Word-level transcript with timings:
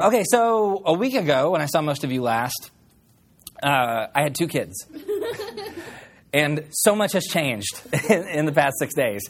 Okay, 0.00 0.22
so 0.30 0.80
a 0.86 0.92
week 0.92 1.14
ago, 1.14 1.50
when 1.50 1.60
I 1.60 1.66
saw 1.66 1.82
most 1.82 2.04
of 2.04 2.12
you 2.12 2.22
last, 2.22 2.70
uh, 3.60 4.06
I 4.14 4.22
had 4.22 4.36
two 4.36 4.46
kids. 4.46 4.86
and 6.32 6.66
so 6.70 6.94
much 6.94 7.14
has 7.14 7.24
changed 7.24 7.82
in, 8.08 8.28
in 8.28 8.46
the 8.46 8.52
past 8.52 8.76
six 8.78 8.94
days. 8.94 9.22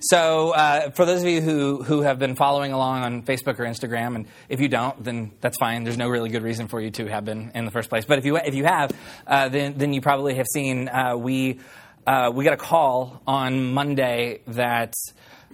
So, 0.00 0.50
uh, 0.50 0.90
for 0.90 1.04
those 1.04 1.22
of 1.22 1.28
you 1.28 1.40
who, 1.40 1.80
who 1.80 2.00
have 2.00 2.18
been 2.18 2.34
following 2.34 2.72
along 2.72 3.04
on 3.04 3.22
Facebook 3.22 3.60
or 3.60 3.66
Instagram, 3.66 4.16
and 4.16 4.26
if 4.48 4.58
you 4.58 4.66
don't, 4.66 5.00
then 5.04 5.30
that's 5.40 5.58
fine. 5.58 5.84
There's 5.84 5.96
no 5.96 6.08
really 6.08 6.30
good 6.30 6.42
reason 6.42 6.66
for 6.66 6.80
you 6.80 6.90
to 6.90 7.06
have 7.06 7.24
been 7.24 7.52
in 7.54 7.64
the 7.64 7.70
first 7.70 7.88
place. 7.88 8.04
But 8.04 8.18
if 8.18 8.24
you, 8.24 8.36
if 8.36 8.56
you 8.56 8.64
have, 8.64 8.90
uh, 9.28 9.48
then, 9.48 9.74
then 9.78 9.92
you 9.92 10.00
probably 10.00 10.34
have 10.34 10.46
seen 10.52 10.88
uh, 10.88 11.16
we, 11.16 11.60
uh, 12.04 12.32
we 12.34 12.44
got 12.44 12.54
a 12.54 12.56
call 12.56 13.22
on 13.28 13.72
Monday 13.72 14.40
that 14.48 14.94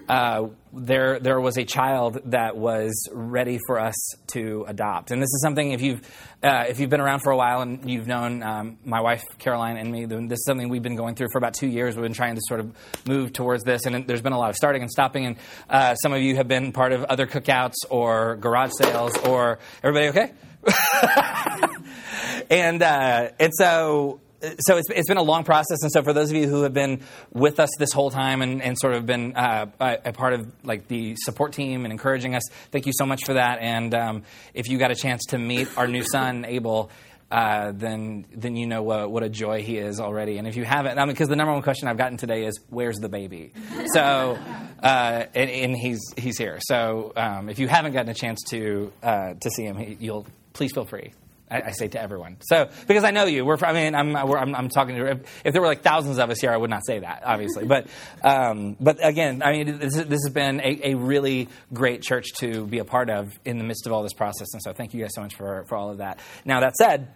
uh, 0.08 0.48
there 0.72 1.20
there 1.20 1.40
was 1.40 1.56
a 1.58 1.64
child 1.64 2.20
that 2.26 2.56
was 2.56 3.08
ready 3.12 3.58
for 3.66 3.78
us 3.78 3.94
to 4.28 4.64
adopt, 4.68 5.10
and 5.10 5.20
this 5.20 5.28
is 5.28 5.42
something 5.42 5.72
if 5.72 5.82
you've 5.82 6.00
uh, 6.42 6.64
if 6.68 6.80
you've 6.80 6.90
been 6.90 7.00
around 7.00 7.20
for 7.20 7.30
a 7.30 7.36
while 7.36 7.60
and 7.60 7.88
you've 7.88 8.06
known 8.06 8.42
um, 8.42 8.78
my 8.84 9.00
wife 9.00 9.22
Caroline 9.38 9.76
and 9.76 9.92
me, 9.92 10.04
this 10.06 10.38
is 10.38 10.44
something 10.44 10.68
we've 10.68 10.82
been 10.82 10.96
going 10.96 11.14
through 11.14 11.28
for 11.32 11.38
about 11.38 11.54
two 11.54 11.68
years. 11.68 11.94
We've 11.94 12.02
been 12.02 12.14
trying 12.14 12.34
to 12.34 12.40
sort 12.46 12.60
of 12.60 12.74
move 13.06 13.32
towards 13.32 13.64
this, 13.64 13.86
and 13.86 14.06
there's 14.06 14.22
been 14.22 14.32
a 14.32 14.38
lot 14.38 14.50
of 14.50 14.56
starting 14.56 14.82
and 14.82 14.90
stopping. 14.90 15.26
And 15.26 15.36
uh, 15.68 15.94
some 15.96 16.12
of 16.12 16.20
you 16.20 16.36
have 16.36 16.48
been 16.48 16.72
part 16.72 16.92
of 16.92 17.04
other 17.04 17.26
cookouts 17.26 17.74
or 17.90 18.36
garage 18.36 18.72
sales, 18.78 19.16
or 19.18 19.58
everybody 19.82 20.08
okay? 20.08 20.32
and 22.50 22.82
uh, 22.82 23.28
and 23.38 23.52
so 23.54 24.20
so 24.60 24.76
it's, 24.76 24.90
it's 24.90 25.08
been 25.08 25.18
a 25.18 25.22
long 25.22 25.44
process, 25.44 25.82
and 25.82 25.92
so 25.92 26.02
for 26.02 26.12
those 26.12 26.30
of 26.30 26.36
you 26.36 26.48
who 26.48 26.62
have 26.62 26.74
been 26.74 27.02
with 27.32 27.60
us 27.60 27.70
this 27.78 27.92
whole 27.92 28.10
time 28.10 28.42
and, 28.42 28.62
and 28.62 28.78
sort 28.78 28.94
of 28.94 29.06
been 29.06 29.36
uh, 29.36 29.66
a, 29.80 30.12
part 30.12 30.32
of 30.32 30.50
like 30.64 30.88
the 30.88 31.14
support 31.16 31.52
team 31.52 31.84
and 31.84 31.92
encouraging 31.92 32.34
us, 32.34 32.42
thank 32.70 32.86
you 32.86 32.92
so 32.94 33.06
much 33.06 33.24
for 33.24 33.34
that. 33.34 33.58
And 33.60 33.94
um, 33.94 34.22
if 34.54 34.68
you 34.68 34.78
got 34.78 34.90
a 34.90 34.94
chance 34.94 35.26
to 35.26 35.38
meet 35.38 35.68
our 35.76 35.86
new 35.86 36.02
son, 36.02 36.44
Abel. 36.52 36.90
Uh, 37.30 37.72
then 37.74 38.26
then 38.34 38.56
you 38.56 38.66
know 38.66 38.82
what, 38.82 39.10
what 39.10 39.22
a 39.22 39.28
joy 39.30 39.62
he 39.62 39.78
is 39.78 40.00
already. 40.00 40.36
And 40.36 40.46
if 40.46 40.54
you 40.54 40.64
haven't, 40.64 40.98
I 40.98 41.06
mean, 41.06 41.14
because 41.14 41.30
the 41.30 41.36
number 41.36 41.54
one 41.54 41.62
question 41.62 41.88
I've 41.88 41.96
gotten 41.96 42.18
today 42.18 42.44
is, 42.44 42.60
"Where's 42.68 42.98
the 42.98 43.08
baby?" 43.08 43.54
So, 43.94 44.38
uh, 44.82 45.24
and, 45.34 45.50
and, 45.50 45.74
he's 45.74 46.00
he's 46.18 46.36
here. 46.36 46.58
So 46.60 47.14
um, 47.16 47.48
if 47.48 47.58
you 47.58 47.68
haven't 47.68 47.94
gotten 47.94 48.10
a 48.10 48.14
chance 48.14 48.42
to 48.50 48.92
uh, 49.02 49.32
to 49.40 49.50
see 49.50 49.64
him, 49.64 49.78
he, 49.78 49.96
you'll 49.98 50.26
please 50.52 50.72
feel 50.72 50.84
free. 50.84 51.14
I, 51.52 51.68
I, 51.68 51.70
say 51.72 51.88
to 51.88 52.00
everyone. 52.00 52.38
So 52.40 52.70
because 52.86 53.04
I 53.04 53.10
know 53.10 53.26
you, 53.26 53.44
we're. 53.44 53.58
I 53.62 53.72
mean, 53.72 53.94
I'm. 53.94 54.16
I'm, 54.16 54.54
I'm, 54.54 54.68
talking 54.68 54.96
to. 54.96 55.10
If, 55.10 55.42
if, 55.44 55.52
there 55.52 55.60
were 55.60 55.68
like 55.68 55.82
thousands 55.82 56.18
of 56.18 56.30
us 56.30 56.40
here, 56.40 56.50
I 56.50 56.56
would 56.56 56.70
not 56.70 56.84
say 56.86 57.00
that, 57.00 57.22
obviously. 57.24 57.66
but 57.66 57.88
um, 58.24 58.76
but 58.80 59.06
again, 59.06 59.42
I 59.42 59.52
mean, 59.52 59.78
this, 59.78 59.94
this 59.94 60.20
has 60.24 60.30
been 60.32 60.60
a, 60.60 60.92
a, 60.92 60.94
really 60.94 61.48
great 61.72 62.02
church 62.02 62.32
to 62.38 62.66
be 62.66 62.78
a 62.78 62.84
part 62.84 63.10
of 63.10 63.38
in 63.44 63.58
the 63.58 63.64
midst 63.64 63.86
of 63.86 63.92
all 63.92 64.02
this 64.02 64.14
process, 64.14 64.52
and 64.54 64.62
so 64.62 64.72
thank 64.72 64.94
you 64.94 65.02
guys 65.02 65.14
so 65.14 65.20
much 65.20 65.34
for 65.34 65.64
for 65.64 65.76
all 65.76 65.90
of 65.90 65.98
that. 65.98 66.18
Now 66.44 66.60
that 66.60 66.74
said, 66.76 67.08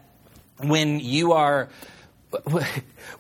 when 0.59 1.01
you 1.01 1.33
are 1.33 1.69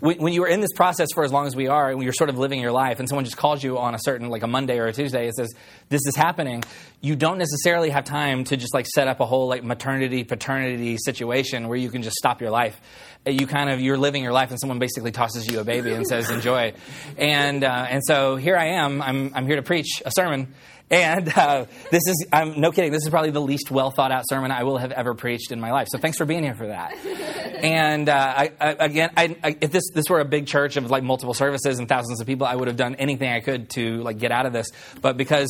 when 0.00 0.32
you 0.32 0.44
are 0.44 0.48
in 0.48 0.60
this 0.60 0.72
process 0.74 1.08
for 1.14 1.24
as 1.24 1.32
long 1.32 1.46
as 1.46 1.56
we 1.56 1.68
are, 1.68 1.90
and 1.90 2.02
you're 2.02 2.12
sort 2.12 2.30
of 2.30 2.38
living 2.38 2.60
your 2.60 2.72
life, 2.72 2.98
and 2.98 3.08
someone 3.08 3.24
just 3.24 3.36
calls 3.36 3.62
you 3.62 3.78
on 3.78 3.94
a 3.94 3.98
certain, 4.00 4.28
like 4.28 4.42
a 4.42 4.46
Monday 4.46 4.78
or 4.78 4.86
a 4.86 4.92
Tuesday, 4.92 5.26
and 5.26 5.34
says, 5.34 5.54
"This 5.88 6.02
is 6.06 6.16
happening," 6.16 6.64
you 7.00 7.16
don't 7.16 7.38
necessarily 7.38 7.90
have 7.90 8.04
time 8.04 8.44
to 8.44 8.56
just 8.56 8.74
like 8.74 8.86
set 8.86 9.08
up 9.08 9.20
a 9.20 9.26
whole 9.26 9.48
like 9.48 9.64
maternity 9.64 10.24
paternity 10.24 10.96
situation 10.98 11.68
where 11.68 11.78
you 11.78 11.90
can 11.90 12.02
just 12.02 12.16
stop 12.16 12.40
your 12.40 12.50
life. 12.50 12.80
You 13.24 13.46
kind 13.46 13.70
of 13.70 13.80
you're 13.80 13.98
living 13.98 14.22
your 14.22 14.32
life, 14.32 14.50
and 14.50 14.60
someone 14.60 14.78
basically 14.78 15.12
tosses 15.12 15.50
you 15.50 15.60
a 15.60 15.64
baby 15.64 15.92
and 15.92 16.06
says, 16.06 16.30
"Enjoy." 16.30 16.74
And 17.16 17.64
uh, 17.64 17.86
and 17.88 18.02
so 18.04 18.36
here 18.36 18.56
I 18.56 18.74
am. 18.74 19.02
I'm 19.02 19.32
I'm 19.34 19.46
here 19.46 19.56
to 19.56 19.62
preach 19.62 20.02
a 20.04 20.10
sermon 20.14 20.54
and 20.90 21.28
uh, 21.36 21.66
this 21.90 22.02
is, 22.06 22.26
I'm 22.32 22.60
no 22.60 22.70
kidding, 22.70 22.92
this 22.92 23.02
is 23.02 23.10
probably 23.10 23.30
the 23.30 23.40
least 23.40 23.70
well 23.70 23.90
thought 23.90 24.12
out 24.12 24.24
sermon 24.28 24.50
I 24.50 24.62
will 24.62 24.78
have 24.78 24.92
ever 24.92 25.14
preached 25.14 25.50
in 25.50 25.60
my 25.60 25.72
life. 25.72 25.88
So 25.90 25.98
thanks 25.98 26.18
for 26.18 26.24
being 26.24 26.44
here 26.44 26.54
for 26.54 26.68
that. 26.68 26.94
and 27.04 28.08
uh, 28.08 28.12
I, 28.14 28.52
I, 28.60 28.70
again, 28.78 29.10
I, 29.16 29.56
if 29.60 29.72
this, 29.72 29.84
this 29.94 30.04
were 30.08 30.20
a 30.20 30.24
big 30.24 30.46
church 30.46 30.76
of 30.76 30.90
like 30.90 31.02
multiple 31.02 31.34
services 31.34 31.78
and 31.78 31.88
thousands 31.88 32.20
of 32.20 32.26
people, 32.26 32.46
I 32.46 32.54
would 32.54 32.68
have 32.68 32.76
done 32.76 32.94
anything 32.96 33.30
I 33.30 33.40
could 33.40 33.70
to 33.70 34.02
like 34.02 34.18
get 34.18 34.30
out 34.30 34.46
of 34.46 34.52
this. 34.52 34.68
But 35.00 35.16
because 35.16 35.48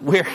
we're. 0.00 0.26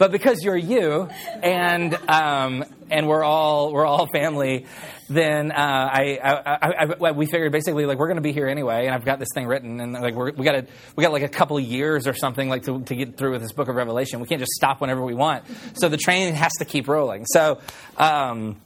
But 0.00 0.12
because 0.12 0.42
you're 0.42 0.56
you, 0.56 1.10
and 1.42 1.94
um, 2.08 2.64
and 2.88 3.06
we're 3.06 3.22
all 3.22 3.70
we're 3.70 3.84
all 3.84 4.06
family, 4.06 4.64
then 5.10 5.52
uh, 5.52 5.54
I, 5.54 6.18
I, 6.24 6.96
I, 7.02 7.12
we 7.12 7.26
figured 7.26 7.52
basically 7.52 7.84
like 7.84 7.98
we're 7.98 8.06
going 8.06 8.16
to 8.16 8.22
be 8.22 8.32
here 8.32 8.48
anyway, 8.48 8.86
and 8.86 8.94
I've 8.94 9.04
got 9.04 9.18
this 9.18 9.28
thing 9.34 9.46
written, 9.46 9.78
and 9.78 9.92
like 9.92 10.14
we're, 10.14 10.32
we 10.32 10.46
got 10.46 10.64
we 10.96 11.04
got 11.04 11.12
like 11.12 11.22
a 11.22 11.28
couple 11.28 11.58
of 11.58 11.64
years 11.64 12.06
or 12.06 12.14
something 12.14 12.48
like 12.48 12.62
to, 12.64 12.80
to 12.80 12.96
get 12.96 13.18
through 13.18 13.32
with 13.32 13.42
this 13.42 13.52
book 13.52 13.68
of 13.68 13.76
Revelation. 13.76 14.20
We 14.20 14.26
can't 14.26 14.40
just 14.40 14.52
stop 14.52 14.80
whenever 14.80 15.04
we 15.04 15.12
want, 15.12 15.44
so 15.74 15.90
the 15.90 15.98
train 15.98 16.32
has 16.32 16.52
to 16.60 16.64
keep 16.64 16.88
rolling. 16.88 17.26
So. 17.26 17.60
Um, 17.96 18.56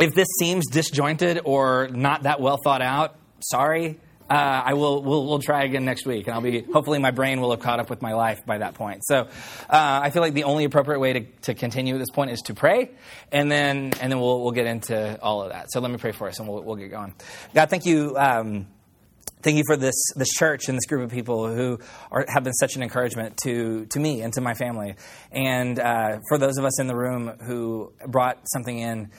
if 0.00 0.14
this 0.14 0.28
seems 0.38 0.64
disjointed 0.68 1.40
or 1.44 1.88
not 1.88 2.22
that 2.22 2.40
well 2.40 2.56
thought 2.62 2.82
out, 2.82 3.16
sorry. 3.40 3.98
Uh, 4.30 4.62
I 4.66 4.74
will 4.74 5.02
we'll, 5.02 5.26
we'll, 5.26 5.38
try 5.38 5.64
again 5.64 5.84
next 5.84 6.04
week, 6.04 6.26
and 6.26 6.34
I'll 6.34 6.42
be 6.42 6.60
hopefully 6.60 6.98
my 6.98 7.10
brain 7.10 7.40
will 7.40 7.50
have 7.50 7.60
caught 7.60 7.80
up 7.80 7.88
with 7.88 8.02
my 8.02 8.12
life 8.12 8.44
by 8.44 8.58
that 8.58 8.74
point. 8.74 9.02
So 9.04 9.20
uh, 9.20 9.26
I 9.70 10.10
feel 10.10 10.20
like 10.20 10.34
the 10.34 10.44
only 10.44 10.64
appropriate 10.64 10.98
way 10.98 11.12
to, 11.14 11.20
to 11.42 11.54
continue 11.54 11.94
at 11.94 11.98
this 11.98 12.10
point 12.10 12.30
is 12.30 12.42
to 12.42 12.54
pray, 12.54 12.90
and 13.32 13.50
then 13.50 13.92
and 14.00 14.12
then 14.12 14.20
we'll 14.20 14.42
we'll 14.42 14.52
get 14.52 14.66
into 14.66 15.18
all 15.22 15.42
of 15.42 15.52
that. 15.52 15.70
So 15.70 15.80
let 15.80 15.90
me 15.90 15.96
pray 15.96 16.12
for 16.12 16.28
us, 16.28 16.38
and 16.38 16.48
we'll 16.48 16.62
we'll 16.62 16.76
get 16.76 16.90
going. 16.90 17.14
God, 17.54 17.70
thank 17.70 17.86
you. 17.86 18.16
Um, 18.18 18.66
Thank 19.40 19.56
you 19.56 19.62
for 19.68 19.76
this, 19.76 19.94
this 20.16 20.30
church 20.30 20.68
and 20.68 20.76
this 20.76 20.86
group 20.86 21.04
of 21.04 21.12
people 21.12 21.46
who 21.46 21.78
are, 22.10 22.24
have 22.28 22.42
been 22.42 22.54
such 22.54 22.74
an 22.74 22.82
encouragement 22.82 23.36
to, 23.44 23.86
to 23.86 24.00
me 24.00 24.20
and 24.20 24.32
to 24.32 24.40
my 24.40 24.54
family. 24.54 24.96
And 25.30 25.78
uh, 25.78 26.18
for 26.28 26.38
those 26.38 26.58
of 26.58 26.64
us 26.64 26.80
in 26.80 26.88
the 26.88 26.96
room 26.96 27.28
who 27.42 27.92
brought 28.04 28.40
something 28.52 28.76
in 28.76 29.12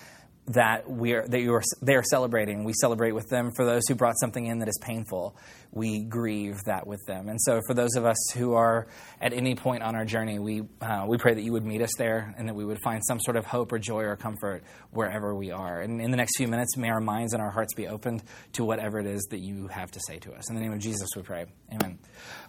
that 0.49 0.89
we 0.89 1.13
are 1.13 1.27
that 1.27 1.41
you 1.41 1.53
are 1.53 1.61
they 1.81 1.95
are 1.95 2.03
celebrating. 2.03 2.63
We 2.63 2.73
celebrate 2.73 3.11
with 3.11 3.27
them. 3.29 3.51
For 3.55 3.65
those 3.65 3.83
who 3.87 3.95
brought 3.95 4.19
something 4.19 4.47
in 4.47 4.59
that 4.59 4.67
is 4.67 4.79
painful, 4.81 5.35
we 5.71 6.01
grieve 6.01 6.57
that 6.65 6.87
with 6.87 6.99
them. 7.07 7.29
And 7.29 7.39
so, 7.39 7.61
for 7.67 7.75
those 7.75 7.95
of 7.95 8.05
us 8.05 8.17
who 8.35 8.53
are 8.53 8.87
at 9.21 9.31
any 9.31 9.53
point 9.53 9.83
on 9.83 9.95
our 9.95 10.05
journey, 10.05 10.39
we 10.39 10.63
uh, 10.81 11.05
we 11.07 11.17
pray 11.17 11.35
that 11.35 11.41
you 11.41 11.51
would 11.51 11.65
meet 11.65 11.81
us 11.81 11.91
there, 11.97 12.33
and 12.37 12.47
that 12.49 12.55
we 12.55 12.65
would 12.65 12.79
find 12.83 13.03
some 13.05 13.19
sort 13.19 13.37
of 13.37 13.45
hope 13.45 13.71
or 13.71 13.77
joy 13.77 14.03
or 14.03 14.15
comfort 14.15 14.63
wherever 14.89 15.35
we 15.35 15.51
are. 15.51 15.81
And 15.81 16.01
in 16.01 16.09
the 16.09 16.17
next 16.17 16.37
few 16.37 16.47
minutes, 16.47 16.75
may 16.75 16.89
our 16.89 17.01
minds 17.01 17.33
and 17.33 17.41
our 17.41 17.51
hearts 17.51 17.75
be 17.75 17.87
opened 17.87 18.23
to 18.53 18.66
whatever 18.66 18.99
it 18.99 19.05
is 19.05 19.27
that 19.29 19.39
you 19.39 19.67
have 19.67 19.91
to 19.91 19.99
say 20.07 20.17
to 20.19 20.33
us. 20.33 20.49
In 20.49 20.55
the 20.55 20.61
name 20.61 20.73
of 20.73 20.79
Jesus, 20.79 21.09
we 21.16 21.21
pray. 21.21 21.45
Amen. 21.71 21.99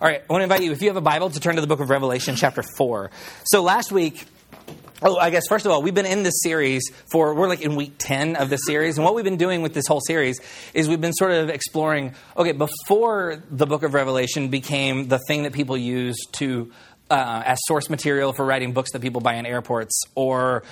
All 0.01 0.09
right, 0.09 0.23
I 0.23 0.33
want 0.33 0.41
to 0.41 0.45
invite 0.45 0.63
you, 0.63 0.73
if 0.73 0.81
you 0.81 0.89
have 0.89 0.97
a 0.97 1.03
Bible, 1.03 1.29
to 1.29 1.41
turn 1.41 1.57
to 1.57 1.61
the 1.61 1.67
book 1.67 1.81
of 1.81 1.91
Revelation, 1.91 2.35
chapter 2.37 2.63
four. 2.77 3.11
So 3.45 3.63
last 3.63 3.93
week. 3.93 4.27
Oh, 5.03 5.17
I 5.17 5.31
guess 5.31 5.45
first 5.49 5.65
of 5.65 5.73
all, 5.73 5.81
we've 5.83 5.95
been 5.95 6.05
in 6.05 6.23
this 6.25 6.43
series 6.43 6.83
for, 7.11 7.35
we're 7.35 7.49
like 7.49 7.63
in 7.63 7.75
week 7.75 7.95
10 7.97 8.37
of 8.37 8.51
the 8.51 8.59
series. 8.59 8.99
And 8.99 9.05
what 9.05 9.15
we've 9.15 9.25
been 9.25 9.39
doing 9.39 9.63
with 9.63 9.73
this 9.73 9.87
whole 9.87 10.01
series 10.01 10.39
is 10.75 10.89
we've 10.91 11.01
been 11.01 11.15
sort 11.15 11.33
of 11.33 11.49
exploring, 11.49 12.15
okay, 12.37 12.53
before 12.53 13.43
the 13.51 13.67
book 13.67 13.83
of 13.83 13.95
Revelation 13.95 14.49
became 14.49 15.09
the 15.09 15.19
thing 15.27 15.45
that 15.45 15.55
people 15.55 15.79
use 15.79 16.19
to 16.33 16.71
uh, 17.11 17.43
as 17.45 17.59
source 17.63 17.91
material 17.91 18.33
for 18.33 18.45
writing 18.45 18.73
books 18.73 18.93
that 18.93 19.03
people 19.03 19.21
buy 19.21 19.35
in 19.35 19.45
airports, 19.45 20.01
or 20.15 20.63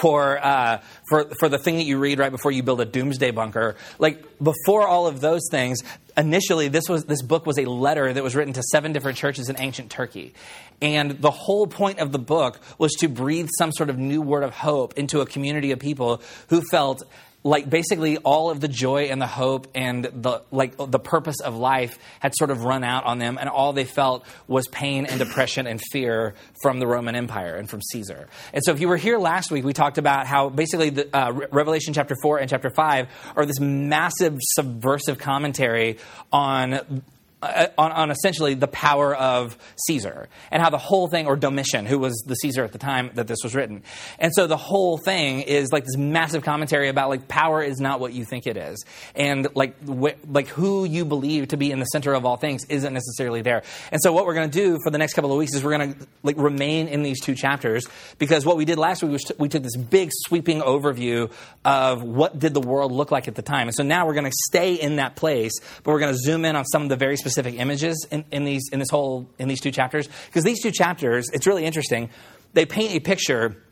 for 0.00 0.38
uh, 0.44 0.82
for 1.08 1.30
for 1.38 1.48
the 1.48 1.58
thing 1.58 1.76
that 1.76 1.84
you 1.84 1.98
read 1.98 2.18
right 2.18 2.30
before 2.30 2.52
you 2.52 2.62
build 2.62 2.80
a 2.80 2.84
doomsday 2.84 3.30
bunker. 3.30 3.76
Like 3.98 4.22
before 4.38 4.86
all 4.86 5.06
of 5.06 5.20
those 5.20 5.48
things, 5.50 5.78
initially 6.16 6.68
this 6.68 6.88
was 6.88 7.06
this 7.06 7.22
book 7.22 7.46
was 7.46 7.58
a 7.58 7.64
letter 7.64 8.12
that 8.12 8.22
was 8.22 8.36
written 8.36 8.52
to 8.54 8.62
seven 8.62 8.92
different 8.92 9.16
churches 9.16 9.48
in 9.48 9.56
ancient 9.58 9.90
Turkey, 9.90 10.34
and 10.82 11.12
the 11.22 11.30
whole 11.30 11.66
point 11.66 11.98
of 12.00 12.12
the 12.12 12.18
book 12.18 12.60
was 12.78 12.92
to 12.94 13.08
breathe 13.08 13.48
some 13.58 13.72
sort 13.72 13.90
of 13.90 13.98
new 13.98 14.20
word 14.20 14.42
of 14.42 14.54
hope 14.54 14.94
into 14.98 15.20
a 15.20 15.26
community 15.26 15.72
of 15.72 15.78
people 15.78 16.20
who 16.48 16.60
felt 16.70 17.02
like 17.46 17.70
basically 17.70 18.16
all 18.18 18.50
of 18.50 18.60
the 18.60 18.66
joy 18.66 19.04
and 19.04 19.22
the 19.22 19.26
hope 19.26 19.68
and 19.74 20.04
the 20.04 20.42
like 20.50 20.76
the 20.76 20.98
purpose 20.98 21.40
of 21.40 21.54
life 21.54 21.96
had 22.18 22.34
sort 22.34 22.50
of 22.50 22.64
run 22.64 22.82
out 22.82 23.04
on 23.04 23.18
them 23.18 23.38
and 23.40 23.48
all 23.48 23.72
they 23.72 23.84
felt 23.84 24.26
was 24.48 24.66
pain 24.66 25.06
and 25.06 25.20
depression 25.20 25.66
and 25.68 25.80
fear 25.92 26.34
from 26.60 26.80
the 26.80 26.86
roman 26.88 27.14
empire 27.14 27.54
and 27.54 27.70
from 27.70 27.80
caesar. 27.80 28.28
And 28.52 28.64
so 28.64 28.72
if 28.72 28.80
you 28.80 28.88
were 28.88 28.96
here 28.96 29.16
last 29.16 29.52
week 29.52 29.64
we 29.64 29.72
talked 29.72 29.96
about 29.96 30.26
how 30.26 30.48
basically 30.48 30.90
the, 30.90 31.16
uh, 31.16 31.30
revelation 31.30 31.94
chapter 31.94 32.16
4 32.20 32.38
and 32.38 32.50
chapter 32.50 32.68
5 32.68 33.06
are 33.36 33.46
this 33.46 33.60
massive 33.60 34.36
subversive 34.40 35.18
commentary 35.18 35.98
on 36.32 37.02
uh, 37.46 37.68
on, 37.78 37.92
on, 37.92 38.10
essentially 38.10 38.54
the 38.54 38.68
power 38.68 39.14
of 39.14 39.56
Caesar 39.86 40.28
and 40.50 40.62
how 40.62 40.70
the 40.70 40.78
whole 40.78 41.08
thing, 41.08 41.26
or 41.26 41.36
Domitian, 41.36 41.86
who 41.86 41.98
was 41.98 42.14
the 42.26 42.34
Caesar 42.34 42.64
at 42.64 42.72
the 42.72 42.78
time 42.78 43.10
that 43.14 43.26
this 43.26 43.38
was 43.42 43.54
written. 43.54 43.82
And 44.18 44.32
so 44.34 44.46
the 44.46 44.56
whole 44.56 44.98
thing 44.98 45.42
is 45.42 45.70
like 45.72 45.84
this 45.84 45.96
massive 45.96 46.42
commentary 46.42 46.88
about 46.88 47.08
like 47.08 47.28
power 47.28 47.62
is 47.62 47.78
not 47.78 48.00
what 48.00 48.12
you 48.12 48.24
think 48.24 48.46
it 48.46 48.56
is, 48.56 48.84
and 49.14 49.48
like 49.54 49.76
wh- 49.86 50.16
like 50.28 50.48
who 50.48 50.84
you 50.84 51.04
believe 51.04 51.48
to 51.48 51.56
be 51.56 51.70
in 51.70 51.78
the 51.78 51.86
center 51.86 52.14
of 52.14 52.24
all 52.24 52.36
things 52.36 52.64
isn't 52.66 52.92
necessarily 52.92 53.42
there. 53.42 53.62
And 53.92 54.00
so 54.02 54.12
what 54.12 54.26
we're 54.26 54.34
going 54.34 54.50
to 54.50 54.58
do 54.58 54.78
for 54.82 54.90
the 54.90 54.98
next 54.98 55.14
couple 55.14 55.32
of 55.32 55.38
weeks 55.38 55.54
is 55.54 55.62
we're 55.62 55.76
going 55.76 55.94
to 55.94 56.06
like 56.22 56.36
remain 56.36 56.88
in 56.88 57.02
these 57.02 57.20
two 57.20 57.34
chapters 57.34 57.86
because 58.18 58.44
what 58.44 58.56
we 58.56 58.64
did 58.64 58.78
last 58.78 59.02
week 59.02 59.12
was 59.12 59.24
t- 59.24 59.34
we 59.38 59.48
took 59.48 59.62
this 59.62 59.76
big 59.76 60.10
sweeping 60.12 60.60
overview 60.60 61.30
of 61.64 62.02
what 62.02 62.38
did 62.38 62.54
the 62.54 62.60
world 62.60 62.92
look 62.92 63.10
like 63.10 63.28
at 63.28 63.34
the 63.34 63.42
time. 63.42 63.68
And 63.68 63.74
so 63.74 63.82
now 63.82 64.06
we're 64.06 64.14
going 64.14 64.30
to 64.30 64.36
stay 64.48 64.74
in 64.74 64.96
that 64.96 65.16
place, 65.16 65.52
but 65.82 65.92
we're 65.92 66.00
going 66.00 66.12
to 66.12 66.18
zoom 66.18 66.44
in 66.44 66.56
on 66.56 66.64
some 66.64 66.82
of 66.82 66.88
the 66.88 66.96
very 66.96 67.16
specific 67.16 67.35
images 67.44 68.06
in, 68.10 68.24
in 68.30 68.44
these 68.44 68.68
in 68.72 68.78
this 68.78 68.90
whole 68.90 69.28
in 69.38 69.48
these 69.48 69.60
two 69.60 69.70
chapters. 69.70 70.08
Because 70.26 70.44
these 70.44 70.62
two 70.62 70.70
chapters 70.70 71.28
it's 71.32 71.46
really 71.46 71.64
interesting. 71.64 72.10
They 72.52 72.64
paint 72.64 72.94
a 72.94 73.00
picture 73.00 73.62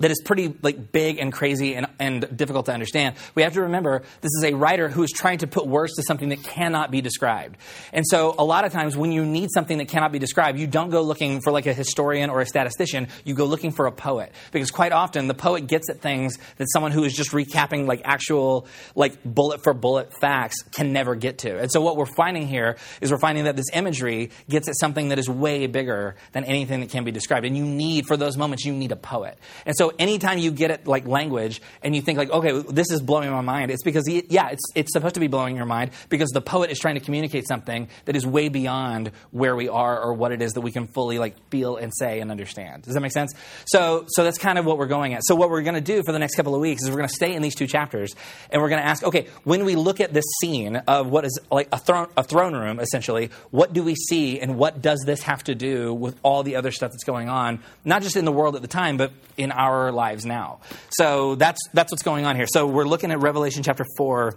that 0.00 0.10
is 0.10 0.20
pretty 0.24 0.54
like 0.62 0.92
big 0.92 1.18
and 1.18 1.32
crazy 1.32 1.74
and, 1.74 1.86
and 1.98 2.36
difficult 2.36 2.66
to 2.66 2.72
understand. 2.72 3.16
We 3.34 3.42
have 3.42 3.52
to 3.54 3.62
remember 3.62 4.02
this 4.20 4.32
is 4.36 4.44
a 4.44 4.54
writer 4.54 4.88
who 4.88 5.02
is 5.02 5.10
trying 5.10 5.38
to 5.38 5.46
put 5.46 5.66
words 5.66 5.94
to 5.96 6.02
something 6.02 6.30
that 6.30 6.42
cannot 6.42 6.90
be 6.90 7.00
described. 7.00 7.56
And 7.92 8.04
so 8.06 8.34
a 8.38 8.44
lot 8.44 8.64
of 8.64 8.72
times 8.72 8.96
when 8.96 9.12
you 9.12 9.24
need 9.24 9.50
something 9.52 9.78
that 9.78 9.88
cannot 9.88 10.12
be 10.12 10.18
described, 10.18 10.58
you 10.58 10.66
don't 10.66 10.90
go 10.90 11.02
looking 11.02 11.40
for 11.40 11.52
like 11.52 11.66
a 11.66 11.74
historian 11.74 12.30
or 12.30 12.40
a 12.40 12.46
statistician, 12.46 13.08
you 13.24 13.34
go 13.34 13.44
looking 13.44 13.70
for 13.72 13.86
a 13.86 13.92
poet. 13.92 14.32
Because 14.52 14.70
quite 14.70 14.92
often 14.92 15.28
the 15.28 15.34
poet 15.34 15.66
gets 15.66 15.90
at 15.90 16.00
things 16.00 16.38
that 16.56 16.66
someone 16.72 16.92
who 16.92 17.04
is 17.04 17.14
just 17.14 17.30
recapping 17.30 17.86
like 17.86 18.02
actual 18.04 18.66
like 18.94 19.22
bullet 19.24 19.62
for 19.62 19.74
bullet 19.74 20.12
facts 20.20 20.62
can 20.62 20.92
never 20.92 21.14
get 21.14 21.38
to. 21.38 21.58
And 21.58 21.70
so 21.70 21.80
what 21.80 21.96
we're 21.96 22.06
finding 22.06 22.46
here 22.46 22.76
is 23.00 23.12
we're 23.12 23.18
finding 23.18 23.44
that 23.44 23.56
this 23.56 23.66
imagery 23.72 24.30
gets 24.48 24.68
at 24.68 24.78
something 24.78 25.10
that 25.10 25.18
is 25.18 25.28
way 25.28 25.66
bigger 25.66 26.16
than 26.32 26.44
anything 26.44 26.80
that 26.80 26.90
can 26.90 27.04
be 27.04 27.10
described. 27.10 27.44
And 27.44 27.56
you 27.56 27.64
need 27.64 28.06
for 28.06 28.16
those 28.16 28.36
moments 28.36 28.64
you 28.64 28.72
need 28.72 28.92
a 28.92 28.96
poet. 28.96 29.38
And 29.66 29.76
so 29.76 29.89
anytime 29.98 30.38
you 30.38 30.50
get 30.50 30.70
it 30.70 30.86
like 30.86 31.06
language 31.06 31.60
and 31.82 31.94
you 31.94 32.02
think 32.02 32.18
like, 32.18 32.30
okay, 32.30 32.62
this 32.68 32.90
is 32.90 33.00
blowing 33.00 33.30
my 33.30 33.40
mind, 33.40 33.70
it's 33.70 33.82
because 33.82 34.08
yeah, 34.08 34.48
it's 34.48 34.62
it's 34.74 34.92
supposed 34.92 35.14
to 35.14 35.20
be 35.20 35.28
blowing 35.28 35.56
your 35.56 35.66
mind 35.66 35.90
because 36.08 36.30
the 36.30 36.40
poet 36.40 36.70
is 36.70 36.78
trying 36.78 36.94
to 36.94 37.00
communicate 37.00 37.46
something 37.46 37.88
that 38.04 38.16
is 38.16 38.26
way 38.26 38.48
beyond 38.48 39.10
where 39.30 39.56
we 39.56 39.68
are 39.68 40.00
or 40.00 40.14
what 40.14 40.32
it 40.32 40.42
is 40.42 40.52
that 40.52 40.60
we 40.60 40.72
can 40.72 40.86
fully 40.86 41.18
like 41.18 41.36
feel 41.50 41.76
and 41.76 41.92
say 41.94 42.20
and 42.20 42.30
understand. 42.30 42.82
Does 42.82 42.94
that 42.94 43.00
make 43.00 43.12
sense? 43.12 43.34
So 43.66 44.04
so 44.08 44.24
that's 44.24 44.38
kind 44.38 44.58
of 44.58 44.64
what 44.64 44.78
we're 44.78 44.86
going 44.86 45.14
at. 45.14 45.22
So 45.24 45.34
what 45.34 45.50
we're 45.50 45.62
going 45.62 45.74
to 45.74 45.80
do 45.80 46.02
for 46.04 46.12
the 46.12 46.18
next 46.18 46.34
couple 46.34 46.54
of 46.54 46.60
weeks 46.60 46.82
is 46.82 46.90
we're 46.90 46.96
going 46.96 47.08
to 47.08 47.14
stay 47.14 47.34
in 47.34 47.42
these 47.42 47.54
two 47.54 47.66
chapters 47.66 48.14
and 48.50 48.60
we're 48.60 48.68
going 48.68 48.82
to 48.82 48.86
ask, 48.86 49.02
okay, 49.02 49.28
when 49.44 49.64
we 49.64 49.76
look 49.76 50.00
at 50.00 50.12
this 50.12 50.24
scene 50.40 50.76
of 50.76 51.08
what 51.08 51.24
is 51.24 51.38
like 51.50 51.68
a 51.72 51.78
throne 51.78 52.08
a 52.16 52.22
throne 52.22 52.54
room 52.54 52.80
essentially, 52.80 53.30
what 53.50 53.72
do 53.72 53.82
we 53.82 53.94
see 53.94 54.40
and 54.40 54.56
what 54.56 54.82
does 54.82 55.02
this 55.06 55.22
have 55.22 55.42
to 55.44 55.54
do 55.54 55.94
with 55.94 56.18
all 56.22 56.42
the 56.42 56.56
other 56.56 56.70
stuff 56.70 56.90
that's 56.92 57.04
going 57.04 57.28
on, 57.28 57.60
not 57.84 58.02
just 58.02 58.16
in 58.16 58.24
the 58.24 58.32
world 58.32 58.56
at 58.56 58.62
the 58.62 58.68
time, 58.68 58.96
but 58.96 59.12
in 59.36 59.52
our 59.52 59.79
lives 59.90 60.26
now. 60.26 60.60
So 60.90 61.34
that's 61.36 61.60
that's 61.72 61.90
what's 61.90 62.02
going 62.02 62.26
on 62.26 62.36
here. 62.36 62.46
So 62.46 62.66
we're 62.66 62.84
looking 62.84 63.10
at 63.10 63.20
Revelation 63.20 63.62
chapter 63.62 63.86
four. 63.96 64.36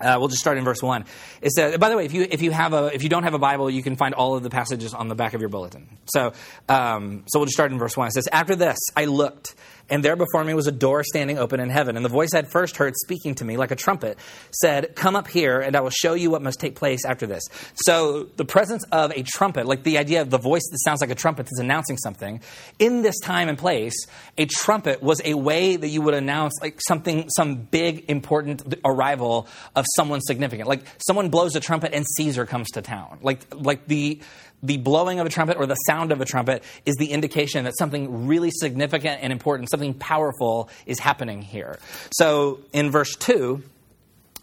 Uh, 0.00 0.16
we'll 0.18 0.28
just 0.28 0.40
start 0.40 0.58
in 0.58 0.64
verse 0.64 0.82
one. 0.82 1.04
It 1.40 1.52
says, 1.52 1.78
by 1.78 1.88
the 1.88 1.96
way, 1.96 2.04
if 2.04 2.12
you 2.12 2.26
if 2.30 2.42
you 2.42 2.50
have 2.50 2.72
a 2.72 2.94
if 2.94 3.02
you 3.02 3.08
don't 3.08 3.22
have 3.22 3.34
a 3.34 3.38
Bible, 3.38 3.70
you 3.70 3.82
can 3.82 3.96
find 3.96 4.14
all 4.14 4.36
of 4.36 4.42
the 4.42 4.50
passages 4.50 4.94
on 4.94 5.08
the 5.08 5.14
back 5.14 5.34
of 5.34 5.40
your 5.40 5.48
bulletin. 5.48 5.88
So 6.06 6.32
um, 6.68 7.24
so 7.26 7.38
we'll 7.38 7.46
just 7.46 7.56
start 7.56 7.72
in 7.72 7.78
verse 7.78 7.96
one. 7.96 8.08
It 8.08 8.12
says, 8.12 8.28
"After 8.30 8.56
this, 8.56 8.78
I 8.96 9.06
looked." 9.06 9.54
And 9.88 10.04
there 10.04 10.16
before 10.16 10.42
me 10.42 10.54
was 10.54 10.66
a 10.66 10.72
door 10.72 11.04
standing 11.04 11.38
open 11.38 11.60
in 11.60 11.70
heaven. 11.70 11.96
And 11.96 12.04
the 12.04 12.10
voice 12.10 12.30
I 12.34 12.38
had 12.38 12.48
first 12.48 12.76
heard 12.76 12.94
speaking 12.96 13.36
to 13.36 13.44
me 13.44 13.56
like 13.56 13.70
a 13.70 13.76
trumpet 13.76 14.18
said, 14.50 14.96
Come 14.96 15.14
up 15.14 15.28
here, 15.28 15.60
and 15.60 15.76
I 15.76 15.80
will 15.80 15.90
show 15.90 16.14
you 16.14 16.30
what 16.30 16.42
must 16.42 16.58
take 16.58 16.74
place 16.74 17.04
after 17.04 17.26
this. 17.26 17.44
So 17.76 18.24
the 18.36 18.44
presence 18.44 18.84
of 18.90 19.12
a 19.12 19.22
trumpet, 19.22 19.66
like 19.66 19.84
the 19.84 19.98
idea 19.98 20.22
of 20.22 20.30
the 20.30 20.38
voice 20.38 20.66
that 20.70 20.78
sounds 20.84 21.00
like 21.00 21.10
a 21.10 21.14
trumpet 21.14 21.44
that's 21.44 21.60
announcing 21.60 21.98
something, 21.98 22.40
in 22.78 23.02
this 23.02 23.18
time 23.20 23.48
and 23.48 23.56
place, 23.56 23.94
a 24.36 24.46
trumpet 24.46 25.02
was 25.02 25.20
a 25.24 25.34
way 25.34 25.76
that 25.76 25.88
you 25.88 26.02
would 26.02 26.14
announce 26.14 26.54
like 26.60 26.80
something, 26.86 27.28
some 27.36 27.56
big 27.56 28.06
important 28.08 28.74
arrival 28.84 29.46
of 29.76 29.84
someone 29.94 30.20
significant. 30.20 30.68
Like 30.68 30.82
someone 30.98 31.28
blows 31.28 31.54
a 31.56 31.60
trumpet 31.60 31.92
and 31.94 32.04
Caesar 32.16 32.46
comes 32.46 32.70
to 32.72 32.82
town. 32.82 33.18
Like 33.22 33.46
like 33.54 33.86
the 33.86 34.20
the 34.62 34.78
blowing 34.78 35.20
of 35.20 35.26
a 35.26 35.30
trumpet 35.30 35.56
or 35.58 35.66
the 35.66 35.74
sound 35.86 36.12
of 36.12 36.20
a 36.20 36.24
trumpet 36.24 36.64
is 36.84 36.96
the 36.96 37.12
indication 37.12 37.64
that 37.64 37.76
something 37.76 38.26
really 38.26 38.50
significant 38.50 39.22
and 39.22 39.32
important, 39.32 39.70
something 39.70 39.94
powerful 39.94 40.70
is 40.86 40.98
happening 40.98 41.42
here. 41.42 41.78
So 42.10 42.60
in 42.72 42.90
verse 42.90 43.14
2, 43.16 43.62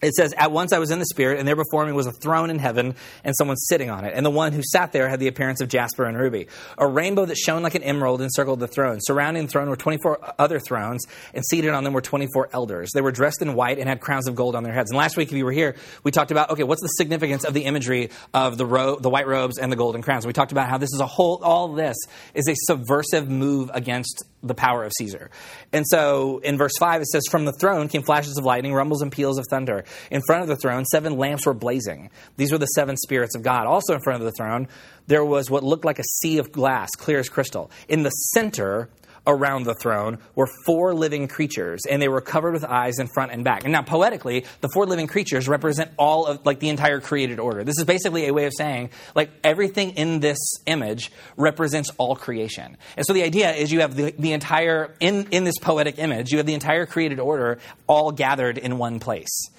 it 0.03 0.13
says, 0.13 0.33
At 0.37 0.51
once 0.51 0.73
I 0.73 0.79
was 0.79 0.91
in 0.91 0.99
the 0.99 1.05
Spirit, 1.05 1.39
and 1.39 1.47
there 1.47 1.55
before 1.55 1.85
me 1.85 1.91
was 1.91 2.07
a 2.07 2.11
throne 2.11 2.49
in 2.49 2.59
heaven, 2.59 2.95
and 3.23 3.35
someone 3.35 3.57
sitting 3.57 3.89
on 3.89 4.05
it. 4.05 4.13
And 4.15 4.25
the 4.25 4.29
one 4.31 4.53
who 4.53 4.61
sat 4.63 4.91
there 4.91 5.09
had 5.09 5.19
the 5.19 5.27
appearance 5.27 5.61
of 5.61 5.69
jasper 5.69 6.05
and 6.05 6.17
ruby. 6.17 6.47
A 6.77 6.87
rainbow 6.87 7.25
that 7.25 7.37
shone 7.37 7.63
like 7.63 7.75
an 7.75 7.83
emerald 7.83 8.21
encircled 8.21 8.59
the 8.59 8.67
throne. 8.67 8.99
Surrounding 9.01 9.45
the 9.45 9.51
throne 9.51 9.69
were 9.69 9.75
24 9.75 10.33
other 10.39 10.59
thrones, 10.59 11.05
and 11.33 11.43
seated 11.45 11.71
on 11.71 11.83
them 11.83 11.93
were 11.93 12.01
24 12.01 12.49
elders. 12.53 12.91
They 12.93 13.01
were 13.01 13.11
dressed 13.11 13.41
in 13.41 13.53
white 13.53 13.79
and 13.79 13.87
had 13.87 14.01
crowns 14.01 14.27
of 14.27 14.35
gold 14.35 14.55
on 14.55 14.63
their 14.63 14.73
heads. 14.73 14.91
And 14.91 14.97
last 14.97 15.17
week, 15.17 15.29
if 15.29 15.37
you 15.37 15.45
were 15.45 15.51
here, 15.51 15.75
we 16.03 16.11
talked 16.11 16.31
about, 16.31 16.49
okay, 16.51 16.63
what's 16.63 16.81
the 16.81 16.87
significance 16.87 17.43
of 17.43 17.53
the 17.53 17.65
imagery 17.65 18.09
of 18.33 18.57
the, 18.57 18.65
ro- 18.65 18.97
the 18.99 19.09
white 19.09 19.27
robes 19.27 19.57
and 19.57 19.71
the 19.71 19.75
golden 19.75 20.01
crowns? 20.01 20.25
We 20.25 20.33
talked 20.33 20.51
about 20.51 20.69
how 20.69 20.77
this 20.77 20.93
is 20.93 20.99
a 20.99 21.07
whole, 21.07 21.39
all 21.43 21.73
this 21.73 21.97
is 22.33 22.47
a 22.47 22.55
subversive 22.55 23.29
move 23.29 23.71
against 23.73 24.23
the 24.43 24.53
power 24.53 24.83
of 24.83 24.91
Caesar. 24.97 25.31
And 25.71 25.85
so 25.87 26.39
in 26.39 26.57
verse 26.57 26.73
5, 26.77 27.01
it 27.01 27.07
says, 27.07 27.23
From 27.31 27.45
the 27.45 27.53
throne 27.53 27.87
came 27.87 28.03
flashes 28.03 28.37
of 28.37 28.45
lightning, 28.45 28.73
rumbles, 28.73 29.01
and 29.01 29.11
peals 29.11 29.37
of 29.37 29.45
thunder. 29.49 29.85
In 30.11 30.21
front 30.27 30.43
of 30.43 30.47
the 30.47 30.55
throne, 30.55 30.85
seven 30.85 31.17
lamps 31.17 31.45
were 31.45 31.53
blazing. 31.53 32.09
These 32.37 32.51
were 32.51 32.57
the 32.57 32.65
seven 32.67 32.97
spirits 32.97 33.35
of 33.35 33.43
God. 33.43 33.67
Also 33.67 33.93
in 33.93 34.01
front 34.01 34.21
of 34.21 34.25
the 34.25 34.31
throne, 34.31 34.67
there 35.07 35.25
was 35.25 35.49
what 35.49 35.63
looked 35.63 35.85
like 35.85 35.99
a 35.99 36.03
sea 36.03 36.37
of 36.37 36.51
glass, 36.51 36.91
clear 36.91 37.19
as 37.19 37.29
crystal. 37.29 37.71
In 37.87 38.03
the 38.03 38.09
center 38.09 38.89
around 39.25 39.63
the 39.63 39.73
throne 39.75 40.17
were 40.35 40.47
four 40.65 40.93
living 40.93 41.27
creatures, 41.27 41.81
and 41.89 42.01
they 42.01 42.07
were 42.07 42.21
covered 42.21 42.53
with 42.53 42.65
eyes 42.65 42.99
in 42.99 43.07
front 43.07 43.31
and 43.31 43.43
back. 43.43 43.63
And 43.63 43.71
now, 43.71 43.81
poetically, 43.81 44.45
the 44.61 44.69
four 44.73 44.85
living 44.85 45.07
creatures 45.07 45.47
represent 45.47 45.91
all 45.97 46.25
of, 46.25 46.45
like, 46.45 46.59
the 46.59 46.69
entire 46.69 46.99
created 46.99 47.39
order. 47.39 47.63
This 47.63 47.77
is 47.77 47.85
basically 47.85 48.27
a 48.27 48.33
way 48.33 48.45
of 48.45 48.53
saying, 48.57 48.89
like, 49.15 49.31
everything 49.43 49.91
in 49.91 50.19
this 50.19 50.37
image 50.65 51.11
represents 51.37 51.89
all 51.97 52.15
creation. 52.15 52.77
And 52.97 53.05
so 53.05 53.13
the 53.13 53.23
idea 53.23 53.53
is 53.53 53.71
you 53.71 53.79
have 53.81 53.95
the, 53.95 54.13
the 54.17 54.33
entire, 54.33 54.93
in, 54.99 55.27
in 55.31 55.45
this 55.45 55.57
poetic 55.57 55.99
image, 55.99 56.31
you 56.31 56.37
have 56.37 56.45
the 56.45 56.53
entire 56.53 56.85
created 56.85 57.19
order 57.19 57.59
all 57.87 58.11
gathered 58.11 58.57
in 58.57 58.77
one 58.77 58.99
place. 58.99 59.49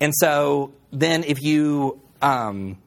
And 0.00 0.12
so 0.16 0.72
then 0.90 1.24
if 1.24 1.42
you, 1.42 2.00
um, 2.20 2.78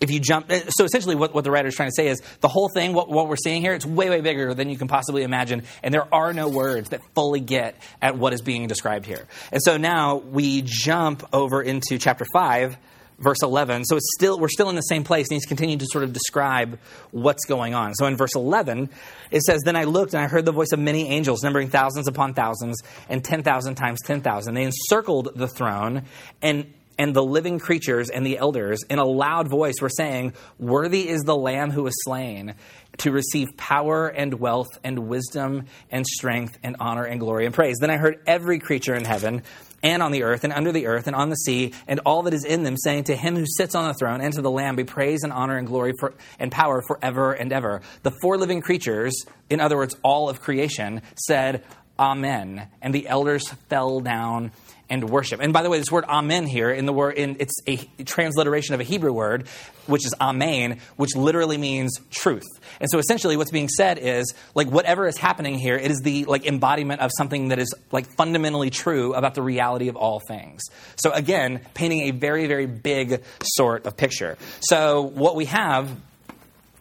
if 0.00 0.10
you 0.10 0.20
jump, 0.20 0.50
eh, 0.50 0.62
so 0.68 0.84
essentially 0.84 1.14
what, 1.14 1.34
what 1.34 1.44
the 1.44 1.50
writer 1.50 1.68
is 1.68 1.74
trying 1.74 1.88
to 1.88 1.94
say 1.94 2.08
is 2.08 2.20
the 2.40 2.48
whole 2.48 2.68
thing, 2.68 2.92
what, 2.92 3.08
what 3.08 3.28
we're 3.28 3.36
seeing 3.36 3.62
here, 3.62 3.72
it's 3.72 3.86
way, 3.86 4.10
way 4.10 4.20
bigger 4.20 4.52
than 4.54 4.68
you 4.68 4.76
can 4.76 4.88
possibly 4.88 5.22
imagine. 5.22 5.62
And 5.82 5.92
there 5.92 6.12
are 6.14 6.32
no 6.32 6.48
words 6.48 6.90
that 6.90 7.00
fully 7.14 7.40
get 7.40 7.76
at 8.02 8.16
what 8.18 8.32
is 8.32 8.42
being 8.42 8.66
described 8.66 9.06
here. 9.06 9.26
And 9.52 9.60
so 9.62 9.76
now 9.76 10.16
we 10.16 10.62
jump 10.64 11.26
over 11.32 11.62
into 11.62 11.98
chapter 11.98 12.26
5, 12.32 12.76
verse 13.18 13.42
11. 13.42 13.84
So 13.84 13.96
it's 13.96 14.08
still, 14.16 14.38
we're 14.38 14.48
still 14.48 14.68
in 14.68 14.76
the 14.76 14.82
same 14.82 15.04
place, 15.04 15.26
and 15.28 15.34
he's 15.34 15.46
continuing 15.46 15.78
to 15.80 15.86
sort 15.86 16.04
of 16.04 16.12
describe 16.12 16.78
what's 17.10 17.44
going 17.44 17.74
on. 17.74 17.94
So 17.94 18.06
in 18.06 18.16
verse 18.16 18.34
11, 18.34 18.90
it 19.30 19.42
says, 19.42 19.62
Then 19.64 19.76
I 19.76 19.84
looked, 19.84 20.14
and 20.14 20.22
I 20.22 20.28
heard 20.28 20.44
the 20.44 20.52
voice 20.52 20.72
of 20.72 20.78
many 20.78 21.08
angels, 21.08 21.42
numbering 21.42 21.68
thousands 21.68 22.08
upon 22.08 22.34
thousands, 22.34 22.82
and 23.08 23.24
10,000 23.24 23.74
times 23.74 24.00
10,000. 24.04 24.54
They 24.54 24.64
encircled 24.64 25.32
the 25.34 25.48
throne, 25.48 26.02
and 26.42 26.72
and 26.98 27.14
the 27.14 27.22
living 27.22 27.58
creatures 27.58 28.08
and 28.08 28.24
the 28.24 28.38
elders 28.38 28.82
in 28.88 28.98
a 28.98 29.04
loud 29.04 29.48
voice 29.48 29.74
were 29.80 29.90
saying, 29.90 30.32
Worthy 30.58 31.08
is 31.08 31.22
the 31.22 31.36
Lamb 31.36 31.70
who 31.70 31.82
was 31.82 31.94
slain 32.04 32.54
to 32.98 33.12
receive 33.12 33.48
power 33.56 34.08
and 34.08 34.34
wealth 34.34 34.78
and 34.82 35.00
wisdom 35.00 35.66
and 35.90 36.06
strength 36.06 36.58
and 36.62 36.76
honor 36.80 37.04
and 37.04 37.20
glory 37.20 37.44
and 37.44 37.54
praise. 37.54 37.76
Then 37.80 37.90
I 37.90 37.98
heard 37.98 38.20
every 38.26 38.58
creature 38.58 38.94
in 38.94 39.04
heaven 39.04 39.42
and 39.82 40.02
on 40.02 40.12
the 40.12 40.22
earth 40.22 40.44
and 40.44 40.52
under 40.52 40.72
the 40.72 40.86
earth 40.86 41.06
and 41.06 41.16
on 41.16 41.30
the 41.30 41.36
sea 41.36 41.72
and 41.86 42.00
all 42.00 42.22
that 42.22 42.34
is 42.34 42.44
in 42.44 42.62
them 42.62 42.76
saying 42.76 43.04
to 43.04 43.16
him 43.16 43.36
who 43.36 43.44
sits 43.46 43.74
on 43.74 43.88
the 43.88 43.94
throne 43.94 44.20
and 44.20 44.34
to 44.34 44.42
the 44.42 44.50
lamb 44.50 44.76
be 44.76 44.84
praise 44.84 45.22
and 45.22 45.32
honor 45.32 45.56
and 45.56 45.66
glory 45.66 45.92
for, 45.98 46.14
and 46.38 46.50
power 46.50 46.82
forever 46.86 47.32
and 47.32 47.52
ever. 47.52 47.82
The 48.02 48.12
four 48.22 48.38
living 48.38 48.60
creatures 48.60 49.24
in 49.48 49.60
other 49.60 49.76
words 49.76 49.96
all 50.02 50.28
of 50.28 50.40
creation 50.40 51.02
said 51.16 51.64
amen. 51.98 52.68
And 52.82 52.94
the 52.94 53.08
elders 53.08 53.48
fell 53.68 54.00
down 54.00 54.52
and 54.88 55.08
worship. 55.08 55.40
And 55.40 55.52
by 55.52 55.62
the 55.62 55.70
way, 55.70 55.78
this 55.78 55.90
word 55.90 56.04
amen 56.04 56.46
here 56.46 56.70
in 56.70 56.86
the 56.86 56.92
word 56.92 57.16
in 57.16 57.36
it's 57.40 57.54
a 57.66 57.76
transliteration 58.04 58.74
of 58.74 58.80
a 58.80 58.84
Hebrew 58.84 59.12
word, 59.12 59.48
which 59.86 60.06
is 60.06 60.14
amen, 60.20 60.80
which 60.96 61.16
literally 61.16 61.58
means 61.58 61.98
truth. 62.10 62.44
And 62.80 62.90
so 62.90 62.98
essentially 62.98 63.36
what's 63.36 63.50
being 63.50 63.68
said 63.68 63.98
is 63.98 64.32
like 64.54 64.68
whatever 64.68 65.06
is 65.06 65.16
happening 65.16 65.58
here, 65.58 65.76
it 65.76 65.90
is 65.90 66.00
the 66.02 66.24
like 66.26 66.46
embodiment 66.46 67.00
of 67.00 67.10
something 67.16 67.48
that 67.48 67.58
is 67.58 67.74
like 67.90 68.06
fundamentally 68.16 68.70
true 68.70 69.14
about 69.14 69.34
the 69.34 69.42
reality 69.42 69.88
of 69.88 69.96
all 69.96 70.20
things. 70.20 70.62
So 70.96 71.12
again, 71.12 71.60
painting 71.74 72.08
a 72.08 72.10
very, 72.12 72.46
very 72.46 72.66
big 72.66 73.22
sort 73.42 73.86
of 73.86 73.96
picture. 73.96 74.38
So 74.60 75.02
what 75.02 75.36
we 75.36 75.46
have, 75.46 75.90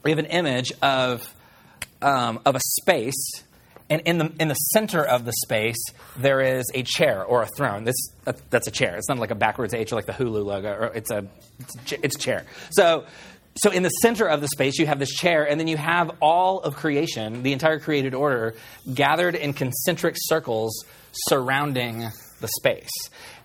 we 0.04 0.12
have 0.12 0.20
an 0.20 0.26
image 0.26 0.72
of 0.82 1.32
um, 2.02 2.40
of 2.46 2.56
a 2.56 2.60
space 2.82 3.44
and 3.90 4.02
in 4.02 4.18
the, 4.18 4.32
in 4.40 4.48
the 4.48 4.56
center 4.56 5.04
of 5.04 5.26
the 5.26 5.34
space, 5.44 5.78
there 6.18 6.42
is 6.42 6.66
a 6.74 6.84
chair 6.84 7.24
or 7.24 7.44
a 7.44 7.48
throne. 7.56 7.84
This, 7.84 7.96
uh, 8.26 8.34
that's 8.50 8.68
a 8.68 8.72
chair. 8.72 8.96
It's 8.96 9.08
not 9.08 9.20
like 9.20 9.32
a 9.32 9.36
backwards 9.36 9.74
H 9.74 9.92
or 9.92 9.96
like 9.96 10.08
the 10.08 10.14
Hulu 10.14 10.44
logo. 10.44 10.70
Or 10.70 10.86
it's, 10.96 11.12
a, 11.12 11.28
it's, 11.92 12.16
a, 12.16 12.20
chair. 12.20 12.46
So, 12.72 13.06
so 13.58 13.70
in 13.72 13.84
the 13.84 13.90
center 13.90 14.28
of 14.28 14.42
the 14.42 14.48
space, 14.48 14.80
you 14.80 14.88
have 14.88 14.98
this 14.98 15.14
chair, 15.14 15.48
and 15.48 15.60
then 15.60 15.68
you 15.68 15.78
have 15.78 16.16
all 16.20 16.62
of 16.62 16.76
creation, 16.76 17.44
the 17.44 17.54
entire 17.54 17.80
created 17.80 18.16
order, 18.16 18.56
gathered 18.92 19.36
in 19.36 19.54
concentric 19.54 20.16
circles 20.18 20.84
surrounding 21.28 22.10
the 22.42 22.48
space. 22.60 22.90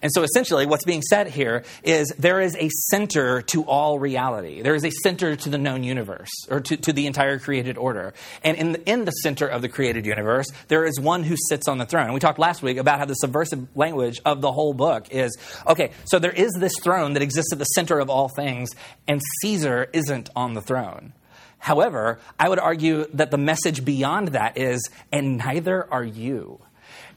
And 0.03 0.11
so 0.13 0.23
essentially, 0.23 0.67
what's 0.67 0.85
being 0.85 1.03
said 1.03 1.29
here 1.29 1.65
is 1.83 2.13
there 2.19 2.41
is 2.41 2.57
a 2.57 2.69
center 2.91 3.43
to 3.43 3.65
all 3.65 3.99
reality. 3.99 4.63
There 4.63 4.75
is 4.75 4.85
a 4.85 4.91
center 5.03 5.37
to 5.37 5.49
the 5.49 5.59
known 5.59 5.85
universe, 5.85 6.31
or 6.51 6.61
to, 6.61 6.77
to 6.79 6.93
the 6.93 7.07
entire 7.07 7.39
created 7.39 7.77
order. 7.77 8.15
And 8.43 8.57
in 8.57 8.73
the, 8.73 8.91
in 8.91 9.05
the 9.05 9.13
center 9.13 9.47
of 9.47 9.63
the 9.63 9.69
created 9.69 10.07
universe, 10.07 10.47
there 10.69 10.85
is 10.85 10.99
one 10.99 11.23
who 11.23 11.37
sits 11.49 11.69
on 11.69 11.79
the 11.79 11.87
throne. 11.87 12.07
And 12.07 12.15
we 12.15 12.21
talked 12.21 12.39
last 12.39 12.63
week 12.63 12.79
about 12.79 12.99
how 12.99 13.05
the 13.05 13.15
subversive 13.15 13.69
language 13.77 14.21
of 14.25 14.41
the 14.41 14.53
whole 14.53 14.73
book 14.73 15.09
is 15.11 15.37
okay, 15.67 15.93
so 16.05 16.19
there 16.19 16.33
is 16.33 16.53
this 16.59 16.75
throne 16.83 17.13
that 17.15 17.23
exists 17.23 17.53
at 17.53 17.59
the 17.59 17.65
center 17.65 17.99
of 17.99 18.11
all 18.11 18.29
things, 18.29 18.71
and 19.07 19.21
Caesar 19.41 19.89
isn't 19.93 20.31
on 20.35 20.55
the 20.55 20.63
throne. 20.63 21.13
However, 21.59 22.19
I 22.39 22.49
would 22.49 22.59
argue 22.59 23.07
that 23.13 23.31
the 23.31 23.39
message 23.39 23.85
beyond 23.85 24.29
that 24.29 24.57
is, 24.57 24.89
and 25.13 25.37
neither 25.37 25.87
are 25.93 26.05
you. 26.05 26.61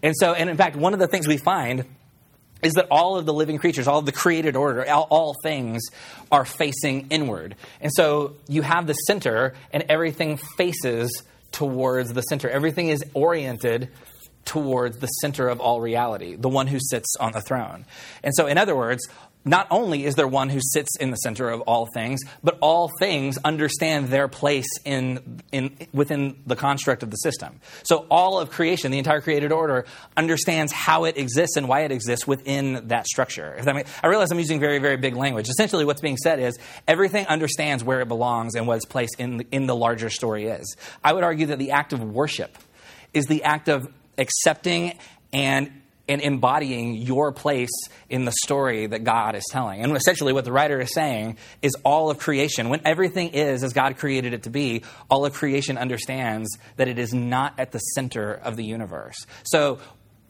And 0.04 0.14
so, 0.16 0.34
and 0.34 0.50
in 0.50 0.58
fact, 0.58 0.76
one 0.76 0.94
of 0.94 1.00
the 1.00 1.08
things 1.08 1.28
we 1.28 1.38
find 1.38 1.86
is 2.62 2.74
that 2.74 2.88
all 2.92 3.18
of 3.18 3.26
the 3.26 3.34
living 3.34 3.58
creatures, 3.58 3.88
all 3.88 4.00
of 4.00 4.06
the 4.06 4.12
created 4.12 4.56
order, 4.56 4.90
all, 4.90 5.08
all, 5.10 5.36
things 5.44 5.82
are 6.32 6.46
facing 6.46 7.08
inward. 7.10 7.56
And 7.82 7.92
so 7.94 8.36
you 8.48 8.62
have 8.62 8.88
the 8.88 8.94
center, 8.94 9.54
and 9.72 9.84
everything 9.90 10.38
faces 10.58 11.24
towards 11.52 12.14
the 12.14 12.22
center. 12.22 12.50
Everything 12.50 12.90
is 12.90 13.04
oriented 13.14 13.90
towards 14.46 14.98
the 14.98 15.08
center 15.08 15.48
of 15.48 15.60
all 15.60 15.80
reality, 15.82 16.36
the 16.36 16.50
one 16.50 16.68
who 16.68 16.80
sits 16.80 17.16
on 17.20 17.32
the 17.32 17.42
throne. 17.42 17.86
And 18.24 18.34
so, 18.36 18.48
in 18.48 18.58
other 18.58 18.76
words, 18.76 19.08
not 19.46 19.68
only 19.70 20.06
is 20.06 20.16
there 20.16 20.28
one 20.28 20.50
who 20.50 20.60
sits 20.62 20.96
in 20.98 21.12
the 21.12 21.18
center 21.18 21.50
of 21.50 21.62
all 21.62 21.88
things, 21.94 22.22
but 22.44 22.58
all 22.62 22.90
things 23.00 23.38
understand 23.44 24.08
their 24.08 24.28
place 24.28 24.68
in, 24.86 25.42
in, 25.52 25.76
within 25.94 26.42
the 26.46 26.56
construct 26.56 27.04
of 27.04 27.12
the 27.12 27.18
system. 27.18 27.60
So 27.84 28.06
all 28.10 28.40
of 28.40 28.50
creation, 28.50 28.92
the 28.92 28.98
entire 28.98 29.22
created 29.22 29.52
order, 29.52 29.86
understands 30.16 30.72
how 30.72 31.06
it 31.06 31.18
exists 31.18 31.58
and 31.58 31.68
why 31.68 31.82
it 31.82 31.92
exists 31.92 32.26
within 32.26 32.88
that 32.88 33.06
structure. 33.08 33.54
If 33.58 33.66
that 33.66 33.76
makes, 33.76 33.92
I 34.02 34.08
realize 34.08 34.32
I'm 34.32 34.40
using 34.40 34.60
very, 34.60 34.80
very 34.80 34.98
big 34.98 35.16
language. 35.16 35.50
Essentially, 35.50 35.86
what's 35.86 36.02
being 36.02 36.18
said 36.18 36.40
is 36.40 36.58
everything 36.88 37.28
understands 37.28 37.84
where 37.84 38.02
it 38.02 38.08
belongs 38.08 38.56
and 38.56 38.66
what 38.66 38.78
its 38.78 38.86
place 38.86 39.10
in 39.18 39.38
the, 39.38 39.48
in 39.52 39.68
the 39.68 39.76
larger 39.76 40.10
story 40.10 40.46
is. 40.46 40.76
I 41.04 41.14
would 41.14 41.24
argue 41.24 41.48
that 41.48 41.60
the 41.60 41.72
act 41.72 41.94
of 41.94 42.02
worship 42.02 42.58
is 43.14 43.26
the 43.26 43.44
act 43.44 43.68
of 43.68 43.88
accepting 44.18 44.98
and 45.32 45.72
and 46.08 46.22
embodying 46.22 46.96
your 46.96 47.32
place 47.32 47.72
in 48.10 48.26
the 48.26 48.34
story 48.44 48.88
that 48.88 49.04
God 49.04 49.36
is 49.36 49.46
telling. 49.52 49.82
And 49.82 49.96
essentially, 49.96 50.34
what 50.34 50.44
the 50.44 50.52
writer 50.52 50.82
is 50.82 50.94
saying 50.94 51.38
is 51.62 51.76
all 51.84 52.10
of 52.10 52.20
creation, 52.20 52.70
when 52.70 52.82
everything 52.84 53.30
is 53.30 53.64
as 53.64 53.74
God 53.74 53.98
created 53.98 54.34
it 54.34 54.44
to 54.44 54.50
be, 54.50 54.84
all 55.10 55.26
of 55.26 55.34
creation 55.34 55.78
understands 55.78 56.50
that 56.76 56.88
it 56.88 57.00
is 57.00 57.14
not 57.14 57.58
at 57.58 57.72
the 57.72 57.80
center 57.80 58.34
of 58.34 58.58
the 58.58 58.66
universe. 58.66 59.26
So, 59.44 59.80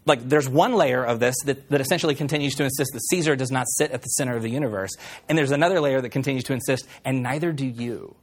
like, 0.06 0.27
there's 0.27 0.50
one 0.50 0.74
layer 0.74 1.03
of 1.03 1.20
this 1.20 1.36
that, 1.46 1.70
that 1.70 1.82
essentially 1.82 2.13
continues 2.13 2.56
to 2.56 2.63
insist 2.63 2.92
that 2.94 3.01
Caesar 3.10 3.36
does 3.36 3.51
not 3.51 3.65
sit 3.70 3.92
at 3.92 4.01
the 4.01 4.10
center 4.10 4.36
of 4.36 4.44
the 4.44 4.50
universe. 4.50 4.92
And 5.30 5.38
there's 5.38 5.51
another 5.51 5.80
layer 5.80 6.01
that 6.01 6.10
continues 6.10 6.44
to 6.46 6.53
insist, 6.53 6.86
and 7.06 7.24
neither 7.24 7.51
do 7.51 7.65
you. 7.65 8.15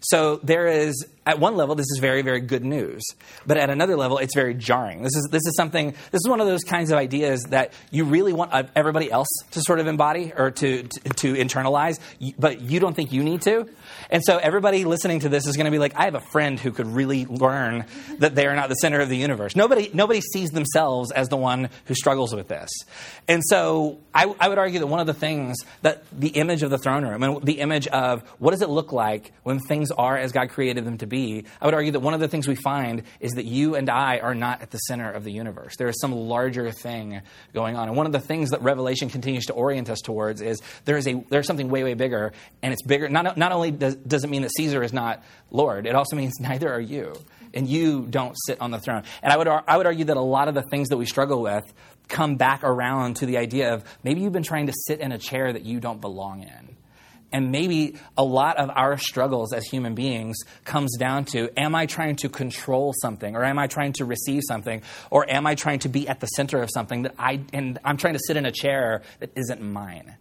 So 0.00 0.36
there 0.42 0.66
is, 0.66 1.06
at 1.24 1.38
one 1.38 1.56
level, 1.56 1.74
this 1.74 1.86
is 1.90 1.98
very, 2.00 2.22
very 2.22 2.40
good 2.40 2.64
news. 2.64 3.02
But 3.46 3.56
at 3.56 3.70
another 3.70 3.96
level, 3.96 4.18
it's 4.18 4.34
very 4.34 4.54
jarring. 4.54 5.02
This 5.02 5.14
is, 5.14 5.28
this 5.30 5.42
is 5.46 5.54
something, 5.56 5.90
this 5.90 6.20
is 6.24 6.28
one 6.28 6.40
of 6.40 6.46
those 6.46 6.64
kinds 6.64 6.90
of 6.90 6.98
ideas 6.98 7.44
that 7.50 7.72
you 7.90 8.04
really 8.04 8.32
want 8.32 8.52
everybody 8.74 9.10
else 9.10 9.28
to 9.52 9.60
sort 9.60 9.78
of 9.78 9.86
embody 9.86 10.32
or 10.36 10.50
to, 10.50 10.82
to, 10.82 11.00
to 11.10 11.34
internalize, 11.34 12.00
but 12.38 12.60
you 12.60 12.80
don't 12.80 12.94
think 12.94 13.12
you 13.12 13.22
need 13.22 13.42
to. 13.42 13.68
And 14.10 14.22
so 14.24 14.38
everybody 14.38 14.84
listening 14.84 15.20
to 15.20 15.28
this 15.28 15.46
is 15.46 15.56
going 15.56 15.66
to 15.66 15.70
be 15.70 15.78
like, 15.78 15.94
I 15.96 16.04
have 16.04 16.14
a 16.14 16.20
friend 16.20 16.58
who 16.58 16.72
could 16.72 16.86
really 16.86 17.24
learn 17.26 17.86
that 18.18 18.34
they 18.34 18.46
are 18.46 18.56
not 18.56 18.68
the 18.68 18.74
center 18.74 19.00
of 19.00 19.08
the 19.08 19.16
universe. 19.16 19.54
Nobody, 19.54 19.90
nobody 19.94 20.20
sees 20.20 20.50
themselves 20.50 21.12
as 21.12 21.28
the 21.28 21.36
one 21.36 21.70
who 21.86 21.94
struggles 21.94 22.34
with 22.34 22.48
this. 22.48 22.68
And 23.28 23.42
so 23.44 24.00
I, 24.14 24.32
I 24.40 24.48
would 24.48 24.58
argue 24.58 24.80
that 24.80 24.86
one 24.88 25.00
of 25.00 25.06
the 25.06 25.14
things 25.14 25.56
that 25.82 26.04
the 26.12 26.28
image 26.28 26.62
of 26.62 26.70
the 26.70 26.78
throne 26.78 27.04
room 27.04 27.22
and 27.22 27.42
the 27.42 27.60
image 27.60 27.86
of 27.86 28.22
what 28.38 28.50
does 28.50 28.62
it 28.62 28.68
look 28.68 28.92
like 28.92 29.32
when 29.44 29.60
things 29.60 29.90
are 29.92 30.16
as 30.16 30.32
God 30.32 30.50
created 30.50 30.84
them 30.84 30.98
to 30.98 31.06
be, 31.06 31.11
I 31.12 31.64
would 31.64 31.74
argue 31.74 31.92
that 31.92 32.00
one 32.00 32.14
of 32.14 32.20
the 32.20 32.28
things 32.28 32.48
we 32.48 32.54
find 32.54 33.02
is 33.20 33.32
that 33.32 33.44
you 33.44 33.74
and 33.74 33.88
I 33.90 34.18
are 34.18 34.34
not 34.34 34.62
at 34.62 34.70
the 34.70 34.78
center 34.78 35.10
of 35.10 35.24
the 35.24 35.32
universe. 35.32 35.76
There 35.76 35.88
is 35.88 36.00
some 36.00 36.12
larger 36.12 36.70
thing 36.70 37.20
going 37.52 37.76
on. 37.76 37.88
And 37.88 37.96
one 37.96 38.06
of 38.06 38.12
the 38.12 38.20
things 38.20 38.50
that 38.50 38.62
Revelation 38.62 39.10
continues 39.10 39.46
to 39.46 39.52
orient 39.52 39.90
us 39.90 40.00
towards 40.00 40.40
is 40.40 40.60
there 40.84 40.96
is 40.96 41.06
a 41.06 41.14
there's 41.28 41.46
something 41.46 41.68
way, 41.68 41.84
way 41.84 41.94
bigger, 41.94 42.32
and 42.62 42.72
it's 42.72 42.82
bigger. 42.82 43.08
Not, 43.08 43.36
not 43.36 43.52
only 43.52 43.70
does, 43.70 43.96
does 43.96 44.24
it 44.24 44.30
mean 44.30 44.42
that 44.42 44.52
Caesar 44.56 44.82
is 44.82 44.92
not 44.92 45.22
Lord, 45.50 45.86
it 45.86 45.94
also 45.94 46.16
means 46.16 46.34
neither 46.40 46.72
are 46.72 46.80
you. 46.80 47.14
And 47.54 47.68
you 47.68 48.06
don't 48.08 48.34
sit 48.46 48.62
on 48.62 48.70
the 48.70 48.78
throne. 48.78 49.02
And 49.22 49.30
I 49.30 49.36
would, 49.36 49.46
I 49.46 49.76
would 49.76 49.84
argue 49.84 50.06
that 50.06 50.16
a 50.16 50.22
lot 50.22 50.48
of 50.48 50.54
the 50.54 50.62
things 50.62 50.88
that 50.88 50.96
we 50.96 51.04
struggle 51.04 51.42
with 51.42 51.70
come 52.08 52.36
back 52.36 52.64
around 52.64 53.16
to 53.16 53.26
the 53.26 53.36
idea 53.36 53.74
of 53.74 53.84
maybe 54.02 54.22
you've 54.22 54.32
been 54.32 54.42
trying 54.42 54.66
to 54.66 54.72
sit 54.86 55.00
in 55.00 55.12
a 55.12 55.18
chair 55.18 55.52
that 55.52 55.64
you 55.64 55.80
don't 55.80 56.00
belong 56.00 56.42
in. 56.42 56.76
And 57.32 57.50
maybe 57.50 57.96
a 58.16 58.24
lot 58.24 58.58
of 58.58 58.70
our 58.70 58.98
struggles 58.98 59.52
as 59.52 59.64
human 59.64 59.94
beings 59.94 60.36
comes 60.64 60.96
down 60.98 61.24
to 61.26 61.48
am 61.58 61.74
I 61.74 61.86
trying 61.86 62.16
to 62.16 62.28
control 62.28 62.92
something 63.00 63.34
or 63.34 63.44
am 63.44 63.58
I 63.58 63.66
trying 63.66 63.94
to 63.94 64.04
receive 64.04 64.42
something 64.46 64.82
or 65.10 65.28
am 65.30 65.46
I 65.46 65.54
trying 65.54 65.80
to 65.80 65.88
be 65.88 66.08
at 66.08 66.20
the 66.20 66.26
center 66.26 66.62
of 66.62 66.70
something 66.72 67.02
that 67.02 67.14
I 67.18 67.40
and 67.52 67.78
I'm 67.84 67.96
trying 67.96 68.14
to 68.14 68.20
sit 68.26 68.36
in 68.36 68.44
a 68.44 68.52
chair 68.52 69.02
that 69.20 69.30
isn't 69.34 69.62
mine. 69.62 70.16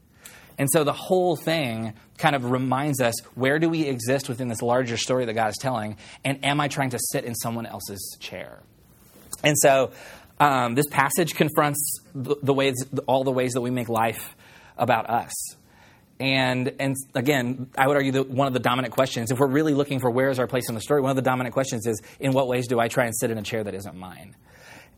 And 0.58 0.70
so 0.72 0.84
the 0.84 0.94
whole 0.94 1.36
thing 1.36 1.94
kind 2.18 2.36
of 2.36 2.52
reminds 2.52 3.02
us 3.02 3.20
where 3.36 3.60
do 3.60 3.68
we 3.68 3.88
exist 3.88 4.30
within 4.30 4.48
this 4.48 4.62
larger 4.62 4.98
story 4.98 5.26
that 5.26 5.34
God 5.34 5.50
is 5.50 5.58
telling 5.58 5.98
and 6.24 6.44
am 6.46 6.62
I 6.62 6.68
trying 6.68 6.92
to 6.92 7.00
sit 7.12 7.26
in 7.26 7.36
someone 7.36 7.66
else's 7.66 8.18
chair? 8.20 8.60
And 9.44 9.58
so 9.58 9.92
um, 10.40 10.76
this 10.76 10.88
passage 10.90 11.36
confronts 11.36 12.00
the, 12.16 12.36
the 12.42 12.54
ways, 12.54 12.76
all 13.06 13.24
the 13.24 13.32
ways 13.32 13.54
that 13.54 13.62
we 13.62 13.70
make 13.70 13.90
life 13.90 14.36
about 14.78 15.10
us. 15.10 15.32
And, 16.22 16.72
and 16.80 16.96
again, 17.16 17.72
I 17.76 17.88
would 17.88 17.98
argue 17.98 18.12
that 18.12 18.30
one 18.30 18.46
of 18.46 18.54
the 18.54 18.60
dominant 18.60 18.94
questions, 18.94 19.32
if 19.32 19.40
we're 19.40 19.50
really 19.50 19.74
looking 19.74 20.00
for 20.00 20.12
where 20.12 20.30
is 20.30 20.38
our 20.38 20.46
place 20.46 20.70
in 20.70 20.76
the 20.76 20.82
story, 20.82 21.02
one 21.02 21.10
of 21.10 21.16
the 21.16 21.24
dominant 21.24 21.54
questions 21.54 21.88
is 21.88 22.00
in 22.20 22.32
what 22.32 22.48
ways 22.48 22.68
do 22.68 22.80
I 22.80 22.90
try 22.90 23.06
and 23.06 23.16
sit 23.16 23.32
in 23.32 23.40
a 23.40 23.42
chair 23.42 23.64
that 23.64 23.74
isn't 23.74 23.96
mine? 23.96 24.36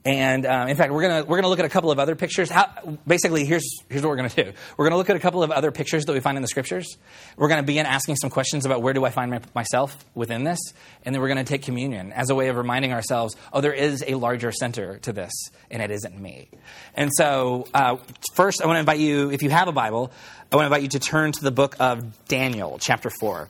And 0.05 0.45
um, 0.45 0.67
in 0.67 0.75
fact, 0.75 0.91
we're 0.91 1.01
gonna 1.01 1.23
we're 1.23 1.37
gonna 1.37 1.47
look 1.47 1.59
at 1.59 1.65
a 1.65 1.69
couple 1.69 1.89
of 1.89 1.97
other 1.97 2.15
pictures. 2.15 2.49
How, 2.49 2.97
basically, 3.07 3.45
here's 3.45 3.65
here's 3.89 4.01
what 4.01 4.09
we're 4.09 4.17
gonna 4.17 4.29
do. 4.29 4.51
We're 4.75 4.85
gonna 4.85 4.97
look 4.97 5.09
at 5.09 5.15
a 5.15 5.19
couple 5.19 5.43
of 5.43 5.51
other 5.51 5.71
pictures 5.71 6.03
that 6.05 6.11
we 6.11 6.19
find 6.19 6.37
in 6.37 6.41
the 6.41 6.49
scriptures. 6.49 6.97
We're 7.37 7.47
gonna 7.47 7.63
begin 7.63 7.85
asking 7.85 8.17
some 8.17 8.29
questions 8.29 8.65
about 8.65 8.81
where 8.81 8.93
do 8.93 9.05
I 9.05 9.11
find 9.11 9.31
my, 9.31 9.39
myself 9.55 10.03
within 10.13 10.43
this, 10.43 10.59
and 11.05 11.15
then 11.15 11.21
we're 11.21 11.29
gonna 11.29 11.45
take 11.45 11.61
communion 11.61 12.11
as 12.11 12.29
a 12.29 12.35
way 12.35 12.49
of 12.49 12.57
reminding 12.57 12.91
ourselves, 12.91 13.37
oh, 13.53 13.61
there 13.61 13.71
is 13.71 14.03
a 14.05 14.15
larger 14.15 14.51
center 14.51 14.97
to 14.99 15.13
this, 15.13 15.31
and 15.71 15.81
it 15.81 15.89
isn't 15.89 16.19
me. 16.19 16.49
And 16.95 17.09
so, 17.13 17.67
uh, 17.73 17.95
first, 18.35 18.61
I 18.61 18.67
want 18.67 18.75
to 18.75 18.81
invite 18.81 18.99
you, 18.99 19.31
if 19.31 19.41
you 19.41 19.51
have 19.51 19.69
a 19.69 19.71
Bible, 19.71 20.11
I 20.51 20.57
want 20.57 20.63
to 20.63 20.65
invite 20.65 20.81
you 20.81 20.89
to 20.89 20.99
turn 20.99 21.31
to 21.31 21.41
the 21.41 21.51
book 21.51 21.77
of 21.79 22.27
Daniel, 22.27 22.77
chapter 22.77 23.09
four. 23.09 23.47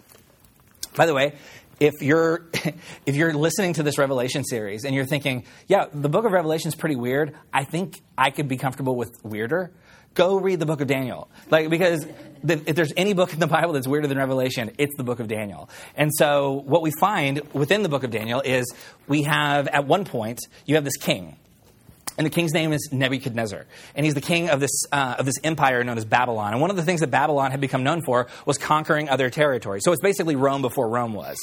By 0.95 1.07
the 1.07 1.15
way, 1.15 1.33
if 1.83 2.01
you're 2.01 2.45
if 3.05 3.15
you're 3.15 3.33
listening 3.33 3.73
to 3.73 3.83
this 3.83 3.97
revelation 3.97 4.43
series 4.45 4.85
and 4.85 4.95
you're 4.95 5.05
thinking 5.05 5.45
yeah 5.67 5.85
the 5.93 6.09
book 6.09 6.23
of 6.25 6.31
revelation 6.31 6.69
is 6.69 6.75
pretty 6.75 6.95
weird 6.95 7.35
i 7.53 7.65
think 7.65 8.01
i 8.17 8.31
could 8.31 8.47
be 8.47 8.55
comfortable 8.55 8.95
with 8.95 9.11
weirder 9.23 9.71
go 10.13 10.37
read 10.37 10.59
the 10.59 10.65
book 10.65 10.79
of 10.79 10.87
daniel. 10.87 11.29
Like 11.49 11.69
because 11.69 12.05
the, 12.43 12.61
if 12.67 12.75
there's 12.75 12.93
any 12.95 13.13
book 13.13 13.33
in 13.33 13.39
the 13.39 13.47
bible 13.47 13.73
that's 13.73 13.87
weirder 13.87 14.07
than 14.07 14.17
revelation 14.17 14.71
it's 14.77 14.95
the 14.95 15.03
book 15.03 15.19
of 15.19 15.27
daniel. 15.27 15.69
And 15.95 16.11
so 16.13 16.63
what 16.65 16.81
we 16.81 16.91
find 16.91 17.41
within 17.53 17.83
the 17.83 17.89
book 17.89 18.03
of 18.03 18.11
daniel 18.11 18.39
is 18.39 18.73
we 19.07 19.23
have 19.23 19.67
at 19.67 19.85
one 19.85 20.05
point 20.05 20.39
you 20.65 20.75
have 20.75 20.85
this 20.85 20.97
king 20.97 21.37
and 22.17 22.25
the 22.25 22.29
king's 22.29 22.53
name 22.53 22.73
is 22.73 22.89
Nebuchadnezzar. 22.91 23.65
And 23.95 24.05
he's 24.05 24.13
the 24.13 24.21
king 24.21 24.49
of 24.49 24.59
this, 24.59 24.85
uh, 24.91 25.15
of 25.17 25.25
this 25.25 25.35
empire 25.43 25.83
known 25.83 25.97
as 25.97 26.05
Babylon. 26.05 26.53
And 26.53 26.61
one 26.61 26.69
of 26.69 26.75
the 26.75 26.83
things 26.83 26.99
that 26.99 27.11
Babylon 27.11 27.51
had 27.51 27.61
become 27.61 27.83
known 27.83 28.01
for 28.03 28.27
was 28.45 28.57
conquering 28.57 29.09
other 29.09 29.29
territories. 29.29 29.83
So 29.83 29.91
it's 29.91 30.01
basically 30.01 30.35
Rome 30.35 30.61
before 30.61 30.89
Rome 30.89 31.13
was. 31.13 31.37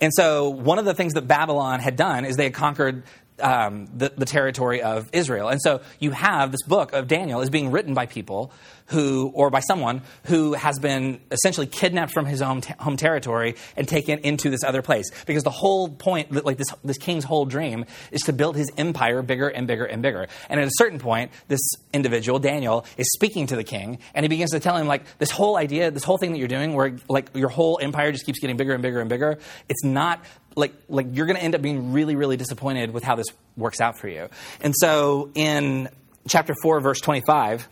And 0.00 0.12
so 0.14 0.48
one 0.50 0.78
of 0.78 0.84
the 0.84 0.94
things 0.94 1.14
that 1.14 1.26
Babylon 1.26 1.80
had 1.80 1.96
done 1.96 2.24
is 2.24 2.36
they 2.36 2.44
had 2.44 2.54
conquered 2.54 3.02
um, 3.40 3.88
the, 3.96 4.12
the 4.16 4.26
territory 4.26 4.82
of 4.82 5.08
Israel. 5.12 5.48
And 5.48 5.60
so 5.60 5.80
you 5.98 6.10
have 6.10 6.52
this 6.52 6.62
book 6.62 6.92
of 6.92 7.08
Daniel 7.08 7.40
is 7.40 7.50
being 7.50 7.70
written 7.70 7.94
by 7.94 8.06
people 8.06 8.52
who, 8.86 9.30
or 9.34 9.50
by 9.50 9.60
someone 9.60 10.00
who 10.24 10.54
has 10.54 10.78
been 10.78 11.20
essentially 11.30 11.66
kidnapped 11.66 12.10
from 12.10 12.24
his 12.24 12.40
own 12.40 12.62
t- 12.62 12.72
home 12.78 12.96
territory 12.96 13.54
and 13.76 13.86
taken 13.86 14.18
into 14.20 14.48
this 14.48 14.64
other 14.64 14.80
place. 14.80 15.10
Because 15.26 15.42
the 15.42 15.50
whole 15.50 15.90
point, 15.90 16.32
like 16.44 16.56
this, 16.56 16.68
this 16.82 16.96
king's 16.96 17.24
whole 17.24 17.44
dream, 17.44 17.84
is 18.10 18.22
to 18.22 18.32
build 18.32 18.56
his 18.56 18.70
empire 18.78 19.20
bigger 19.20 19.48
and 19.48 19.66
bigger 19.66 19.84
and 19.84 20.00
bigger. 20.02 20.26
And 20.48 20.58
at 20.58 20.66
a 20.66 20.70
certain 20.74 20.98
point, 20.98 21.32
this 21.48 21.60
individual, 21.92 22.38
Daniel, 22.38 22.86
is 22.96 23.12
speaking 23.12 23.46
to 23.48 23.56
the 23.56 23.64
king, 23.64 23.98
and 24.14 24.24
he 24.24 24.28
begins 24.28 24.52
to 24.52 24.60
tell 24.60 24.76
him, 24.76 24.86
like, 24.86 25.02
this 25.18 25.30
whole 25.30 25.58
idea, 25.58 25.90
this 25.90 26.04
whole 26.04 26.16
thing 26.16 26.32
that 26.32 26.38
you're 26.38 26.48
doing, 26.48 26.72
where 26.72 26.96
like 27.08 27.36
your 27.36 27.50
whole 27.50 27.78
empire 27.82 28.10
just 28.10 28.24
keeps 28.24 28.38
getting 28.38 28.56
bigger 28.56 28.72
and 28.72 28.82
bigger 28.82 29.00
and 29.00 29.10
bigger, 29.10 29.38
it's 29.68 29.84
not 29.84 30.24
like 30.58 30.74
like 30.88 31.06
you're 31.12 31.26
going 31.26 31.36
to 31.36 31.42
end 31.42 31.54
up 31.54 31.62
being 31.62 31.92
really 31.92 32.16
really 32.16 32.36
disappointed 32.36 32.92
with 32.92 33.04
how 33.04 33.14
this 33.14 33.28
works 33.56 33.80
out 33.80 33.98
for 33.98 34.08
you. 34.08 34.28
And 34.60 34.74
so 34.76 35.30
in 35.34 35.88
chapter 36.28 36.54
4 36.62 36.80
verse 36.80 37.00
25 37.00 37.68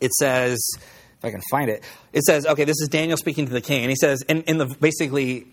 it 0.00 0.12
says, 0.12 0.58
if 0.76 1.24
I 1.24 1.30
can 1.30 1.40
find 1.50 1.68
it, 1.68 1.82
it 2.12 2.22
says, 2.22 2.46
okay, 2.46 2.64
this 2.64 2.80
is 2.80 2.88
Daniel 2.88 3.16
speaking 3.16 3.46
to 3.46 3.52
the 3.52 3.60
king, 3.60 3.82
and 3.82 3.90
he 3.90 3.96
says, 3.96 4.22
in, 4.22 4.42
in 4.42 4.58
the 4.58 4.66
basically 4.66 5.46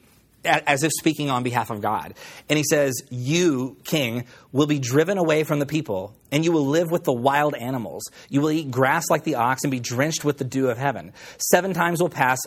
as 0.45 0.83
if 0.83 0.91
speaking 0.91 1.29
on 1.29 1.43
behalf 1.43 1.69
of 1.69 1.81
God. 1.81 2.13
And 2.49 2.57
he 2.57 2.63
says, 2.63 3.01
You, 3.09 3.77
king, 3.83 4.25
will 4.51 4.67
be 4.67 4.79
driven 4.79 5.17
away 5.17 5.43
from 5.43 5.59
the 5.59 5.65
people, 5.65 6.15
and 6.31 6.45
you 6.45 6.51
will 6.51 6.67
live 6.67 6.91
with 6.91 7.03
the 7.03 7.13
wild 7.13 7.55
animals. 7.55 8.03
You 8.29 8.41
will 8.41 8.51
eat 8.51 8.71
grass 8.71 9.09
like 9.09 9.23
the 9.23 9.35
ox 9.35 9.63
and 9.63 9.71
be 9.71 9.79
drenched 9.79 10.23
with 10.23 10.37
the 10.37 10.43
dew 10.43 10.69
of 10.69 10.77
heaven. 10.77 11.13
Seven 11.37 11.73
times 11.73 12.01
will 12.01 12.09
pass 12.09 12.39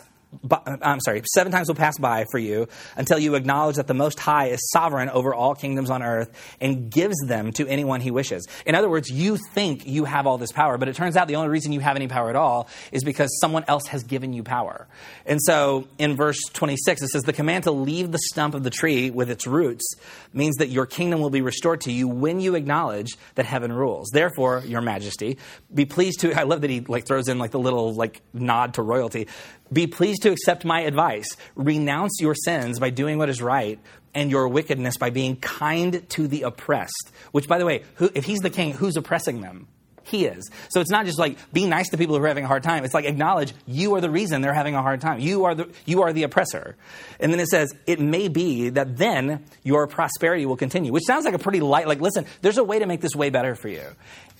I'm 0.53 0.99
sorry, 0.99 1.23
seven 1.33 1.51
times 1.51 1.69
will 1.69 1.75
pass 1.75 1.97
by 1.97 2.25
for 2.31 2.37
you 2.37 2.67
until 2.95 3.17
you 3.17 3.33
acknowledge 3.33 3.77
that 3.77 3.87
the 3.87 3.95
Most 3.95 4.19
High 4.19 4.47
is 4.47 4.59
sovereign 4.71 5.09
over 5.09 5.33
all 5.33 5.55
kingdoms 5.55 5.89
on 5.89 6.03
earth 6.03 6.29
and 6.61 6.91
gives 6.91 7.17
them 7.25 7.51
to 7.53 7.67
anyone 7.67 7.99
he 7.99 8.11
wishes. 8.11 8.47
In 8.65 8.75
other 8.75 8.89
words, 8.89 9.09
you 9.09 9.37
think 9.53 9.87
you 9.87 10.05
have 10.05 10.27
all 10.27 10.37
this 10.37 10.51
power, 10.51 10.77
but 10.77 10.87
it 10.87 10.95
turns 10.95 11.17
out 11.17 11.27
the 11.27 11.35
only 11.35 11.49
reason 11.49 11.71
you 11.71 11.79
have 11.79 11.95
any 11.95 12.07
power 12.07 12.29
at 12.29 12.35
all 12.35 12.69
is 12.91 13.03
because 13.03 13.39
someone 13.41 13.65
else 13.67 13.87
has 13.87 14.03
given 14.03 14.31
you 14.31 14.43
power. 14.43 14.87
And 15.25 15.41
so 15.41 15.87
in 15.97 16.15
verse 16.15 16.39
26, 16.53 17.01
it 17.01 17.07
says, 17.07 17.23
The 17.23 17.33
command 17.33 17.63
to 17.63 17.71
leave 17.71 18.11
the 18.11 18.19
stump 18.29 18.53
of 18.53 18.63
the 18.63 18.69
tree 18.69 19.09
with 19.09 19.31
its 19.31 19.47
roots 19.47 19.95
means 20.31 20.57
that 20.57 20.69
your 20.69 20.85
kingdom 20.85 21.21
will 21.21 21.31
be 21.31 21.41
restored 21.41 21.81
to 21.81 21.91
you 21.91 22.07
when 22.07 22.39
you 22.39 22.53
acknowledge 22.53 23.17
that 23.33 23.47
heaven 23.47 23.73
rules. 23.73 24.09
Therefore, 24.13 24.61
your 24.63 24.81
majesty, 24.81 25.39
be 25.73 25.85
pleased 25.85 26.19
to, 26.19 26.33
I 26.39 26.43
love 26.43 26.61
that 26.61 26.69
he 26.69 26.81
like 26.81 27.07
throws 27.07 27.27
in 27.27 27.39
like 27.39 27.51
the 27.51 27.59
little 27.59 27.95
like 27.95 28.21
nod 28.31 28.75
to 28.75 28.83
royalty. 28.83 29.27
Be 29.71 29.87
pleased 29.87 30.23
to 30.23 30.31
accept 30.31 30.65
my 30.65 30.81
advice. 30.81 31.27
Renounce 31.55 32.19
your 32.19 32.35
sins 32.35 32.79
by 32.79 32.89
doing 32.89 33.17
what 33.17 33.29
is 33.29 33.41
right 33.41 33.79
and 34.13 34.31
your 34.31 34.47
wickedness 34.47 34.97
by 34.97 35.09
being 35.09 35.35
kind 35.35 36.07
to 36.09 36.27
the 36.27 36.43
oppressed. 36.43 37.11
Which, 37.31 37.47
by 37.47 37.57
the 37.59 37.65
way, 37.65 37.83
who, 37.95 38.09
if 38.15 38.25
he's 38.25 38.39
the 38.39 38.49
king, 38.49 38.73
who's 38.73 38.97
oppressing 38.97 39.41
them? 39.41 39.67
He 40.09 40.25
is. 40.25 40.49
So 40.69 40.81
it's 40.81 40.89
not 40.89 41.05
just 41.05 41.19
like 41.19 41.37
being 41.53 41.69
nice 41.69 41.89
to 41.89 41.97
people 41.97 42.17
who 42.17 42.23
are 42.23 42.27
having 42.27 42.45
a 42.45 42.47
hard 42.47 42.63
time. 42.63 42.83
It's 42.83 42.95
like 42.95 43.05
acknowledge 43.05 43.53
you 43.67 43.93
are 43.93 44.01
the 44.01 44.09
reason 44.09 44.41
they're 44.41 44.53
having 44.53 44.73
a 44.73 44.81
hard 44.81 45.01
time. 45.01 45.19
You 45.19 45.45
are 45.45 45.53
the, 45.53 45.69
you 45.85 46.01
are 46.01 46.11
the 46.11 46.23
oppressor. 46.23 46.75
And 47.19 47.31
then 47.31 47.39
it 47.39 47.47
says, 47.47 47.73
it 47.85 47.99
may 47.99 48.27
be 48.27 48.69
that 48.69 48.97
then 48.97 49.45
your 49.63 49.85
prosperity 49.85 50.47
will 50.47 50.57
continue, 50.57 50.91
which 50.91 51.05
sounds 51.05 51.25
like 51.25 51.35
a 51.35 51.39
pretty 51.39 51.59
light, 51.59 51.87
like, 51.87 52.01
listen, 52.01 52.25
there's 52.41 52.57
a 52.57 52.63
way 52.63 52.79
to 52.79 52.87
make 52.87 53.01
this 53.01 53.15
way 53.15 53.29
better 53.29 53.55
for 53.55 53.67
you. 53.67 53.83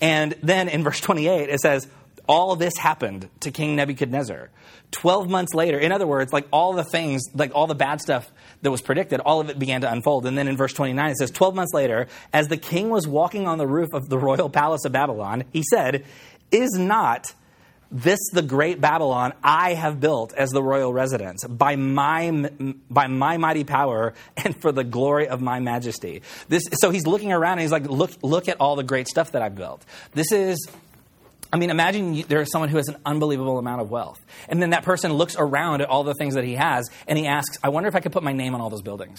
And 0.00 0.34
then 0.42 0.68
in 0.68 0.82
verse 0.82 1.00
28, 1.00 1.48
it 1.48 1.60
says, 1.60 1.86
all 2.30 2.54
this 2.54 2.76
happened 2.76 3.28
to 3.40 3.50
King 3.50 3.74
Nebuchadnezzar. 3.74 4.50
12 4.92 5.28
months 5.28 5.52
later, 5.52 5.80
in 5.80 5.90
other 5.90 6.06
words, 6.06 6.32
like 6.32 6.46
all 6.52 6.74
the 6.74 6.84
things, 6.84 7.22
like 7.34 7.50
all 7.56 7.66
the 7.66 7.74
bad 7.74 8.00
stuff 8.00 8.30
that 8.62 8.70
was 8.70 8.80
predicted, 8.80 9.18
all 9.18 9.40
of 9.40 9.50
it 9.50 9.58
began 9.58 9.80
to 9.80 9.90
unfold. 9.90 10.24
And 10.26 10.38
then 10.38 10.46
in 10.46 10.56
verse 10.56 10.72
29, 10.72 11.10
it 11.10 11.16
says, 11.16 11.32
12 11.32 11.56
months 11.56 11.74
later, 11.74 12.06
as 12.32 12.46
the 12.46 12.56
king 12.56 12.88
was 12.88 13.08
walking 13.08 13.48
on 13.48 13.58
the 13.58 13.66
roof 13.66 13.88
of 13.92 14.08
the 14.08 14.16
royal 14.16 14.48
palace 14.48 14.84
of 14.84 14.92
Babylon, 14.92 15.42
he 15.52 15.64
said, 15.68 16.04
Is 16.52 16.70
not 16.78 17.34
this 17.90 18.20
the 18.32 18.42
great 18.42 18.80
Babylon 18.80 19.32
I 19.42 19.74
have 19.74 19.98
built 19.98 20.32
as 20.32 20.50
the 20.50 20.62
royal 20.62 20.92
residence 20.92 21.44
by 21.44 21.74
my, 21.74 22.48
by 22.88 23.08
my 23.08 23.38
mighty 23.38 23.64
power 23.64 24.14
and 24.36 24.54
for 24.62 24.70
the 24.70 24.84
glory 24.84 25.26
of 25.26 25.40
my 25.40 25.58
majesty? 25.58 26.22
This, 26.48 26.62
so 26.80 26.90
he's 26.90 27.08
looking 27.08 27.32
around 27.32 27.54
and 27.54 27.62
he's 27.62 27.72
like, 27.72 27.88
look, 27.88 28.12
look 28.22 28.48
at 28.48 28.58
all 28.60 28.76
the 28.76 28.84
great 28.84 29.08
stuff 29.08 29.32
that 29.32 29.42
I've 29.42 29.56
built. 29.56 29.84
This 30.12 30.30
is 30.30 30.68
I 31.52 31.56
mean, 31.56 31.70
imagine 31.70 32.14
you, 32.14 32.24
there 32.24 32.40
is 32.40 32.50
someone 32.50 32.68
who 32.68 32.76
has 32.76 32.88
an 32.88 32.96
unbelievable 33.04 33.58
amount 33.58 33.80
of 33.80 33.90
wealth. 33.90 34.24
And 34.48 34.62
then 34.62 34.70
that 34.70 34.84
person 34.84 35.12
looks 35.12 35.34
around 35.38 35.80
at 35.80 35.88
all 35.88 36.04
the 36.04 36.14
things 36.14 36.34
that 36.34 36.44
he 36.44 36.54
has 36.54 36.88
and 37.08 37.18
he 37.18 37.26
asks, 37.26 37.58
I 37.62 37.70
wonder 37.70 37.88
if 37.88 37.96
I 37.96 38.00
could 38.00 38.12
put 38.12 38.22
my 38.22 38.32
name 38.32 38.54
on 38.54 38.60
all 38.60 38.70
those 38.70 38.82
buildings. 38.82 39.18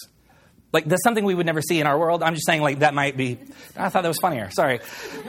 Like, 0.72 0.86
that's 0.86 1.04
something 1.04 1.26
we 1.26 1.36
would 1.36 1.46
never 1.46 1.62
see 1.62 1.82
in 1.82 1.88
our 1.88 2.00
world. 2.00 2.24
I'm 2.24 2.34
just 2.34 2.46
saying, 2.46 2.62
like, 2.62 2.80
that 2.80 2.94
might 2.94 3.18
be. 3.18 3.38
I 3.76 3.90
thought 3.90 4.04
that 4.04 4.08
was 4.08 4.20
funnier. 4.20 4.50
Sorry. 4.52 4.80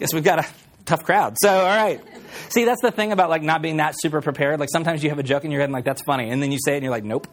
Guess 0.00 0.12
we've 0.12 0.24
got 0.24 0.40
a 0.40 0.46
tough 0.84 1.04
crowd. 1.04 1.36
So, 1.40 1.48
all 1.48 1.64
right. 1.64 2.00
See, 2.48 2.64
that's 2.64 2.82
the 2.82 2.90
thing 2.90 3.12
about 3.12 3.30
like 3.30 3.42
not 3.42 3.62
being 3.62 3.76
that 3.76 3.94
super 3.98 4.20
prepared. 4.20 4.58
Like 4.58 4.70
sometimes 4.70 5.02
you 5.02 5.10
have 5.10 5.18
a 5.18 5.22
joke 5.24 5.44
in 5.44 5.50
your 5.50 5.60
head 5.60 5.66
and 5.66 5.72
like 5.72 5.84
that's 5.84 6.02
funny, 6.02 6.30
and 6.30 6.42
then 6.42 6.50
you 6.50 6.58
say 6.64 6.72
it 6.74 6.76
and 6.76 6.84
you're 6.84 6.90
like, 6.90 7.04
nope. 7.04 7.26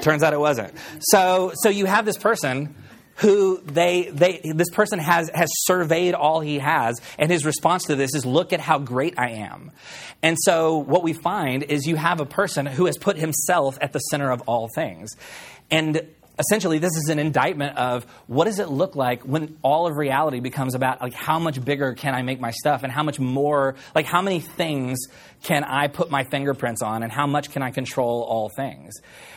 Turns 0.00 0.22
out 0.22 0.32
it 0.32 0.40
wasn't. 0.40 0.74
So, 1.00 1.52
so 1.54 1.68
you 1.68 1.86
have 1.86 2.04
this 2.04 2.16
person 2.16 2.74
who 3.18 3.60
they, 3.62 4.10
they 4.10 4.40
this 4.54 4.70
person 4.70 4.98
has, 4.98 5.30
has 5.34 5.48
surveyed 5.64 6.14
all 6.14 6.40
he 6.40 6.58
has, 6.58 7.00
and 7.18 7.30
his 7.30 7.44
response 7.44 7.84
to 7.84 7.96
this 7.96 8.14
is, 8.14 8.24
Look 8.24 8.52
at 8.52 8.60
how 8.60 8.78
great 8.78 9.14
I 9.18 9.30
am. 9.30 9.72
And 10.22 10.36
so, 10.40 10.78
what 10.78 11.02
we 11.02 11.12
find 11.12 11.62
is 11.62 11.86
you 11.86 11.96
have 11.96 12.20
a 12.20 12.26
person 12.26 12.66
who 12.66 12.86
has 12.86 12.96
put 12.96 13.16
himself 13.16 13.78
at 13.80 13.92
the 13.92 13.98
center 13.98 14.30
of 14.30 14.42
all 14.42 14.68
things. 14.74 15.10
And 15.70 16.08
essentially 16.38 16.78
this 16.78 16.96
is 16.96 17.08
an 17.08 17.18
indictment 17.18 17.76
of 17.76 18.04
what 18.26 18.44
does 18.44 18.58
it 18.58 18.68
look 18.68 18.94
like 18.94 19.22
when 19.22 19.56
all 19.62 19.86
of 19.86 19.96
reality 19.96 20.40
becomes 20.40 20.74
about 20.74 21.00
like 21.00 21.12
how 21.12 21.38
much 21.38 21.62
bigger 21.64 21.94
can 21.94 22.14
i 22.14 22.22
make 22.22 22.40
my 22.40 22.52
stuff 22.52 22.82
and 22.84 22.92
how 22.92 23.02
much 23.02 23.18
more 23.18 23.74
like 23.94 24.06
how 24.06 24.22
many 24.22 24.40
things 24.40 24.98
can 25.42 25.64
i 25.64 25.88
put 25.88 26.10
my 26.10 26.24
fingerprints 26.30 26.82
on 26.82 27.02
and 27.02 27.10
how 27.10 27.26
much 27.26 27.50
can 27.50 27.62
i 27.62 27.70
control 27.70 28.22
all 28.22 28.50
things 28.56 28.94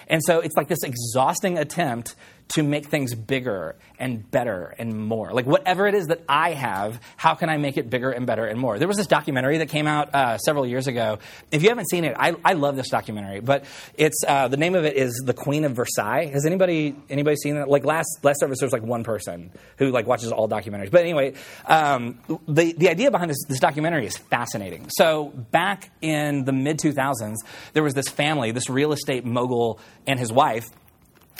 and 0.07 0.21
so 0.23 0.39
it's 0.39 0.55
like 0.55 0.67
this 0.67 0.83
exhausting 0.83 1.57
attempt 1.57 2.15
to 2.49 2.63
make 2.63 2.87
things 2.87 3.15
bigger 3.15 3.75
and 3.97 4.29
better 4.29 4.73
and 4.77 4.97
more. 4.97 5.31
Like 5.31 5.45
whatever 5.45 5.87
it 5.87 5.95
is 5.95 6.07
that 6.07 6.23
I 6.27 6.51
have, 6.53 6.99
how 7.17 7.35
can 7.35 7.49
I 7.49 7.57
make 7.57 7.77
it 7.77 7.89
bigger 7.89 8.11
and 8.11 8.25
better 8.25 8.45
and 8.45 8.59
more? 8.59 8.77
There 8.79 8.87
was 8.87 8.97
this 8.97 9.07
documentary 9.07 9.59
that 9.59 9.69
came 9.69 9.87
out 9.87 10.13
uh, 10.13 10.37
several 10.37 10.65
years 10.65 10.87
ago. 10.87 11.19
If 11.51 11.63
you 11.63 11.69
haven't 11.69 11.89
seen 11.89 12.03
it, 12.03 12.15
I, 12.17 12.35
I 12.43 12.53
love 12.53 12.75
this 12.75 12.89
documentary. 12.89 13.39
But 13.39 13.65
it's 13.95 14.23
uh, 14.27 14.47
the 14.47 14.57
name 14.57 14.75
of 14.75 14.85
it 14.85 14.95
is 14.95 15.21
The 15.25 15.33
Queen 15.33 15.63
of 15.65 15.73
Versailles. 15.73 16.25
Has 16.27 16.45
anybody 16.45 16.95
anybody 17.09 17.35
seen 17.37 17.55
that? 17.55 17.69
Like 17.69 17.85
last 17.85 18.07
last 18.23 18.39
service, 18.39 18.59
there 18.59 18.65
was 18.65 18.73
like 18.73 18.83
one 18.83 19.03
person 19.03 19.51
who 19.77 19.91
like 19.91 20.07
watches 20.07 20.31
all 20.31 20.49
documentaries. 20.49 20.91
But 20.91 21.01
anyway, 21.01 21.33
um, 21.65 22.19
the 22.47 22.73
the 22.73 22.89
idea 22.89 23.11
behind 23.11 23.29
this, 23.29 23.43
this 23.47 23.59
documentary 23.59 24.05
is 24.05 24.17
fascinating. 24.17 24.89
So 24.89 25.29
back 25.51 25.91
in 26.01 26.45
the 26.45 26.53
mid 26.53 26.79
2000s, 26.79 27.37
there 27.73 27.83
was 27.83 27.93
this 27.93 28.09
family, 28.09 28.51
this 28.51 28.69
real 28.69 28.91
estate 28.91 29.25
mogul 29.25 29.79
and 30.07 30.19
his 30.19 30.31
wife 30.31 30.65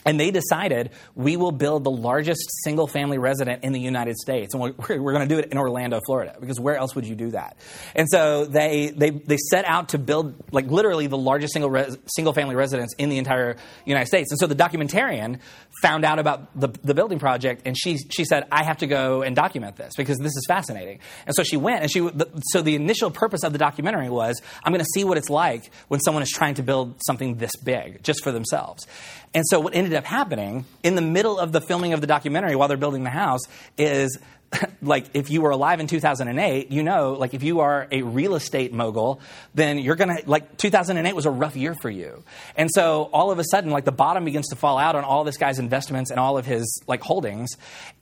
and 0.06 0.20
they 0.20 0.32
decided 0.32 0.92
we 1.16 1.38
will 1.38 1.52
build 1.52 1.84
the 1.84 1.92
largest 1.92 2.50
single 2.64 2.88
family 2.88 3.18
resident 3.18 3.64
in 3.64 3.74
the 3.74 3.80
United 3.80 4.18
States. 4.18 4.54
And 4.54 4.62
we're, 4.62 5.00
we're 5.00 5.14
going 5.14 5.28
to 5.28 5.34
do 5.34 5.40
it 5.40 5.52
in 5.52 5.58
Orlando, 5.58 6.00
Florida, 6.06 6.36
because 6.40 6.60
where 6.60 6.76
else 6.76 6.96
would 6.96 7.06
you 7.06 7.16
do 7.16 7.32
that? 7.32 7.58
And 7.96 8.08
so 8.10 8.46
they, 8.46 8.90
they, 8.90 9.10
they 9.12 9.38
set 9.50 9.66
out 9.66 9.90
to 9.90 9.98
build, 9.98 10.36
like, 10.52 10.68
literally 10.68 11.08
the 11.08 11.18
largest 11.18 11.54
single, 11.54 11.70
res, 11.70 11.98
single 12.08 12.34
family 12.34 12.56
residence 12.56 12.94
in 12.98 13.10
the 13.10 13.18
entire 13.18 13.58
United 13.86 14.08
States. 14.08 14.32
And 14.32 14.40
so 14.40 14.48
the 14.48 14.56
documentarian 14.56 15.40
found 15.82 16.06
out 16.06 16.20
about 16.20 16.60
the, 16.60 16.70
the 16.84 16.94
building 16.94 17.20
project, 17.20 17.64
and 17.66 17.78
she, 17.78 17.98
she 17.98 18.26
said, 18.26 18.46
I 18.52 18.64
have 18.64 18.78
to 18.78 18.88
go 18.88 19.22
and 19.22 19.36
document 19.36 19.76
this 19.76 19.94
because 19.96 20.18
this 20.18 20.36
is 20.36 20.46
fascinating. 20.48 21.00
And 21.26 21.36
so 21.36 21.44
she 21.44 21.58
went, 21.58 21.82
and 21.82 21.92
she, 21.92 22.00
the, 22.00 22.30
so 22.52 22.62
the 22.62 22.76
initial 22.76 23.12
purpose 23.12 23.44
of 23.44 23.54
the 23.54 23.60
documentary 23.60 24.10
was 24.10 24.42
I'm 24.64 24.72
going 24.72 24.84
to 24.84 24.92
see 24.94 25.04
what 25.04 25.18
it's 25.18 25.30
like 25.30 25.72
when 25.88 26.00
someone 26.00 26.24
is 26.24 26.30
trying 26.30 26.56
to 26.56 26.64
build 26.64 26.96
something 27.06 27.36
this 27.36 27.56
big 27.56 28.04
just 28.04 28.24
for 28.24 28.32
themselves. 28.32 28.88
And 29.34 29.46
so 29.48 29.60
what 29.60 29.74
ended 29.76 29.91
up 29.94 30.06
happening 30.06 30.66
in 30.84 30.96
the 30.96 31.02
middle 31.02 31.40
of 31.40 31.52
the 31.52 31.62
filming 31.62 31.94
of 31.94 32.02
the 32.02 32.08
documentary 32.08 32.56
while 32.56 32.68
they're 32.68 32.78
building 32.78 33.04
the 33.04 33.10
house 33.10 33.42
is 33.78 34.20
like 34.82 35.06
if 35.14 35.30
you 35.30 35.42
were 35.42 35.52
alive 35.52 35.80
in 35.80 35.88
2008, 35.88 36.72
you 36.72 36.84
know, 36.84 37.14
like 37.14 37.34
if 37.34 37.44
you 37.44 37.62
are 37.62 37.88
a 37.92 38.02
real 38.02 38.36
estate 38.36 38.74
mogul, 38.74 39.22
then 39.54 39.80
you're 39.80 39.96
to 39.96 40.24
like 40.26 40.58
2008 40.58 41.16
was 41.16 41.26
a 41.26 41.32
rough 41.32 41.56
year 41.56 41.74
for 41.76 41.90
you. 41.90 42.24
And 42.56 42.70
so 42.74 43.10
all 43.14 43.32
of 43.32 43.40
a 43.40 43.44
sudden 43.50 43.72
like 43.72 43.86
the 43.86 43.92
bottom 43.92 44.26
begins 44.26 44.48
to 44.50 44.56
fall 44.56 44.78
out 44.78 44.96
on 44.96 45.04
all 45.04 45.24
this 45.24 45.38
guy's 45.38 45.60
investments 45.60 46.12
and 46.12 46.20
all 46.20 46.38
of 46.38 46.46
his 46.46 46.82
like 46.88 47.02
holdings 47.02 47.50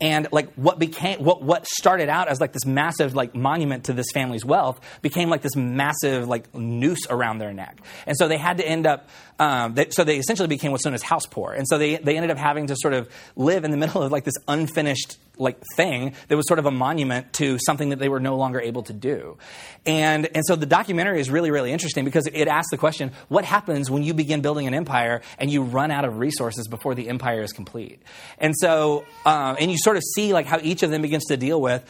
and 0.01 0.27
like 0.31 0.51
what 0.53 0.79
became 0.79 1.23
what 1.23 1.41
what 1.41 1.67
started 1.67 2.09
out 2.09 2.27
as 2.27 2.41
like 2.41 2.53
this 2.53 2.65
massive 2.65 3.15
like 3.15 3.35
monument 3.35 3.85
to 3.85 3.93
this 3.93 4.07
family's 4.13 4.45
wealth 4.45 4.79
became 5.01 5.29
like 5.29 5.41
this 5.41 5.55
massive 5.55 6.27
like 6.27 6.53
noose 6.55 7.05
around 7.09 7.39
their 7.39 7.53
neck. 7.53 7.79
And 8.07 8.17
so 8.17 8.27
they 8.27 8.37
had 8.37 8.57
to 8.57 8.67
end 8.67 8.87
up 8.87 9.09
um, 9.39 9.73
they, 9.73 9.89
so 9.89 10.03
they 10.03 10.17
essentially 10.17 10.47
became 10.47 10.71
what's 10.71 10.85
known 10.85 10.93
as 10.93 11.01
house 11.01 11.25
poor. 11.25 11.53
And 11.53 11.65
so 11.67 11.77
they, 11.77 11.95
they 11.95 12.17
ended 12.17 12.29
up 12.29 12.37
having 12.37 12.67
to 12.67 12.75
sort 12.77 12.93
of 12.93 13.09
live 13.35 13.63
in 13.63 13.71
the 13.71 13.77
middle 13.77 14.03
of 14.03 14.11
like 14.11 14.25
this 14.25 14.35
unfinished 14.47 15.17
like 15.37 15.57
thing 15.77 16.13
that 16.27 16.35
was 16.35 16.45
sort 16.47 16.59
of 16.59 16.65
a 16.65 16.71
monument 16.71 17.31
to 17.31 17.57
something 17.65 17.89
that 17.89 17.99
they 17.99 18.09
were 18.09 18.19
no 18.19 18.35
longer 18.35 18.59
able 18.59 18.83
to 18.83 18.93
do. 18.93 19.37
And, 19.85 20.27
and 20.35 20.43
so 20.45 20.57
the 20.57 20.65
documentary 20.65 21.21
is 21.21 21.31
really, 21.31 21.49
really 21.49 21.71
interesting 21.71 22.03
because 22.03 22.27
it 22.27 22.49
asks 22.49 22.71
the 22.71 22.77
question, 22.77 23.13
what 23.29 23.45
happens 23.45 23.89
when 23.89 24.03
you 24.03 24.13
begin 24.13 24.41
building 24.41 24.67
an 24.67 24.73
empire 24.73 25.21
and 25.37 25.49
you 25.49 25.63
run 25.63 25.91
out 25.91 26.03
of 26.03 26.19
resources 26.19 26.67
before 26.67 26.93
the 26.93 27.07
empire 27.07 27.41
is 27.41 27.53
complete? 27.53 28.01
And 28.37 28.53
so, 28.57 29.05
um, 29.25 29.55
and 29.59 29.71
you 29.71 29.77
sort 29.77 29.95
of 29.95 30.03
see 30.15 30.33
like 30.33 30.45
how 30.45 30.59
each 30.61 30.83
of 30.83 30.91
them 30.91 31.01
begins 31.01 31.25
to 31.25 31.37
deal 31.37 31.61
with 31.61 31.85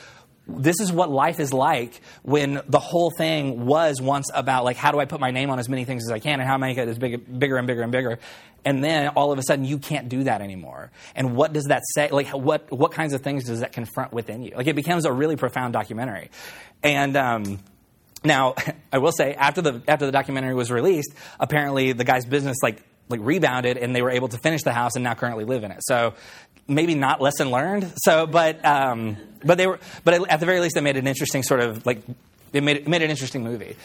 this 0.58 0.80
is 0.80 0.92
what 0.92 1.10
life 1.10 1.40
is 1.40 1.54
like 1.54 2.02
when 2.24 2.62
the 2.68 2.80
whole 2.80 3.12
thing 3.12 3.66
was 3.66 4.02
once 4.02 4.30
about 4.34 4.64
like 4.64 4.78
how 4.78 4.92
do 4.92 5.00
I 5.00 5.06
put 5.06 5.20
my 5.20 5.32
name 5.32 5.50
on 5.50 5.60
as 5.60 5.70
many 5.70 5.86
things 5.86 6.06
as 6.06 6.12
I 6.12 6.20
can 6.20 6.40
and 6.40 6.48
how 6.48 6.56
I 6.56 6.58
make 6.58 6.78
it 6.78 6.88
as 6.88 6.98
big, 6.98 7.40
bigger 7.40 7.58
and 7.58 7.68
bigger 7.68 7.82
and 7.82 7.92
bigger, 7.92 8.20
and 8.66 8.84
then 8.84 9.10
all 9.10 9.32
of 9.32 9.40
a 9.40 9.44
sudden 9.44 9.66
you 9.66 9.78
can't 9.78 10.10
do 10.10 10.24
that 10.24 10.42
anymore. 10.42 10.92
And 11.16 11.36
what 11.36 11.54
does 11.54 11.66
that 11.66 11.84
say? 11.94 12.10
Like 12.10 12.30
what 12.30 12.72
what 12.72 12.92
kinds 12.92 13.14
of 13.14 13.22
things 13.22 13.46
does 13.46 13.62
that 13.62 13.72
confront 13.72 14.14
within 14.14 14.44
you? 14.44 14.54
Like 14.56 14.68
it 14.68 14.76
becomes 14.76 15.06
a 15.06 15.12
really 15.12 15.36
profound 15.36 15.74
documentary, 15.74 16.30
and. 16.84 17.16
Um, 17.16 17.60
now, 18.22 18.56
I 18.92 18.98
will 18.98 19.14
say 19.14 19.34
after 19.34 19.62
the 19.62 19.82
after 19.88 20.06
the 20.06 20.12
documentary 20.12 20.54
was 20.54 20.70
released, 20.72 21.14
apparently 21.40 21.94
the 21.94 22.04
guy's 22.04 22.26
business 22.26 22.58
like 22.62 22.84
like 23.10 23.20
rebounded 23.22 23.78
and 23.78 23.96
they 23.96 24.02
were 24.02 24.12
able 24.12 24.28
to 24.30 24.38
finish 24.38 24.64
the 24.64 24.72
house 24.72 24.96
and 24.96 25.04
now 25.04 25.14
currently 25.16 25.46
live 25.46 25.64
in 25.64 25.72
it. 25.72 25.80
So 25.82 26.14
maybe 26.68 26.96
not 26.96 27.20
lesson 27.22 27.52
learned. 27.52 27.92
So, 27.98 28.28
but 28.28 28.64
um, 28.66 29.18
but 29.44 29.58
they 29.58 29.68
were, 29.68 29.80
but 30.04 30.30
at 30.30 30.40
the 30.40 30.46
very 30.46 30.60
least, 30.60 30.76
they 30.76 30.82
made 30.82 30.98
an 30.98 31.08
interesting 31.08 31.44
sort 31.44 31.60
of 31.60 31.86
like 31.86 32.02
it 32.54 32.64
made 32.64 32.78
it 32.78 32.88
made 32.88 33.02
an 33.02 33.10
interesting 33.10 33.44
movie. 33.44 33.76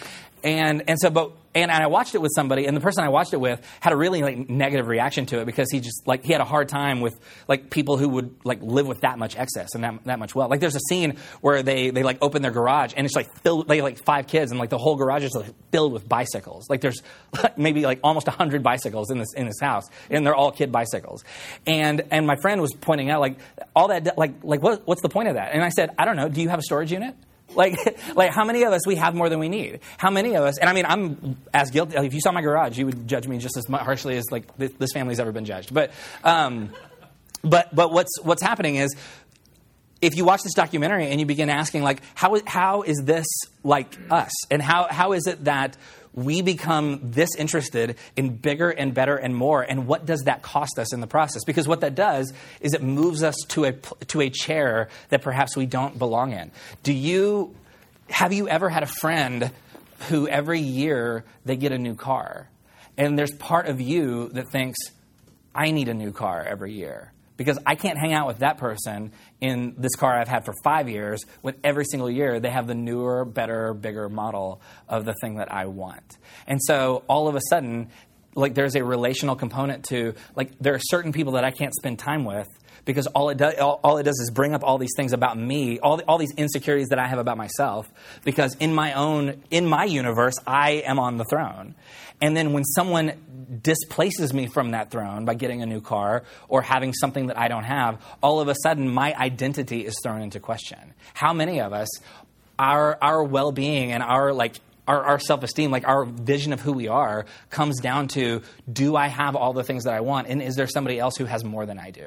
And 0.44 0.84
and 0.88 0.98
so, 1.00 1.08
but 1.08 1.32
and, 1.54 1.70
I 1.70 1.86
watched 1.86 2.14
it 2.14 2.20
with 2.20 2.32
somebody, 2.34 2.66
and 2.66 2.76
the 2.76 2.80
person 2.80 3.02
I 3.02 3.08
watched 3.08 3.32
it 3.32 3.40
with 3.40 3.64
had 3.80 3.94
a 3.94 3.96
really 3.96 4.20
like 4.20 4.50
negative 4.50 4.88
reaction 4.88 5.24
to 5.26 5.40
it 5.40 5.46
because 5.46 5.70
he 5.70 5.80
just 5.80 6.06
like 6.06 6.22
he 6.22 6.32
had 6.32 6.42
a 6.42 6.44
hard 6.44 6.68
time 6.68 7.00
with 7.00 7.18
like 7.48 7.70
people 7.70 7.96
who 7.96 8.10
would 8.10 8.34
like 8.44 8.60
live 8.60 8.86
with 8.86 9.00
that 9.00 9.18
much 9.18 9.38
excess 9.38 9.74
and 9.74 9.84
that, 9.84 10.04
that 10.04 10.18
much 10.18 10.34
wealth. 10.34 10.50
Like 10.50 10.60
there's 10.60 10.74
a 10.74 10.80
scene 10.90 11.16
where 11.40 11.62
they 11.62 11.88
they 11.90 12.02
like 12.02 12.18
open 12.20 12.42
their 12.42 12.50
garage 12.50 12.92
and 12.94 13.06
it's 13.06 13.16
like 13.16 13.32
filled 13.42 13.68
they 13.68 13.80
like 13.80 14.04
five 14.04 14.26
kids 14.26 14.50
and 14.50 14.60
like 14.60 14.68
the 14.68 14.76
whole 14.76 14.96
garage 14.96 15.24
is 15.24 15.32
like 15.34 15.54
filled 15.70 15.94
with 15.94 16.06
bicycles. 16.06 16.68
Like 16.68 16.82
there's 16.82 17.02
maybe 17.56 17.82
like 17.82 18.00
almost 18.02 18.28
hundred 18.28 18.62
bicycles 18.62 19.10
in 19.10 19.18
this 19.18 19.32
in 19.34 19.46
this 19.46 19.60
house, 19.60 19.88
and 20.10 20.26
they're 20.26 20.34
all 20.34 20.52
kid 20.52 20.70
bicycles. 20.70 21.24
And 21.66 22.02
and 22.10 22.26
my 22.26 22.36
friend 22.36 22.60
was 22.60 22.74
pointing 22.74 23.08
out 23.08 23.20
like 23.20 23.38
all 23.74 23.88
that 23.88 24.18
like 24.18 24.34
like 24.42 24.62
what, 24.62 24.86
what's 24.86 25.00
the 25.00 25.08
point 25.08 25.28
of 25.28 25.36
that? 25.36 25.52
And 25.54 25.62
I 25.62 25.70
said 25.70 25.90
I 25.98 26.04
don't 26.04 26.16
know. 26.16 26.28
Do 26.28 26.42
you 26.42 26.50
have 26.50 26.58
a 26.58 26.62
storage 26.62 26.92
unit? 26.92 27.14
Like, 27.56 27.98
like 28.14 28.30
how 28.32 28.44
many 28.44 28.62
of 28.64 28.72
us 28.72 28.86
we 28.86 28.96
have 28.96 29.14
more 29.14 29.28
than 29.28 29.38
we 29.38 29.48
need? 29.48 29.80
How 29.96 30.10
many 30.10 30.34
of 30.34 30.44
us? 30.44 30.58
And 30.58 30.68
I 30.68 30.72
mean, 30.72 30.86
I'm 30.86 31.36
as 31.52 31.70
guilty. 31.70 31.96
If 31.96 32.14
you 32.14 32.20
saw 32.20 32.32
my 32.32 32.42
garage, 32.42 32.78
you 32.78 32.86
would 32.86 33.06
judge 33.08 33.26
me 33.26 33.38
just 33.38 33.56
as 33.56 33.66
harshly 33.66 34.16
as 34.16 34.24
like 34.30 34.56
this 34.56 34.92
family's 34.92 35.20
ever 35.20 35.32
been 35.32 35.44
judged. 35.44 35.72
But, 35.72 35.92
um, 36.22 36.70
but, 37.42 37.74
but 37.74 37.92
what's 37.92 38.20
what's 38.22 38.42
happening 38.42 38.76
is, 38.76 38.94
if 40.04 40.16
you 40.16 40.24
watch 40.24 40.42
this 40.42 40.54
documentary 40.54 41.08
and 41.08 41.18
you 41.18 41.26
begin 41.26 41.50
asking 41.50 41.82
like, 41.82 42.02
how 42.14 42.38
how 42.46 42.82
is 42.82 43.02
this 43.04 43.26
like 43.62 43.96
us, 44.10 44.32
and 44.50 44.60
how 44.60 44.86
how 44.90 45.12
is 45.12 45.26
it 45.26 45.44
that 45.44 45.76
we 46.14 46.42
become 46.42 47.00
this 47.02 47.34
interested 47.34 47.96
in 48.16 48.36
bigger 48.36 48.70
and 48.70 48.94
better 48.94 49.16
and 49.16 49.34
more. 49.34 49.62
And 49.62 49.86
what 49.86 50.06
does 50.06 50.22
that 50.26 50.42
cost 50.42 50.78
us 50.78 50.94
in 50.94 51.00
the 51.00 51.06
process? 51.06 51.42
Because 51.44 51.66
what 51.66 51.80
that 51.80 51.94
does 51.94 52.32
is 52.60 52.72
it 52.72 52.82
moves 52.82 53.22
us 53.22 53.34
to 53.48 53.64
a, 53.64 53.72
to 53.72 54.20
a 54.20 54.30
chair 54.30 54.88
that 55.08 55.22
perhaps 55.22 55.56
we 55.56 55.66
don't 55.66 55.98
belong 55.98 56.32
in. 56.32 56.52
Do 56.84 56.92
you, 56.92 57.56
have 58.08 58.32
you 58.32 58.48
ever 58.48 58.68
had 58.68 58.84
a 58.84 58.86
friend 58.86 59.50
who 60.08 60.28
every 60.28 60.60
year 60.60 61.24
they 61.44 61.56
get 61.56 61.72
a 61.72 61.78
new 61.78 61.96
car? 61.96 62.48
And 62.96 63.18
there's 63.18 63.34
part 63.34 63.66
of 63.66 63.80
you 63.80 64.28
that 64.34 64.48
thinks, 64.50 64.78
I 65.52 65.72
need 65.72 65.88
a 65.88 65.94
new 65.94 66.12
car 66.12 66.44
every 66.44 66.74
year 66.74 67.12
because 67.36 67.58
I 67.66 67.74
can't 67.74 67.98
hang 67.98 68.12
out 68.12 68.26
with 68.26 68.38
that 68.38 68.58
person 68.58 69.12
in 69.40 69.74
this 69.76 69.94
car 69.96 70.18
I've 70.18 70.28
had 70.28 70.44
for 70.44 70.54
five 70.62 70.88
years 70.88 71.22
when 71.42 71.54
every 71.64 71.84
single 71.84 72.10
year 72.10 72.40
they 72.40 72.50
have 72.50 72.66
the 72.66 72.74
newer, 72.74 73.24
better, 73.24 73.74
bigger 73.74 74.08
model 74.08 74.60
of 74.88 75.04
the 75.04 75.14
thing 75.20 75.36
that 75.36 75.52
I 75.52 75.66
want. 75.66 76.18
And 76.46 76.60
so 76.62 77.02
all 77.08 77.28
of 77.28 77.34
a 77.34 77.40
sudden, 77.48 77.88
like 78.34 78.54
there's 78.54 78.74
a 78.74 78.84
relational 78.84 79.36
component 79.36 79.84
to 79.86 80.14
like 80.34 80.58
there 80.58 80.74
are 80.74 80.80
certain 80.80 81.12
people 81.12 81.34
that 81.34 81.44
I 81.44 81.50
can't 81.50 81.74
spend 81.74 81.98
time 81.98 82.24
with 82.24 82.48
because 82.84 83.06
all 83.08 83.30
it 83.30 83.38
does 83.38 83.54
all, 83.58 83.98
it 83.98 84.02
does 84.02 84.18
is 84.20 84.30
bring 84.30 84.54
up 84.54 84.62
all 84.62 84.78
these 84.78 84.92
things 84.96 85.12
about 85.12 85.38
me, 85.38 85.78
all 85.78 85.98
the, 85.98 86.04
all 86.04 86.18
these 86.18 86.32
insecurities 86.32 86.88
that 86.88 86.98
I 86.98 87.06
have 87.06 87.18
about 87.18 87.36
myself 87.36 87.90
because 88.24 88.54
in 88.56 88.74
my 88.74 88.92
own 88.94 89.42
in 89.50 89.66
my 89.66 89.84
universe 89.84 90.34
I 90.46 90.82
am 90.86 90.98
on 90.98 91.16
the 91.16 91.24
throne. 91.24 91.74
And 92.20 92.36
then 92.36 92.52
when 92.52 92.64
someone 92.64 93.60
displaces 93.62 94.32
me 94.32 94.46
from 94.46 94.70
that 94.70 94.90
throne 94.90 95.24
by 95.24 95.34
getting 95.34 95.62
a 95.62 95.66
new 95.66 95.80
car 95.80 96.24
or 96.48 96.62
having 96.62 96.92
something 96.92 97.26
that 97.26 97.38
I 97.38 97.48
don't 97.48 97.64
have, 97.64 98.00
all 98.22 98.40
of 98.40 98.48
a 98.48 98.54
sudden 98.62 98.88
my 98.88 99.14
identity 99.14 99.84
is 99.84 99.96
thrown 100.02 100.22
into 100.22 100.40
question. 100.40 100.94
How 101.12 101.32
many 101.32 101.60
of 101.60 101.72
us 101.72 101.88
our 102.58 102.96
our 103.02 103.22
well-being 103.24 103.92
and 103.92 104.02
our 104.02 104.32
like 104.32 104.60
our, 104.86 105.02
our 105.02 105.18
self 105.18 105.42
esteem, 105.42 105.70
like 105.70 105.86
our 105.88 106.04
vision 106.04 106.52
of 106.52 106.60
who 106.60 106.72
we 106.72 106.88
are, 106.88 107.24
comes 107.50 107.80
down 107.80 108.08
to 108.08 108.42
do 108.70 108.96
I 108.96 109.08
have 109.08 109.34
all 109.34 109.52
the 109.52 109.64
things 109.64 109.84
that 109.84 109.94
I 109.94 110.00
want? 110.00 110.28
And 110.28 110.42
is 110.42 110.56
there 110.56 110.66
somebody 110.66 110.98
else 110.98 111.16
who 111.16 111.24
has 111.24 111.44
more 111.44 111.66
than 111.66 111.78
I 111.78 111.90
do? 111.90 112.06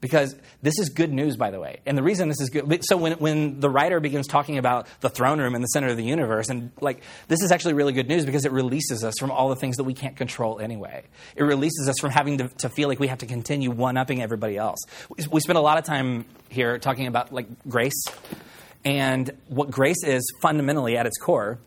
Because 0.00 0.36
this 0.62 0.78
is 0.78 0.90
good 0.90 1.10
news, 1.10 1.36
by 1.36 1.50
the 1.50 1.58
way. 1.58 1.80
And 1.86 1.96
the 1.96 2.02
reason 2.02 2.28
this 2.28 2.40
is 2.40 2.50
good, 2.50 2.84
so 2.84 2.98
when, 2.98 3.14
when 3.14 3.60
the 3.60 3.70
writer 3.70 3.98
begins 3.98 4.26
talking 4.26 4.58
about 4.58 4.86
the 5.00 5.08
throne 5.08 5.40
room 5.40 5.54
in 5.54 5.62
the 5.62 5.68
center 5.68 5.88
of 5.88 5.96
the 5.96 6.04
universe, 6.04 6.50
and 6.50 6.70
like, 6.80 7.02
this 7.28 7.40
is 7.40 7.50
actually 7.50 7.74
really 7.74 7.94
good 7.94 8.08
news 8.08 8.26
because 8.26 8.44
it 8.44 8.52
releases 8.52 9.04
us 9.04 9.14
from 9.18 9.30
all 9.30 9.48
the 9.48 9.56
things 9.56 9.76
that 9.76 9.84
we 9.84 9.94
can't 9.94 10.14
control 10.14 10.60
anyway. 10.60 11.02
It 11.34 11.44
releases 11.44 11.88
us 11.88 11.96
from 11.98 12.10
having 12.10 12.38
to, 12.38 12.48
to 12.58 12.68
feel 12.68 12.88
like 12.88 13.00
we 13.00 13.08
have 13.08 13.18
to 13.18 13.26
continue 13.26 13.70
one 13.70 13.96
upping 13.96 14.22
everybody 14.22 14.58
else. 14.58 14.78
We, 15.08 15.24
we 15.32 15.40
spend 15.40 15.56
a 15.56 15.62
lot 15.62 15.78
of 15.78 15.84
time 15.84 16.26
here 16.50 16.78
talking 16.78 17.06
about 17.06 17.32
like 17.32 17.46
grace. 17.66 18.04
And 18.84 19.30
what 19.48 19.70
grace 19.70 20.04
is 20.04 20.22
fundamentally 20.42 20.96
at 20.96 21.06
its 21.06 21.16
core 21.18 21.58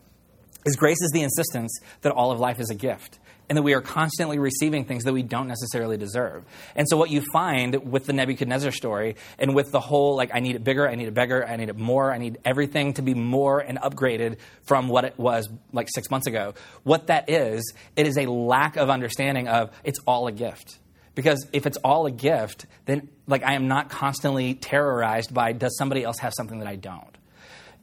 is 0.64 0.76
grace 0.76 1.00
is 1.02 1.10
the 1.12 1.22
insistence 1.22 1.78
that 2.02 2.12
all 2.12 2.30
of 2.30 2.38
life 2.38 2.60
is 2.60 2.70
a 2.70 2.74
gift 2.74 3.18
and 3.50 3.56
that 3.56 3.62
we 3.62 3.74
are 3.74 3.80
constantly 3.80 4.38
receiving 4.38 4.84
things 4.84 5.02
that 5.02 5.12
we 5.12 5.24
don't 5.24 5.48
necessarily 5.48 5.96
deserve. 5.96 6.44
And 6.76 6.88
so, 6.88 6.96
what 6.96 7.10
you 7.10 7.20
find 7.32 7.90
with 7.90 8.06
the 8.06 8.12
Nebuchadnezzar 8.12 8.70
story 8.70 9.16
and 9.40 9.56
with 9.56 9.72
the 9.72 9.80
whole, 9.80 10.14
like, 10.14 10.30
I 10.32 10.38
need 10.38 10.54
it 10.54 10.62
bigger, 10.62 10.88
I 10.88 10.94
need 10.94 11.08
it 11.08 11.14
bigger, 11.14 11.44
I 11.44 11.56
need 11.56 11.68
it 11.68 11.76
more, 11.76 12.12
I 12.12 12.18
need 12.18 12.38
everything 12.44 12.94
to 12.94 13.02
be 13.02 13.12
more 13.12 13.58
and 13.58 13.76
upgraded 13.78 14.36
from 14.62 14.88
what 14.88 15.04
it 15.04 15.18
was 15.18 15.48
like 15.72 15.88
six 15.92 16.10
months 16.12 16.28
ago, 16.28 16.54
what 16.84 17.08
that 17.08 17.28
is, 17.28 17.74
it 17.96 18.06
is 18.06 18.16
a 18.16 18.26
lack 18.26 18.76
of 18.76 18.88
understanding 18.88 19.48
of 19.48 19.70
it's 19.82 19.98
all 20.06 20.28
a 20.28 20.32
gift. 20.32 20.78
Because 21.16 21.44
if 21.52 21.66
it's 21.66 21.76
all 21.78 22.06
a 22.06 22.12
gift, 22.12 22.66
then, 22.86 23.08
like, 23.26 23.42
I 23.42 23.54
am 23.54 23.66
not 23.66 23.90
constantly 23.90 24.54
terrorized 24.54 25.34
by 25.34 25.52
does 25.52 25.76
somebody 25.76 26.04
else 26.04 26.18
have 26.20 26.32
something 26.36 26.60
that 26.60 26.68
I 26.68 26.76
don't? 26.76 27.18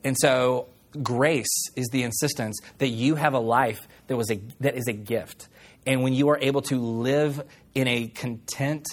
And 0.06 0.16
so, 0.18 0.70
grace 1.04 1.70
is 1.76 1.90
the 1.90 2.04
insistence 2.04 2.58
that 2.78 2.88
you 2.88 3.16
have 3.16 3.34
a 3.34 3.40
life 3.40 3.86
that 4.08 4.16
was 4.16 4.32
a 4.32 4.40
that 4.62 4.76
is 4.76 4.88
a 4.88 4.94
gift 4.94 5.50
and 5.88 6.04
when 6.04 6.14
you 6.14 6.30
are 6.30 6.38
able 6.40 6.62
to 6.64 6.80
live 6.80 7.42
in 7.74 7.88
a 7.88 8.08
content, 8.08 8.86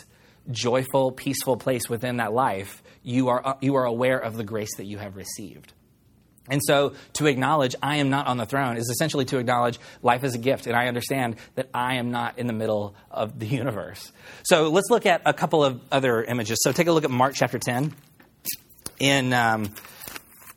joyful, 0.50 1.11
peaceful 1.11 1.57
place 1.57 1.90
within 1.90 2.18
that 2.18 2.33
life, 2.33 2.83
you 3.02 3.28
are, 3.28 3.59
you 3.61 3.74
are 3.74 3.85
aware 3.85 4.18
of 4.18 4.37
the 4.37 4.44
grace 4.44 4.76
that 4.76 4.85
you 4.85 4.98
have 4.98 5.16
received. 5.16 5.72
And 6.48 6.61
so 6.62 6.94
to 7.14 7.26
acknowledge 7.26 7.74
I 7.83 7.96
am 7.96 8.11
not 8.11 8.26
on 8.26 8.37
the 8.37 8.46
throne 8.46 8.76
is 8.76 8.90
essentially 8.90 9.24
to 9.26 9.38
acknowledge 9.38 9.80
life 10.02 10.22
is 10.24 10.35
a 10.35 10.38
gift, 10.38 10.66
and 10.66 10.76
I 10.76 10.87
understand 10.87 11.37
that 11.57 11.68
I 11.74 11.96
am 11.96 12.12
not 12.12 12.38
in 12.38 12.46
the 12.46 12.52
middle 12.52 12.94
of 13.11 13.38
the 13.38 13.46
universe. 13.61 14.12
So 14.44 14.68
let's 14.68 14.88
look 14.88 15.04
at 15.04 15.22
a 15.26 15.33
couple 15.35 15.64
of 15.64 15.80
other 15.90 16.22
images. 16.22 16.59
So 16.62 16.70
take 16.70 16.87
a 16.87 16.92
look 16.92 17.04
at 17.04 17.11
Mark 17.11 17.35
chapter 17.35 17.59
10. 17.59 17.92
In, 19.00 19.33
um, 19.33 19.74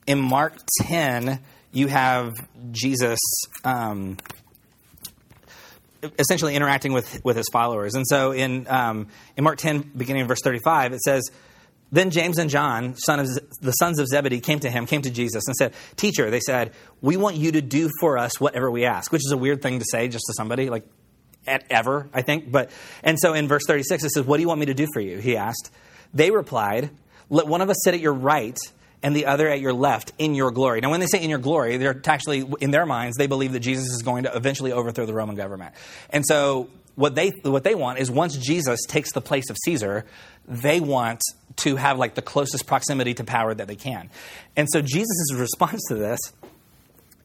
in 0.06 0.20
Mark 0.20 0.58
10, 0.82 1.42
you 1.72 1.88
have 1.88 2.34
Jesus. 2.72 3.20
Um, 3.64 4.18
essentially 6.20 6.56
interacting 6.56 6.94
with, 6.94 7.24
with 7.24 7.38
his 7.38 7.48
followers. 7.52 7.96
And 7.96 8.06
so 8.08 8.32
in, 8.32 8.68
um, 8.68 9.08
in 9.36 9.44
Mark 9.44 9.58
10, 9.58 9.92
beginning 9.96 10.22
in 10.22 10.28
verse 10.28 10.42
35, 10.44 10.94
it 10.94 11.02
says, 11.02 11.30
Then 11.92 12.10
James 12.10 12.38
and 12.38 12.50
John, 12.50 12.96
son 12.96 13.20
of, 13.20 13.28
the 13.62 13.72
sons 13.72 14.00
of 14.00 14.08
Zebedee, 14.08 14.40
came 14.40 14.60
to 14.60 14.70
him, 14.70 14.86
came 14.86 15.02
to 15.02 15.10
Jesus, 15.10 15.44
and 15.48 15.56
said, 15.56 15.74
Teacher, 15.96 16.30
they 16.30 16.40
said, 16.40 16.74
we 17.02 17.18
want 17.18 17.36
you 17.36 17.54
to 17.54 17.62
do 17.62 17.90
for 18.00 18.18
us 18.18 18.40
whatever 18.40 18.70
we 18.70 18.86
ask, 18.86 19.12
which 19.12 19.26
is 19.26 19.32
a 19.32 19.38
weird 19.38 19.62
thing 19.62 19.80
to 19.80 19.86
say 19.90 20.08
just 20.08 20.26
to 20.28 20.34
somebody, 20.34 20.70
like, 20.70 20.84
at 21.48 21.64
ever, 21.70 22.10
I 22.14 22.22
think. 22.22 22.52
But 22.52 22.72
And 23.04 23.18
so 23.20 23.34
in 23.34 23.48
verse 23.48 23.64
36, 23.66 24.04
it 24.04 24.10
says, 24.12 24.26
What 24.26 24.38
do 24.38 24.42
you 24.42 24.48
want 24.48 24.60
me 24.60 24.66
to 24.68 24.74
do 24.74 24.88
for 24.94 25.00
you? 25.00 25.18
He 25.18 25.38
asked. 25.38 25.72
They 26.14 26.32
replied, 26.32 26.90
Let 27.30 27.48
one 27.48 27.62
of 27.62 27.70
us 27.70 27.78
sit 27.84 27.94
at 27.94 28.00
your 28.00 28.14
right 28.14 28.58
and 29.04 29.16
the 29.16 29.26
other 29.26 29.48
at 29.48 29.60
your 29.60 29.74
left 29.74 30.12
in 30.18 30.36
your 30.36 30.52
glory. 30.52 30.82
Now, 30.82 30.90
when 30.90 31.00
they 31.00 31.08
say 31.08 31.24
in 31.24 31.30
your 31.30 31.40
glory, 31.40 31.78
they're 31.78 32.00
actually, 32.06 32.46
in 32.60 32.72
their 32.72 32.86
minds, 32.86 33.18
they 33.18 33.28
believe 33.28 33.54
that 33.54 33.60
Jesus 33.60 33.88
is 33.88 34.02
going 34.02 34.24
to 34.24 34.36
eventually 34.36 34.72
overthrow 34.72 35.06
the 35.06 35.14
Roman 35.14 35.36
government. 35.36 35.76
And 36.10 36.26
so, 36.26 36.70
what 36.96 37.14
they, 37.14 37.30
what 37.44 37.64
they 37.64 37.76
want 37.76 38.00
is 38.00 38.10
once 38.10 38.36
Jesus 38.38 38.80
takes 38.88 39.12
the 39.12 39.22
place 39.22 39.52
of 39.52 39.58
Caesar, 39.66 40.06
they 40.48 40.80
want 40.80 41.22
to 41.58 41.76
have 41.76 42.00
like 42.00 42.16
the 42.16 42.24
closest 42.24 42.66
proximity 42.66 43.14
to 43.14 43.24
power 43.24 43.54
that 43.54 43.68
they 43.68 43.76
can. 43.76 44.10
And 44.56 44.68
so, 44.72 44.82
Jesus' 44.82 45.34
response 45.34 45.82
to 45.90 45.96
this 45.96 46.20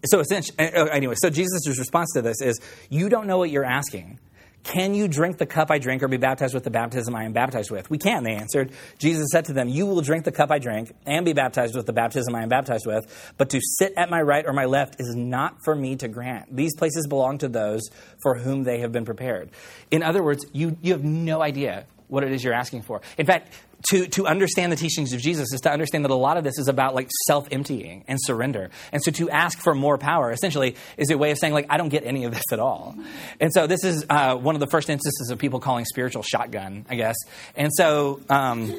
so 0.05 0.21
essentially, 0.21 0.59
uh, 0.59 0.87
anyway, 0.87 1.15
so 1.17 1.31
Jesus' 1.31 1.79
response 1.79 2.13
to 2.15 2.23
this 2.23 2.41
is, 2.41 2.61
You 2.91 3.09
don't 3.09 3.27
know 3.27 3.39
what 3.39 3.51
you're 3.51 3.65
asking. 3.65 4.19
Can 4.65 4.95
you 4.95 5.09
drink 5.09 5.39
the 5.39 5.47
cup 5.47 5.71
I 5.71 5.79
drink 5.79 6.03
or 6.03 6.09
be 6.09 6.19
baptized 6.19 6.55
with 6.55 6.63
the 6.63 6.71
baptism 6.71 7.17
I 7.17 7.25
am 7.25 7.33
baptized 7.33 7.71
with? 7.71 7.91
We 7.91 7.99
can, 7.99 8.23
they 8.23 8.35
answered. 8.35 8.71
Jesus 8.99 9.27
said 9.33 9.47
to 9.47 9.53
them, 9.53 9.69
You 9.69 9.87
will 9.87 10.03
drink 10.03 10.25
the 10.25 10.33
cup 10.33 10.53
I 10.53 10.59
drink 10.59 10.95
and 11.05 11.25
be 11.25 11.33
baptized 11.33 11.75
with 11.75 11.87
the 11.87 11.93
baptism 11.93 12.35
I 12.35 12.43
am 12.43 12.49
baptized 12.49 12.87
with, 12.87 13.35
but 13.39 13.51
to 13.51 13.61
sit 13.61 13.93
at 13.97 14.09
my 14.09 14.23
right 14.23 14.45
or 14.47 14.53
my 14.53 14.67
left 14.67 14.97
is 15.01 15.15
not 15.17 15.57
for 15.65 15.75
me 15.75 15.97
to 15.97 16.09
grant. 16.09 16.55
These 16.55 16.77
places 16.77 17.07
belong 17.09 17.39
to 17.39 17.49
those 17.49 17.83
for 18.23 18.39
whom 18.39 18.63
they 18.63 18.79
have 18.81 18.93
been 18.93 19.05
prepared. 19.05 19.51
In 19.91 20.03
other 20.03 20.23
words, 20.23 20.47
you, 20.53 20.77
you 20.81 20.93
have 20.93 21.05
no 21.05 21.43
idea 21.43 21.87
what 22.07 22.23
it 22.23 22.31
is 22.31 22.45
you're 22.45 22.55
asking 22.55 22.83
for. 22.83 23.01
In 23.19 23.27
fact, 23.27 23.53
to, 23.91 24.07
to 24.09 24.27
understand 24.27 24.73
the 24.73 24.77
teachings 24.77 25.13
of 25.13 25.21
Jesus 25.21 25.53
is 25.53 25.61
to 25.63 25.71
understand 25.71 26.05
that 26.05 26.11
a 26.11 26.15
lot 26.15 26.37
of 26.37 26.45
this 26.45 26.59
is 26.59 26.69
about 26.69 26.95
like 26.95 27.09
self 27.27 27.49
emptying 27.51 28.05
and 28.09 28.19
surrender. 28.23 28.71
And 28.93 29.03
so 29.03 29.11
to 29.13 29.31
ask 29.31 29.59
for 29.59 29.75
more 29.75 29.99
power 29.99 30.31
essentially 30.31 30.77
is 30.97 31.11
a 31.11 31.19
way 31.19 31.31
of 31.31 31.39
saying, 31.39 31.53
like, 31.53 31.67
I 31.71 31.77
don't 31.77 31.89
get 31.89 32.05
any 32.05 32.25
of 32.25 32.33
this 32.33 32.45
at 32.53 32.59
all. 32.59 32.97
And 33.41 33.53
so 33.53 33.67
this 33.67 33.85
is 33.85 34.05
uh, 34.09 34.37
one 34.37 34.55
of 34.55 34.61
the 34.61 34.67
first 34.67 34.89
instances 34.91 35.31
of 35.31 35.39
people 35.39 35.61
calling 35.61 35.85
spiritual 35.85 36.23
shotgun, 36.23 36.87
I 36.89 36.97
guess. 36.97 37.17
And 37.57 37.71
so. 37.75 38.21
Um, 38.29 38.75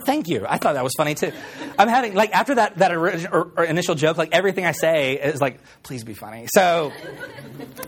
Thank 0.00 0.28
you. 0.28 0.44
I 0.48 0.58
thought 0.58 0.74
that 0.74 0.82
was 0.82 0.94
funny 0.96 1.14
too. 1.14 1.32
I'm 1.78 1.88
having 1.88 2.14
like 2.14 2.32
after 2.32 2.54
that 2.56 2.78
that 2.78 2.92
original, 2.92 3.34
or, 3.34 3.50
or 3.56 3.64
initial 3.64 3.94
joke, 3.94 4.16
like 4.16 4.34
everything 4.34 4.64
I 4.64 4.72
say 4.72 5.14
is 5.14 5.40
like, 5.40 5.60
please 5.82 6.04
be 6.04 6.14
funny. 6.14 6.46
So 6.52 6.92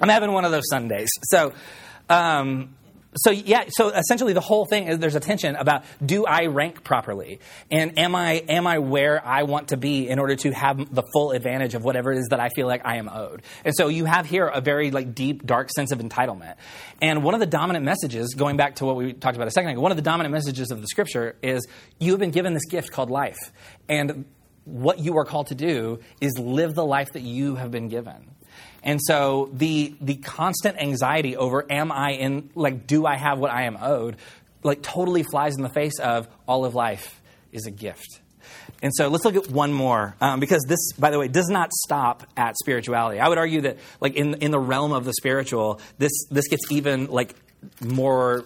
I'm 0.01 0.09
having 0.09 0.31
one 0.33 0.45
of 0.45 0.53
those 0.53 0.69
Sundays. 0.69 1.09
So 1.25 1.53
um, 2.09 2.75
so 3.17 3.31
yeah, 3.31 3.65
so 3.69 3.89
essentially 3.89 4.33
the 4.33 4.41
whole 4.41 4.67
thing 4.67 4.87
is 4.87 4.99
there's 4.99 5.17
a 5.17 5.21
tension 5.21 5.57
about 5.57 5.85
do 6.05 6.27
I 6.27 6.47
rank 6.47 6.85
properly, 6.85 7.41
and 7.71 7.99
am 7.99 8.15
I 8.15 8.35
am 8.49 8.67
I 8.67 8.79
where 8.79 9.25
I 9.25 9.43
want 9.43 9.69
to 9.69 9.77
be 9.77 10.09
in 10.09 10.19
order 10.19 10.37
to 10.37 10.53
have 10.53 10.95
the 10.95 11.03
full 11.13 11.33
advantage 11.33 11.75
of 11.75 11.83
whatever 11.83 12.13
it 12.13 12.19
is 12.19 12.29
that 12.31 12.39
I 12.39 12.51
feel 12.51 12.69
like 12.69 12.83
I 12.85 12.97
am 12.97 13.09
owed. 13.09 13.43
And 13.65 13.75
so 13.75 13.89
you 13.89 14.05
have 14.05 14.27
here 14.27 14.47
a 14.47 14.61
very 14.61 14.93
like 14.93 15.15
deep, 15.15 15.45
dark 15.45 15.71
sense 15.71 15.91
of 15.91 15.99
entitlement. 15.99 16.55
And 17.03 17.25
one 17.25 17.35
of 17.35 17.41
the 17.41 17.47
dominant 17.47 17.85
messages, 17.85 18.35
going 18.35 18.57
back 18.57 18.77
to 18.77 18.85
what 18.85 18.95
we 18.97 19.13
talked 19.13 19.37
about 19.37 19.49
a 19.49 19.53
second 19.53 19.71
ago, 19.71 19.81
one 19.81 19.91
of 19.91 19.97
the 19.97 20.03
dominant 20.03 20.33
messages 20.33 20.71
of 20.71 20.81
the 20.81 20.87
scripture 20.87 21.37
is 21.43 21.67
you 21.99 22.13
have 22.13 22.21
been 22.21 22.31
given 22.31 22.55
this 22.55 22.67
gift 22.67 22.93
called 22.93 23.11
life, 23.11 23.39
and 23.89 24.25
what 24.65 25.01
you 25.01 25.17
are 25.19 25.25
called 25.25 25.49
to 25.49 25.55
do 25.57 25.99
is 26.21 26.39
live 26.39 26.75
the 26.75 26.85
life 26.85 27.13
that 27.15 27.23
you 27.23 27.57
have 27.57 27.73
been 27.73 27.89
given. 27.89 28.31
And 28.83 29.01
so 29.03 29.51
the 29.53 29.95
the 30.01 30.17
constant 30.17 30.79
anxiety 30.79 31.37
over 31.37 31.67
am 31.71 31.93
I 31.93 32.13
in 32.13 32.51
like 32.55 32.87
do 32.87 33.07
I 33.07 33.17
have 33.17 33.39
what 33.39 33.51
I 33.51 33.65
am 33.65 33.77
owed 33.81 34.17
like 34.63 34.83
totally 34.83 35.23
flies 35.23 35.57
in 35.57 35.63
the 35.63 35.69
face 35.69 35.99
of 35.99 36.29
all 36.47 36.65
of 36.65 36.75
life 36.75 37.21
is 37.53 37.67
a 37.67 37.71
gift. 37.71 38.21
And 38.83 38.93
so 38.95 39.09
let's 39.09 39.25
look 39.25 39.37
at 39.37 39.51
one 39.51 39.73
more 39.73 40.17
um, 40.21 40.41
because 40.41 40.65
this, 40.67 40.93
by 40.99 41.11
the 41.11 41.19
way, 41.19 41.29
does 41.29 41.49
not 41.49 41.71
stop 41.73 42.27
at 42.37 42.57
spirituality. 42.57 43.21
I 43.21 43.29
would 43.29 43.39
argue 43.39 43.63
that 43.63 43.79
like 44.01 44.15
in 44.15 44.35
in 44.35 44.51
the 44.51 44.59
realm 44.59 44.93
of 44.93 45.05
the 45.05 45.13
spiritual, 45.13 45.81
this 45.99 46.13
this 46.31 46.49
gets 46.49 46.71
even 46.71 47.07
like 47.07 47.35
more 47.81 48.45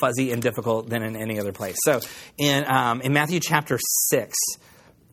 fuzzy 0.00 0.32
and 0.32 0.42
difficult 0.42 0.88
than 0.88 1.02
in 1.02 1.14
any 1.14 1.38
other 1.38 1.52
place. 1.52 1.76
So 1.84 2.00
in 2.36 2.64
um, 2.66 3.00
in 3.00 3.12
Matthew 3.12 3.40
chapter 3.40 3.78
six, 4.08 4.36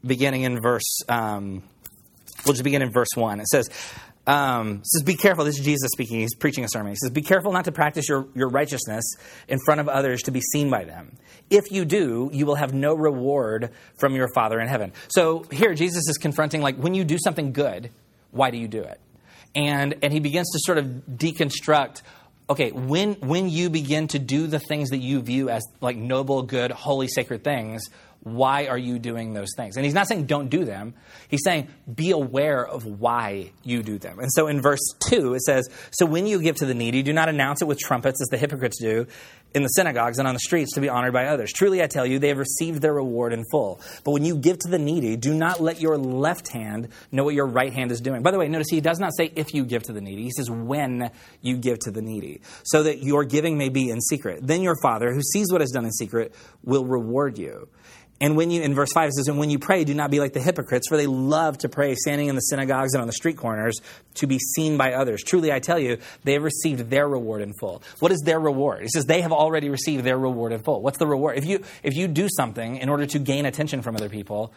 beginning 0.06 0.44
in 0.44 0.60
verse, 0.62 1.02
um, 1.08 1.64
we'll 2.46 2.54
just 2.54 2.64
begin 2.64 2.82
in 2.82 2.92
verse 2.92 3.10
one. 3.16 3.40
It 3.40 3.48
says. 3.48 3.70
Um, 4.26 4.84
says, 4.86 5.04
Be 5.04 5.16
careful. 5.16 5.44
This 5.44 5.60
is 5.60 5.66
Jesus 5.66 5.90
speaking. 5.92 6.20
He's 6.20 6.36
preaching 6.36 6.64
a 6.64 6.68
sermon. 6.70 6.92
He 6.92 6.96
says, 6.96 7.10
Be 7.10 7.22
careful 7.22 7.52
not 7.52 7.66
to 7.66 7.72
practice 7.72 8.08
your, 8.08 8.28
your 8.34 8.50
righteousness 8.50 9.04
in 9.48 9.60
front 9.66 9.82
of 9.82 9.90
others 9.90 10.22
to 10.24 10.32
be 10.32 10.40
seen 10.40 10.70
by 10.70 10.86
them. 10.86 11.18
If 11.50 11.72
you 11.72 11.84
do, 11.84 12.30
you 12.32 12.46
will 12.46 12.56
have 12.56 12.74
no 12.74 12.94
reward 12.94 13.72
from 13.98 14.16
your 14.16 14.30
Father 14.34 14.60
in 14.60 14.68
heaven. 14.68 14.94
So 15.10 15.44
here, 15.52 15.74
Jesus 15.74 16.08
is 16.08 16.18
confronting, 16.18 16.62
like, 16.62 16.78
when 16.78 16.94
you 16.94 17.04
do 17.04 17.18
something 17.22 17.52
good, 17.52 17.90
why 18.32 18.50
do 18.50 18.58
you 18.58 18.68
do 18.68 18.82
it? 18.82 19.00
And, 19.56 19.96
and 20.02 20.12
he 20.12 20.20
begins 20.20 20.50
to 20.52 20.60
sort 20.64 20.78
of 20.78 20.86
deconstruct 20.86 22.02
okay, 22.50 22.72
when, 22.72 23.14
when 23.16 23.50
you 23.50 23.70
begin 23.70 24.08
to 24.10 24.20
do 24.20 24.48
the 24.48 24.60
things 24.60 24.90
that 24.90 24.98
you 24.98 25.22
view 25.22 25.50
as 25.50 25.64
like 25.82 25.98
noble, 25.98 26.44
good, 26.44 26.72
holy, 26.72 27.08
sacred 27.08 27.44
things, 27.44 27.90
why 28.24 28.68
are 28.68 28.78
you 28.78 29.00
doing 29.00 29.34
those 29.34 29.50
things? 29.56 29.76
And 29.76 29.86
he's 29.86 29.94
not 29.94 30.08
saying 30.08 30.26
don't 30.26 30.50
do 30.50 30.64
them. 30.64 30.94
He's 31.28 31.44
saying 31.44 31.68
be 31.94 32.12
aware 32.12 32.66
of 32.66 32.86
why 32.86 33.52
you 33.64 33.84
do 33.84 33.98
them. 33.98 34.20
And 34.20 34.30
so 34.32 34.48
in 34.48 34.62
verse 34.62 34.80
2, 35.10 35.34
it 35.34 35.42
says, 35.42 35.70
So 35.92 36.06
when 36.06 36.26
you 36.26 36.42
give 36.42 36.56
to 36.58 36.66
the 36.66 36.74
needy, 36.74 37.04
do 37.04 37.12
not 37.12 37.28
announce 37.28 37.62
it 37.62 37.68
with 37.68 37.80
trumpets 37.80 38.22
as 38.22 38.28
the 38.30 38.38
hypocrites 38.38 38.80
do 38.80 39.08
in 39.54 39.62
the 39.62 39.70
synagogues 39.70 40.20
and 40.20 40.28
on 40.28 40.34
the 40.34 40.40
streets 40.40 40.74
to 40.74 40.82
be 40.82 40.90
honored 40.90 41.14
by 41.14 41.26
others. 41.26 41.52
Truly, 41.52 41.84
I 41.84 41.88
tell 41.88 42.06
you, 42.06 42.18
they 42.18 42.30
have 42.30 42.38
received 42.38 42.82
their 42.82 42.94
reward 42.94 43.34
in 43.34 43.44
full. 43.52 43.82
But 44.04 44.12
when 44.12 44.26
you 44.26 44.36
give 44.38 44.58
to 44.60 44.70
the 44.70 44.80
needy, 44.80 45.16
do 45.16 45.34
not 45.34 45.62
let 45.62 45.80
your 45.80 45.98
left 45.98 46.52
hand 46.52 46.90
know 47.12 47.24
what 47.24 47.36
your 47.36 47.46
right 47.46 47.72
hand 47.72 47.92
is 47.92 48.02
doing. 48.02 48.24
By 48.24 48.32
the 48.32 48.40
way, 48.40 48.48
notice 48.48 48.68
he 48.70 48.82
does 48.82 49.00
not 49.00 49.12
say 49.16 49.32
if 49.36 49.54
you 49.54 49.66
give 49.66 49.84
to 49.84 49.94
the 49.94 50.02
needy, 50.02 50.24
he 50.24 50.32
says 50.32 50.50
when 50.50 51.12
you 51.42 51.58
give 51.58 51.80
to 51.80 51.92
the 51.92 52.02
needy, 52.02 52.42
so 52.64 52.84
that 52.84 53.04
your 53.04 53.26
giving 53.26 53.58
may 53.58 53.70
be 53.70 53.90
in 53.90 54.02
secret. 54.02 54.40
Then 54.42 54.62
your 54.62 54.76
Father, 54.82 55.14
who 55.14 55.22
sees 55.22 55.52
what 55.52 55.62
is 55.62 55.72
done 55.72 55.86
in 55.86 55.92
secret, 55.92 56.34
will 56.64 56.86
reward 56.86 57.38
you. 57.38 57.68
And 58.22 58.38
when 58.38 58.52
you, 58.52 58.62
in 58.62 58.74
verse 58.74 58.92
5, 58.94 59.10
it 59.10 59.14
says, 59.16 59.28
And 59.28 59.38
when 59.38 59.50
you 59.50 59.60
pray, 59.60 59.84
do 59.84 59.94
not 59.94 60.10
be 60.10 60.20
like 60.20 60.34
the 60.34 60.40
hypocrites, 60.40 60.88
for 60.88 60.96
they 60.96 61.08
love 61.08 61.58
to 61.60 61.70
pray 61.70 61.96
standing 61.96 62.28
in 62.28 62.36
the 62.36 62.42
synagogues 62.42 62.94
and 62.94 63.02
on 63.02 63.08
the 63.08 63.14
street 63.14 63.38
corners 63.38 63.82
to 64.16 64.28
be 64.28 64.40
seen 64.40 64.78
by 64.78 64.94
others. 64.94 65.24
Truly, 65.24 65.52
I 65.52 65.60
tell 65.60 65.80
you, 65.80 65.98
they 66.24 66.34
have 66.34 66.44
received 66.44 66.90
their 66.90 67.08
reward 67.08 67.42
in 67.42 67.54
full. 67.60 67.84
What 68.00 68.12
is 68.12 68.22
their 68.22 68.40
reward? 68.40 68.84
It 68.84 68.92
says 68.92 69.06
they 69.06 69.22
have 69.22 69.34
already 69.34 69.70
received 69.70 70.04
their 70.04 70.18
reward 70.18 70.54
in 70.54 70.62
full. 70.62 70.82
What's 70.82 71.00
the 71.00 71.08
reward? 71.08 71.38
If 71.38 71.46
you, 71.46 71.64
if 71.82 71.96
you 71.96 72.08
do 72.08 72.30
something 72.30 72.78
in 72.78 72.88
order 72.88 73.06
to 73.08 73.20
gain 73.20 73.46
attention 73.46 73.82
from 73.82 73.96
other 73.96 74.10
people, 74.10 74.54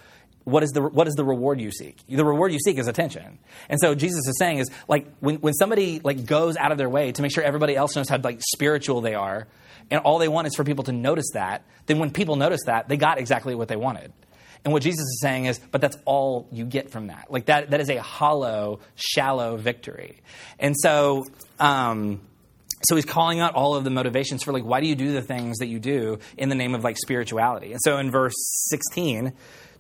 what 0.47 0.63
is 0.63 0.71
the 0.71 0.81
what 0.81 1.09
is 1.09 1.15
the 1.15 1.25
reward 1.25 1.61
you 1.61 1.73
seek? 1.73 1.99
The 2.09 2.25
reward 2.25 2.53
you 2.53 2.61
seek 2.61 2.79
is 2.79 2.87
attention. 2.87 3.41
And 3.69 3.81
so 3.81 3.97
Jesus 3.97 4.29
is 4.29 4.37
saying 4.39 4.59
is 4.59 4.71
like 4.87 5.09
when, 5.19 5.37
when 5.37 5.55
somebody 5.55 6.01
like 6.05 6.25
goes 6.25 6.57
out 6.57 6.71
of 6.71 6.79
their 6.79 6.89
way 6.89 7.11
to 7.11 7.21
make 7.21 7.33
sure 7.33 7.43
everybody 7.43 7.75
else 7.75 7.97
knows 7.97 8.09
how 8.09 8.19
like 8.19 8.41
spiritual 8.55 9.01
they 9.01 9.15
are, 9.15 9.49
and 9.91 10.01
all 10.01 10.19
they 10.19 10.29
want 10.29 10.47
is 10.47 10.55
for 10.55 10.65
people 10.65 10.85
to 10.85 10.93
notice 10.93 11.31
that, 11.35 11.65
then 11.87 11.99
when 11.99 12.11
people 12.11 12.37
notice 12.37 12.63
that, 12.67 12.89
they 12.89 12.97
got 12.97 13.19
exactly 13.19 13.55
what 13.55 13.69
they 13.69 13.77
wanted. 13.77 14.13
And 14.65 14.73
what 14.73 14.83
Jesus 14.83 15.03
is 15.03 15.21
saying 15.21 15.45
is, 15.45 15.61
but 15.71 15.81
that's 15.81 15.97
all 16.05 16.49
you 16.51 16.65
get 16.65 16.91
from 16.91 17.07
that. 17.07 17.31
Like 17.31 17.47
that, 17.47 17.71
that 17.71 17.81
is 17.81 17.89
a 17.89 18.03
hollow, 18.03 18.81
shallow 18.97 19.57
victory. 19.57 20.23
And 20.59 20.75
so, 20.77 21.25
um, 21.61 22.21
so 22.89 22.97
he's 22.97 23.05
calling 23.05 23.39
out 23.39 23.55
all 23.55 23.77
of 23.77 23.85
the 23.85 23.91
motivations 23.91 24.43
for 24.43 24.53
like, 24.53 24.65
why 24.65 24.81
do 24.81 24.89
you 24.89 24.97
do 24.97 25.13
the 25.13 25.23
things 25.23 25.59
that 25.59 25.69
you 25.69 25.79
do 25.79 26.19
in 26.37 26.49
the 26.49 26.57
name 26.57 26.75
of 26.75 26.83
like 26.83 26.97
spirituality? 26.99 27.73
And 27.73 27.81
so 27.83 27.99
in 27.99 28.11
verse 28.11 28.35
16, 28.71 29.33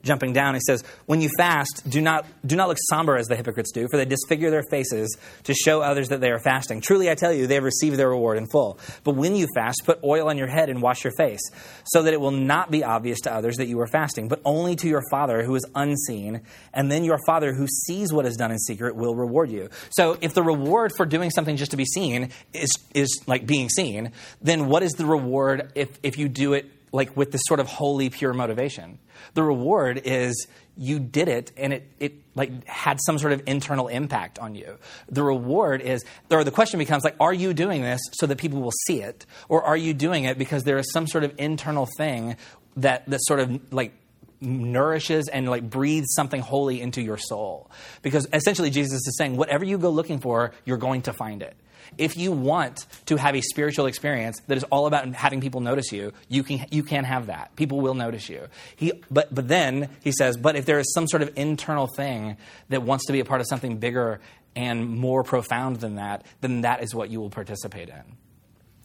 jumping 0.07 0.33
down, 0.33 0.55
he 0.55 0.61
says, 0.67 0.83
When 1.07 1.21
you 1.21 1.29
fast, 1.37 1.83
do 1.89 2.01
not, 2.01 2.25
do 2.47 2.57
not 2.57 2.69
look 2.69 2.79
somber 2.89 3.17
as 3.17 3.27
the 3.27 3.37
hypocrites 3.37 3.73
do, 3.73 3.87
for 3.91 3.97
they 3.97 4.05
disfigure 4.05 4.51
their 4.51 4.63
faces 4.71 5.17
to 5.45 5.55
show 5.55 5.83
others 5.83 6.09
that 6.09 6.21
they 6.21 6.31
are 6.31 6.39
fasting. 6.39 6.81
Truly, 6.81 7.11
I 7.11 7.15
tell 7.15 7.33
you, 7.33 7.47
they 7.47 7.55
have 7.55 7.65
received 7.65 7.97
their 7.97 8.09
reward 8.09 8.39
in 8.39 8.47
full. 8.47 8.79
But 9.05 9.17
when 9.17 9.35
you 9.35 9.47
fast, 9.55 9.83
put 9.85 10.03
oil 10.03 10.29
on 10.29 10.39
your 10.39 10.47
head 10.47 10.71
and 10.71 10.81
wash 10.81 11.05
your 11.05 11.13
face, 11.17 11.43
so 11.85 12.03
that 12.03 12.15
it 12.15 12.21
will 12.21 12.31
not 12.31 12.71
be 12.71 12.85
obvious 12.85 13.21
to 13.23 13.33
others 13.33 13.57
that 13.57 13.67
you 13.67 13.81
are 13.81 13.87
fasting, 13.87 14.29
but 14.29 14.41
only 14.45 14.77
to 14.77 14.89
your 14.89 15.03
Father 15.11 15.43
who 15.43 15.55
is 15.55 15.65
unseen. 15.75 16.43
And 16.73 16.91
then 16.91 17.05
your 17.05 17.19
Father 17.27 17.53
who 17.53 17.67
sees 17.67 18.13
what 18.13 18.27
is 18.27 18.37
done 18.37 18.51
in 18.51 18.59
secret 18.59 18.97
will 18.97 19.15
reward 19.15 19.51
you. 19.51 19.69
So 19.91 20.17
if 20.21 20.35
the 20.35 20.43
reward 20.43 20.93
for 20.97 21.07
doing 21.07 21.31
something 21.31 21.57
just 21.57 21.73
to 21.73 21.77
be 21.77 21.85
seen 21.85 22.31
is, 22.53 22.71
is 22.95 23.23
like 23.27 23.47
being 23.47 23.69
seen, 23.69 24.13
then 24.41 24.67
what 24.67 24.83
is 24.83 24.93
the 24.93 25.07
reward 25.07 25.73
if, 25.75 25.99
if 26.03 26.19
you 26.19 26.29
do 26.29 26.53
it 26.53 26.71
like 26.93 27.17
with 27.17 27.33
this 27.33 27.43
sort 27.47 27.61
of 27.61 27.67
holy, 27.67 28.11
pure 28.11 28.33
motivation? 28.33 28.99
The 29.35 29.43
reward 29.43 30.03
is 30.05 30.47
you 30.77 30.99
did 30.99 31.29
it 31.29 31.53
and 31.57 31.73
it, 31.73 31.91
it 31.99 32.15
like 32.35 32.67
had 32.67 32.99
some 33.05 33.19
sort 33.19 33.33
of 33.33 33.43
internal 33.47 33.89
impact 33.89 34.39
on 34.39 34.55
you. 34.55 34.77
The 35.09 35.23
reward 35.23 35.81
is, 35.81 36.05
or 36.31 36.45
the 36.45 36.51
question 36.51 36.79
becomes 36.79 37.03
like, 37.05 37.17
are 37.19 37.33
you 37.33 37.55
doing 37.55 37.83
this 37.83 38.01
so 38.13 38.27
that 38.27 38.39
people 38.39 38.61
will 38.61 38.75
see 38.87 39.03
it? 39.03 39.25
Or 39.49 39.65
are 39.65 39.77
you 39.77 39.95
doing 39.95 40.25
it 40.25 40.39
because 40.39 40.65
there 40.65 40.79
is 40.79 40.93
some 40.93 41.07
sort 41.07 41.25
of 41.25 41.33
internal 41.39 41.89
thing 41.97 42.37
that, 42.77 43.07
that 43.07 43.21
sort 43.23 43.41
of 43.41 43.73
like 43.73 43.95
nourishes 44.39 45.29
and 45.29 45.49
like 45.49 45.69
breathes 45.69 46.09
something 46.15 46.43
holy 46.43 46.81
into 46.81 47.01
your 47.01 47.17
soul? 47.17 47.71
Because 48.03 48.29
essentially 48.33 48.71
Jesus 48.71 49.07
is 49.07 49.17
saying, 49.17 49.37
whatever 49.37 49.65
you 49.65 49.79
go 49.79 49.91
looking 49.91 50.19
for, 50.19 50.53
you're 50.67 50.77
going 50.77 51.03
to 51.03 51.15
find 51.15 51.43
it. 51.43 51.57
If 51.99 52.17
you 52.17 52.33
want 52.33 52.87
to 53.07 53.17
have 53.17 53.35
a 53.35 53.41
spiritual 53.41 53.87
experience 53.87 54.41
that 54.49 54.57
is 54.57 54.65
all 54.65 54.87
about 54.87 55.07
having 55.15 55.41
people 55.41 55.61
notice 55.61 55.93
you, 55.93 56.13
you 56.29 56.43
can, 56.43 56.67
you 56.71 56.83
can 56.83 57.05
have 57.05 57.27
that. 57.27 57.55
People 57.57 57.81
will 57.81 57.95
notice 57.95 58.29
you. 58.29 58.47
He, 58.77 58.93
but, 59.11 59.35
but 59.35 59.49
then 59.49 59.91
he 60.03 60.13
says, 60.13 60.37
but 60.37 60.57
if 60.57 60.67
there 60.67 60.79
is 60.79 60.93
some 60.93 61.07
sort 61.07 61.23
of 61.23 61.33
internal 61.37 61.87
thing 61.87 62.37
that 62.69 62.83
wants 62.83 63.07
to 63.07 63.13
be 63.13 63.21
a 63.21 63.25
part 63.25 63.41
of 63.41 63.47
something 63.49 63.79
bigger 63.79 64.21
and 64.55 64.89
more 64.89 65.23
profound 65.23 65.77
than 65.77 65.97
that, 65.97 66.25
then 66.41 66.63
that 66.63 66.83
is 66.83 66.95
what 66.95 67.11
you 67.11 67.21
will 67.21 67.31
participate 67.31 67.89
in. 67.89 68.03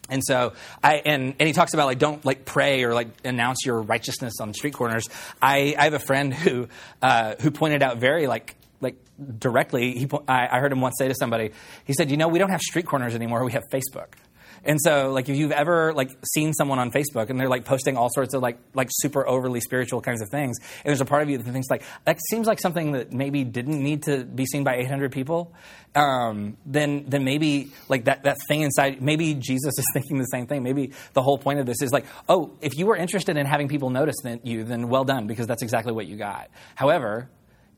And 0.10 0.22
so 0.26 0.54
I 0.84 0.96
and, 0.96 1.36
and 1.40 1.48
he 1.48 1.54
talks 1.54 1.74
about 1.74 1.86
like 1.86 1.98
don't 1.98 2.24
like 2.26 2.44
pray 2.44 2.84
or 2.84 2.94
like 2.94 3.08
announce 3.24 3.66
your 3.66 3.82
righteousness 3.82 4.34
on 4.42 4.54
street 4.54 4.74
corners. 4.74 5.08
I, 5.42 5.74
I 5.78 5.86
have 5.86 5.94
a 5.94 6.00
friend 6.00 6.34
who 6.34 6.68
uh, 7.02 7.36
who 7.40 7.50
pointed 7.50 7.82
out 7.82 7.98
very 7.98 8.28
like 8.28 8.42
like 8.42 8.56
directly, 9.39 9.93
he, 9.93 10.10
I, 10.27 10.47
I 10.51 10.60
heard 10.60 10.71
him 10.71 10.81
once 10.81 10.95
say 10.97 11.07
to 11.07 11.15
somebody, 11.15 11.51
he 11.86 11.93
said, 11.93 12.12
"You 12.12 12.17
know, 12.17 12.27
we 12.27 12.39
don't 12.39 12.51
have 12.51 12.62
street 12.62 12.86
corners 12.86 13.15
anymore. 13.15 13.43
We 13.43 13.53
have 13.53 13.63
Facebook." 13.71 14.13
And 14.63 14.79
so, 14.79 15.12
like, 15.12 15.27
if 15.27 15.36
you've 15.36 15.51
ever 15.51 15.91
like 15.93 16.12
seen 16.34 16.53
someone 16.53 16.77
on 16.77 16.91
Facebook 16.91 17.29
and 17.29 17.39
they're 17.39 17.49
like 17.49 17.65
posting 17.65 17.97
all 17.97 18.10
sorts 18.13 18.34
of 18.36 18.41
like 18.43 18.60
like 18.75 18.89
super 18.91 19.27
overly 19.27 19.60
spiritual 19.60 20.01
kinds 20.01 20.21
of 20.21 20.29
things, 20.29 20.57
and 20.60 20.89
there's 20.89 21.01
a 21.01 21.05
part 21.05 21.23
of 21.23 21.29
you 21.29 21.38
that 21.38 21.51
thinks 21.51 21.69
like 21.69 21.84
that 22.05 22.19
seems 22.29 22.45
like 22.45 22.60
something 22.60 22.91
that 22.91 23.12
maybe 23.12 23.43
didn't 23.43 23.81
need 23.81 24.03
to 24.03 24.23
be 24.23 24.45
seen 24.45 24.63
by 24.63 24.75
800 24.75 25.12
people, 25.12 25.53
um, 25.95 26.57
then 26.65 27.05
then 27.07 27.23
maybe 27.23 27.71
like 27.89 28.05
that 28.05 28.23
that 28.23 28.38
thing 28.47 28.62
inside, 28.62 29.01
maybe 29.01 29.34
Jesus 29.34 29.73
is 29.77 29.86
thinking 29.93 30.19
the 30.19 30.25
same 30.25 30.45
thing. 30.45 30.62
Maybe 30.62 30.91
the 31.13 31.23
whole 31.23 31.39
point 31.39 31.60
of 31.60 31.65
this 31.65 31.81
is 31.81 31.91
like, 31.91 32.05
oh, 32.29 32.51
if 32.62 32.77
you 32.77 32.86
were 32.86 32.95
interested 32.95 33.38
in 33.38 33.47
having 33.47 33.67
people 33.67 33.89
notice 33.89 34.17
you, 34.43 34.63
then 34.63 34.89
well 34.89 35.05
done 35.05 35.25
because 35.25 35.47
that's 35.47 35.63
exactly 35.63 35.91
what 35.91 36.05
you 36.05 36.17
got. 36.17 36.51
However, 36.75 37.29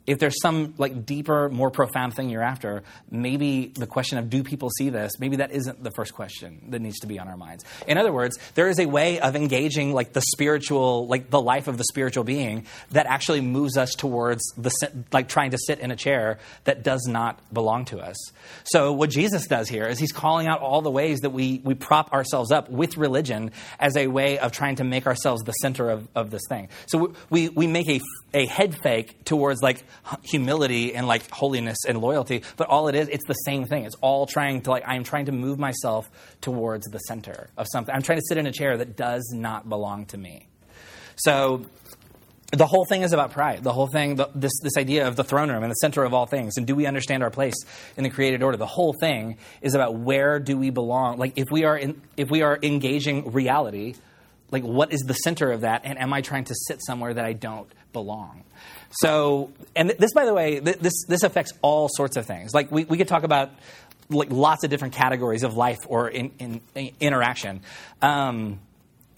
if 0.06 0.20
there's 0.20 0.40
some 0.42 0.74
like 0.78 1.06
deeper, 1.06 1.50
more 1.50 1.72
profound 1.72 2.16
thing 2.16 2.30
you're 2.30 2.44
after, 2.44 2.84
maybe 3.10 3.68
the 3.68 3.88
question 3.88 4.18
of 4.18 4.30
do 4.30 4.44
people 4.44 4.70
see 4.70 4.90
this? 4.90 5.14
Maybe 5.20 5.38
that 5.38 5.52
isn't 5.52 5.84
the 5.84 5.92
first 5.92 6.14
question 6.14 6.62
that 6.70 6.80
needs 6.80 7.00
to 7.00 7.08
be 7.08 7.20
on 7.20 7.28
our 7.28 7.38
minds. 7.38 7.64
In 7.88 7.98
other 7.98 8.12
words, 8.12 8.38
there 8.56 8.68
is 8.68 8.80
a 8.80 8.86
way 8.86 9.20
of 9.20 9.36
engaging 9.36 9.94
like 9.94 10.14
the 10.14 10.22
spiritual, 10.34 11.08
like 11.08 11.30
the 11.30 11.42
life 11.42 11.68
of 11.68 11.78
the 11.78 11.86
spiritual 11.86 12.24
being 12.24 12.66
that 12.92 13.06
actually 13.06 13.42
moves 13.42 13.78
us 13.78 13.94
towards 13.94 14.44
the 14.58 14.72
like 15.12 15.30
trying 15.30 15.52
to 15.52 15.58
sit 15.58 15.80
in 15.80 15.92
a 15.92 15.96
chair 15.96 16.40
that 16.66 16.84
does 16.84 17.06
not 17.08 17.40
belong 17.54 17.86
to 17.86 18.00
us. 18.00 18.18
So 18.66 18.92
what 18.94 19.10
Jesus 19.10 19.48
does 19.48 19.70
here 19.70 19.86
is 19.86 20.00
he's 20.00 20.12
calling 20.12 20.48
out 20.48 20.60
all 20.62 20.82
the 20.82 20.92
ways 20.92 21.22
that 21.22 21.30
we 21.30 21.62
we 21.64 21.76
prop 21.76 22.12
ourselves 22.12 22.52
up 22.52 22.70
with 22.70 22.98
religion 22.98 23.52
as 23.80 23.96
a 23.96 24.08
way 24.08 24.38
of 24.40 24.52
trying 24.52 24.76
to 24.78 24.84
make 24.84 25.08
ourselves 25.08 25.44
the 25.44 25.54
center 25.54 25.90
of, 25.90 26.08
of 26.16 26.30
this 26.30 26.42
thing. 26.50 26.70
So 26.88 27.14
we 27.30 27.50
we 27.50 27.68
make 27.68 27.90
a 27.90 28.02
a 28.34 28.46
head 28.48 28.76
fake 28.82 29.24
towards 29.24 29.62
like 29.62 29.84
humility 30.24 30.96
and 30.96 31.08
like 31.08 31.30
holiness 31.30 31.78
and 31.88 32.00
loyalty, 32.00 32.44
but 32.58 32.68
all 32.68 32.88
it 32.88 32.96
is, 32.96 33.08
it's 33.10 33.26
the 33.28 33.34
same 33.34 33.66
thing. 33.66 33.86
It's 33.86 33.96
all 34.02 34.26
trying 34.26 34.62
to 34.62 34.72
like, 34.72 34.84
I'm 34.86 35.04
trying 35.04 35.26
to 35.26 35.32
move 35.32 35.60
myself 35.60 36.10
towards 36.42 36.88
the 36.88 37.00
center 37.00 37.50
of 37.58 37.68
something. 37.72 37.94
I'm 37.94 38.02
trying 38.02 38.20
to 38.20 38.26
sit 38.28 38.38
in 38.38 38.48
a 38.48 38.52
chair 38.52 38.78
that 38.78 38.96
does 38.96 39.32
not 39.34 39.70
belong 39.70 40.06
to 40.08 40.18
me. 40.18 40.48
So 41.16 41.66
the 42.52 42.68
whole 42.68 42.86
thing 42.86 43.02
is 43.02 43.14
about 43.14 43.32
pride. 43.32 43.64
The 43.64 43.74
whole 43.74 43.88
thing, 43.88 44.16
the, 44.16 44.30
this, 44.36 44.52
this 44.62 44.78
idea 44.78 45.08
of 45.08 45.16
the 45.16 45.24
throne 45.24 45.50
room 45.50 45.64
and 45.64 45.72
the 45.72 45.76
center 45.76 46.04
of 46.04 46.14
all 46.14 46.28
things, 46.28 46.58
and 46.58 46.68
do 46.68 46.76
we 46.76 46.86
understand 46.86 47.24
our 47.24 47.32
place 47.32 47.56
in 47.98 48.04
the 48.04 48.10
created 48.10 48.44
order? 48.44 48.58
The 48.58 48.68
whole 48.68 48.94
thing 48.94 49.38
is 49.62 49.74
about 49.74 49.96
where 49.96 50.40
do 50.40 50.58
we 50.58 50.70
belong? 50.70 51.18
Like 51.18 51.34
if 51.36 51.50
we 51.50 51.64
are 51.66 51.78
in, 51.78 52.02
if 52.16 52.30
we 52.30 52.44
are 52.44 52.60
engaging 52.62 53.32
reality, 53.32 53.96
like 54.52 54.64
what 54.64 54.94
is 54.94 55.02
the 55.02 55.14
center 55.14 55.52
of 55.52 55.62
that, 55.62 55.82
and 55.84 56.00
am 56.00 56.14
I 56.14 56.22
trying 56.22 56.46
to 56.46 56.56
sit 56.68 56.80
somewhere 56.86 57.14
that 57.14 57.26
I 57.26 57.34
don't 57.34 57.68
belong? 57.92 58.44
So, 58.92 59.52
and 59.76 59.90
this, 59.90 60.14
by 60.14 60.26
the 60.26 60.34
way, 60.34 60.60
this 60.60 61.06
this 61.08 61.24
affects 61.24 61.54
all 61.62 61.90
sorts 61.92 62.18
of 62.18 62.26
things. 62.26 62.54
Like 62.54 62.72
we, 62.72 62.84
we 62.84 62.98
could 62.98 63.08
talk 63.08 63.24
about 63.24 63.52
like 64.10 64.32
lots 64.32 64.64
of 64.64 64.70
different 64.70 64.94
categories 64.94 65.44
of 65.44 65.56
life 65.56 65.80
or 65.88 66.10
in, 66.10 66.32
in, 66.40 66.62
in 66.76 66.92
interaction. 67.00 67.62
Um, 68.02 68.60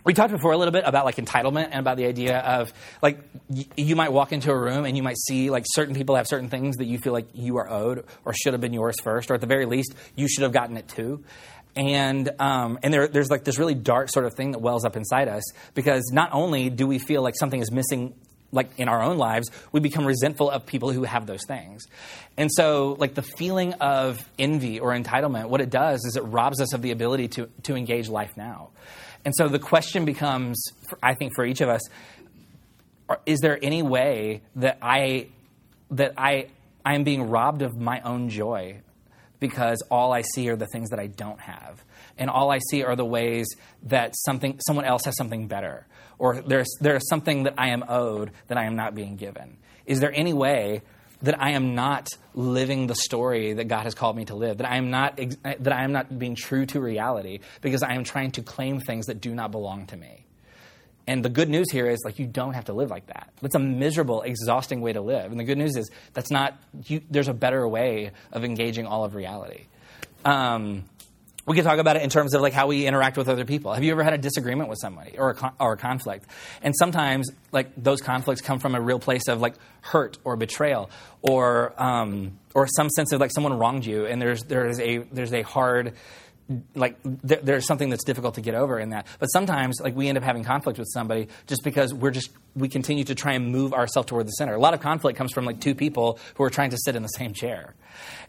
we 0.06 0.14
talked 0.14 0.32
before 0.32 0.52
a 0.52 0.58
little 0.58 0.72
bit 0.72 0.84
about 0.86 1.04
like 1.04 1.16
entitlement 1.16 1.70
and 1.72 1.80
about 1.80 1.98
the 1.98 2.06
idea 2.06 2.38
of 2.38 2.72
like 3.02 3.20
y- 3.50 3.66
you 3.76 3.96
might 3.96 4.14
walk 4.14 4.32
into 4.32 4.52
a 4.52 4.58
room 4.58 4.86
and 4.86 4.96
you 4.96 5.02
might 5.02 5.18
see 5.18 5.50
like 5.50 5.66
certain 5.68 5.96
people 5.96 6.16
have 6.16 6.28
certain 6.28 6.48
things 6.48 6.78
that 6.78 6.86
you 6.86 7.00
feel 7.00 7.12
like 7.12 7.28
you 7.34 7.58
are 7.58 7.68
owed 7.68 8.06
or 8.24 8.32
should 8.34 8.54
have 8.54 8.62
been 8.62 8.74
yours 8.74 8.96
first 9.04 9.32
or 9.32 9.34
at 9.34 9.42
the 9.42 9.48
very 9.48 9.66
least 9.66 9.96
you 10.16 10.28
should 10.28 10.44
have 10.44 10.52
gotten 10.52 10.78
it 10.78 10.88
too 10.88 11.24
and 11.76 12.30
um, 12.40 12.80
and 12.84 12.94
there, 12.94 13.08
there's 13.08 13.30
like 13.30 13.44
this 13.44 13.60
really 13.60 13.76
dark 13.76 14.10
sort 14.10 14.26
of 14.26 14.34
thing 14.34 14.52
that 14.52 14.60
wells 14.60 14.86
up 14.86 14.96
inside 14.96 15.28
us 15.28 15.44
because 15.74 16.04
not 16.12 16.30
only 16.32 16.70
do 16.70 16.88
we 16.88 17.00
feel 17.00 17.22
like 17.22 17.36
something 17.38 17.62
is 17.62 17.72
missing 17.72 18.16
like 18.52 18.70
in 18.78 18.88
our 18.88 19.02
own 19.02 19.18
lives 19.18 19.50
we 19.72 19.80
become 19.80 20.06
resentful 20.06 20.50
of 20.50 20.66
people 20.66 20.92
who 20.92 21.04
have 21.04 21.26
those 21.28 21.44
things. 21.46 21.84
And 22.38 22.50
so 22.52 22.96
like 23.00 23.14
the 23.14 23.22
feeling 23.22 23.74
of 23.74 24.20
envy 24.40 24.80
or 24.80 24.92
entitlement 24.92 25.50
what 25.50 25.62
it 25.62 25.70
does 25.70 26.06
is 26.06 26.16
it 26.16 26.22
robs 26.22 26.62
us 26.62 26.74
of 26.74 26.82
the 26.82 26.92
ability 26.92 27.28
to 27.30 27.50
to 27.64 27.76
engage 27.76 28.08
life 28.08 28.38
now. 28.38 28.70
And 29.26 29.34
so 29.36 29.48
the 29.48 29.60
question 29.60 30.06
becomes, 30.06 30.64
I 31.02 31.16
think, 31.16 31.34
for 31.36 31.44
each 31.44 31.60
of 31.62 31.68
us, 31.68 31.82
is 33.26 33.40
there 33.40 33.58
any 33.62 33.82
way 33.82 34.44
that 34.56 34.78
I 34.82 35.28
that 35.92 36.14
I 36.18 36.48
I 36.86 36.94
am 36.94 37.04
being 37.04 37.30
robbed 37.30 37.64
of 37.64 37.76
my 37.76 38.02
own 38.02 38.30
joy 38.30 38.82
because 39.48 39.82
all 39.92 40.12
I 40.12 40.22
see 40.22 40.50
are 40.50 40.56
the 40.56 40.68
things 40.68 40.90
that 40.90 41.00
I 41.00 41.08
don't 41.08 41.40
have, 41.40 41.84
and 42.18 42.30
all 42.30 42.52
I 42.52 42.60
see 42.70 42.84
are 42.84 42.96
the 42.96 43.06
ways 43.06 43.48
that 43.84 44.14
something 44.26 44.60
someone 44.66 44.86
else 44.86 45.06
has 45.06 45.16
something 45.18 45.48
better, 45.48 45.86
or 46.18 46.42
there's 46.42 46.70
there's 46.82 47.08
something 47.10 47.44
that 47.44 47.54
I 47.58 47.70
am 47.70 47.84
owed 47.88 48.32
that 48.48 48.58
I 48.58 48.66
am 48.66 48.76
not 48.76 48.96
being 48.96 49.18
given. 49.18 49.58
Is 49.86 50.00
there 50.00 50.12
any 50.14 50.34
way 50.34 50.82
that 51.22 51.42
I 51.42 51.52
am 51.52 51.76
not 51.76 52.10
living 52.34 52.88
the 52.88 52.96
story 52.96 53.54
that 53.54 53.66
God 53.66 53.84
has 53.84 53.96
called 53.96 54.16
me 54.16 54.26
to 54.26 54.36
live, 54.36 54.58
that 54.58 54.70
I 54.70 54.78
am 54.78 54.90
not, 54.90 55.18
that 55.18 55.74
I 55.74 55.84
am 55.84 55.92
not 55.92 56.18
being 56.18 56.36
true 56.36 56.66
to 56.68 56.80
reality 56.80 57.40
because 57.62 57.84
I 57.84 57.94
am 57.94 58.04
trying 58.04 58.32
to 58.32 58.42
claim 58.42 58.80
things 58.80 59.06
that 59.08 59.22
do 59.22 59.34
not 59.34 59.52
belong 59.52 59.88
to 59.88 59.98
me. 59.98 60.26
And 61.08 61.24
the 61.24 61.30
good 61.30 61.50
news 61.50 61.72
here 61.72 61.88
is 61.88 62.02
like 62.04 62.18
you 62.18 62.26
don't 62.26 62.54
have 62.54 62.66
to 62.66 62.74
live 62.74 62.90
like 62.90 63.08
that. 63.08 63.32
That's 63.42 63.56
a 63.56 63.60
miserable, 63.60 64.24
exhausting 64.24 64.82
way 64.82 64.94
to 64.94 65.02
live. 65.02 65.32
And 65.32 65.40
the 65.40 65.44
good 65.44 65.58
news 65.58 65.76
is 65.76 65.90
that's 66.14 66.32
not. 66.32 66.58
You, 66.86 67.02
there's 67.10 67.28
a 67.28 67.34
better 67.34 67.68
way 67.68 68.12
of 68.32 68.44
engaging 68.44 68.88
all 68.88 69.06
of 69.06 69.14
reality. 69.14 69.66
Um, 70.24 70.86
we 71.46 71.56
could 71.56 71.64
talk 71.64 71.78
about 71.78 71.96
it 71.96 72.02
in 72.02 72.10
terms 72.10 72.34
of 72.34 72.42
like 72.42 72.54
how 72.54 72.66
we 72.68 72.88
interact 72.88 73.18
with 73.18 73.30
other 73.30 73.46
people. 73.46 73.72
Have 73.72 73.84
you 73.84 73.92
ever 73.92 74.04
had 74.04 74.14
a 74.14 74.18
disagreement 74.18 74.68
with 74.68 74.80
somebody 74.82 75.18
or 75.18 75.30
a, 75.30 75.36
con- 75.36 75.54
or 75.60 75.74
a 75.74 75.78
conflict? 75.78 76.26
And 76.64 76.74
sometimes 76.76 77.30
like 77.52 77.72
those 77.78 78.02
conflicts 78.02 78.42
come 78.42 78.58
from 78.58 78.74
a 78.74 78.82
real 78.82 78.98
place 78.98 79.28
of 79.28 79.42
like 79.42 79.54
hurt 79.82 80.18
or 80.24 80.38
betrayal 80.38 80.90
or 81.22 81.80
um, 81.82 82.40
or 82.56 82.68
some 82.68 82.90
sense 82.90 83.12
of 83.12 83.22
like 83.22 83.32
someone 83.32 83.60
wronged 83.60 83.86
you 83.86 84.08
and 84.08 84.20
there's 84.20 84.44
there's 84.46 84.80
a 84.80 85.00
there's 85.12 85.34
a 85.34 85.44
hard 85.44 85.94
like 86.76 87.02
th- 87.28 87.42
there's 87.42 87.66
something 87.66 87.90
that's 87.90 88.04
difficult 88.04 88.36
to 88.36 88.42
get 88.42 88.56
over 88.56 88.80
in 88.80 88.90
that. 88.90 89.08
But 89.20 89.28
sometimes 89.28 89.80
like 89.82 89.96
we 89.96 90.08
end 90.08 90.18
up 90.18 90.24
having 90.24 90.44
conflict 90.44 90.78
with 90.78 90.88
somebody 90.92 91.28
just 91.48 91.64
because 91.64 91.94
we're 91.94 92.12
just 92.12 92.30
we 92.56 92.70
continue 92.70 93.04
to 93.06 93.16
try 93.16 93.34
and 93.34 93.52
move 93.52 93.74
ourselves 93.74 94.08
toward 94.08 94.28
the 94.28 94.32
center. 94.32 94.54
A 94.54 94.60
lot 94.60 94.74
of 94.74 94.80
conflict 94.80 95.18
comes 95.18 95.32
from 95.32 95.46
like 95.46 95.60
two 95.60 95.76
people 95.76 96.20
who 96.36 96.44
are 96.44 96.50
trying 96.50 96.70
to 96.70 96.78
sit 96.78 96.96
in 96.96 97.02
the 97.02 97.10
same 97.10 97.34
chair. 97.34 97.74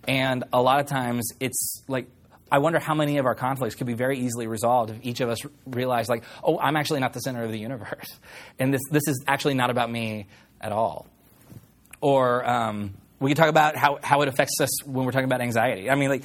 And 0.09 0.45
a 0.53 0.63
lot 0.63 0.81
of 0.81 0.87
times 0.87 1.31
it's 1.41 1.83
like 1.89 2.07
I 2.51 2.59
wonder 2.59 2.79
how 2.79 2.95
many 2.95 3.19
of 3.19 3.27
our 3.27 3.35
conflicts 3.35 3.75
could 3.75 3.89
be 3.89 3.95
very 3.95 4.21
easily 4.21 4.47
resolved 4.47 4.91
if 4.91 4.99
each 5.03 5.21
of 5.21 5.29
us 5.29 5.41
realized, 5.67 6.09
like, 6.09 6.23
oh, 6.45 6.59
I'm 6.59 6.77
actually 6.77 7.01
not 7.01 7.13
the 7.13 7.19
center 7.21 7.43
of 7.43 7.51
the 7.51 7.59
universe. 7.59 8.15
And 8.59 8.73
this, 8.73 8.81
this 8.91 9.03
is 9.09 9.25
actually 9.27 9.55
not 9.55 9.71
about 9.71 9.91
me 9.91 10.29
at 10.61 10.73
all. 10.73 11.07
Or 12.01 12.49
um, 12.49 12.95
we 13.19 13.31
can 13.31 13.37
talk 13.37 13.49
about 13.49 13.77
how, 13.77 13.99
how 14.03 14.21
it 14.23 14.29
affects 14.29 14.61
us 14.61 14.85
when 14.85 15.07
we're 15.07 15.13
talking 15.13 15.25
about 15.25 15.41
anxiety. 15.41 15.89
I 15.89 15.95
mean, 15.95 16.11
like, 16.11 16.23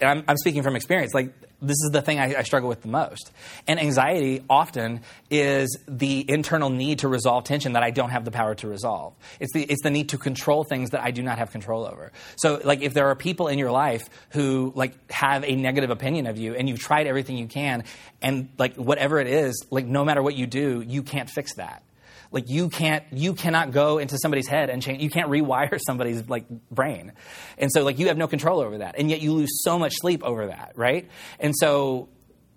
I'm, 0.00 0.22
I'm 0.28 0.36
speaking 0.36 0.62
from 0.62 0.76
experience. 0.76 1.14
Like, 1.14 1.32
this 1.62 1.76
is 1.82 1.90
the 1.92 2.02
thing 2.02 2.18
I, 2.18 2.36
I, 2.36 2.42
struggle 2.42 2.68
with 2.68 2.82
the 2.82 2.88
most. 2.88 3.32
And 3.66 3.80
anxiety 3.80 4.44
often 4.50 5.00
is 5.30 5.78
the 5.88 6.28
internal 6.28 6.68
need 6.68 6.98
to 6.98 7.08
resolve 7.08 7.44
tension 7.44 7.72
that 7.72 7.82
I 7.82 7.90
don't 7.90 8.10
have 8.10 8.26
the 8.26 8.30
power 8.30 8.54
to 8.56 8.68
resolve. 8.68 9.14
It's 9.40 9.54
the, 9.54 9.62
it's 9.62 9.82
the 9.82 9.90
need 9.90 10.10
to 10.10 10.18
control 10.18 10.64
things 10.64 10.90
that 10.90 11.02
I 11.02 11.10
do 11.10 11.22
not 11.22 11.38
have 11.38 11.50
control 11.50 11.86
over. 11.86 12.12
So, 12.36 12.60
like, 12.62 12.82
if 12.82 12.92
there 12.92 13.08
are 13.08 13.14
people 13.14 13.48
in 13.48 13.58
your 13.58 13.72
life 13.72 14.06
who, 14.30 14.72
like, 14.74 15.10
have 15.10 15.42
a 15.44 15.56
negative 15.56 15.88
opinion 15.88 16.26
of 16.26 16.36
you 16.36 16.54
and 16.54 16.68
you've 16.68 16.80
tried 16.80 17.06
everything 17.06 17.38
you 17.38 17.46
can, 17.46 17.84
and, 18.20 18.50
like, 18.58 18.76
whatever 18.76 19.18
it 19.20 19.26
is, 19.26 19.64
like, 19.70 19.86
no 19.86 20.04
matter 20.04 20.22
what 20.22 20.34
you 20.34 20.46
do, 20.46 20.84
you 20.86 21.02
can't 21.02 21.30
fix 21.30 21.54
that 21.54 21.82
like 22.30 22.48
you 22.48 22.68
can't 22.68 23.04
you 23.12 23.34
cannot 23.34 23.72
go 23.72 23.98
into 23.98 24.18
somebody's 24.18 24.48
head 24.48 24.70
and 24.70 24.82
change 24.82 25.02
you 25.02 25.10
can't 25.10 25.30
rewire 25.30 25.78
somebody's 25.86 26.28
like 26.28 26.48
brain. 26.70 27.12
And 27.58 27.70
so 27.72 27.84
like 27.84 27.98
you 27.98 28.08
have 28.08 28.16
no 28.16 28.28
control 28.28 28.60
over 28.60 28.78
that. 28.78 28.96
And 28.98 29.10
yet 29.10 29.20
you 29.20 29.32
lose 29.32 29.62
so 29.62 29.78
much 29.78 29.94
sleep 29.96 30.22
over 30.24 30.46
that 30.46 30.72
right? 30.76 31.08
And 31.38 31.54
so 31.56 32.08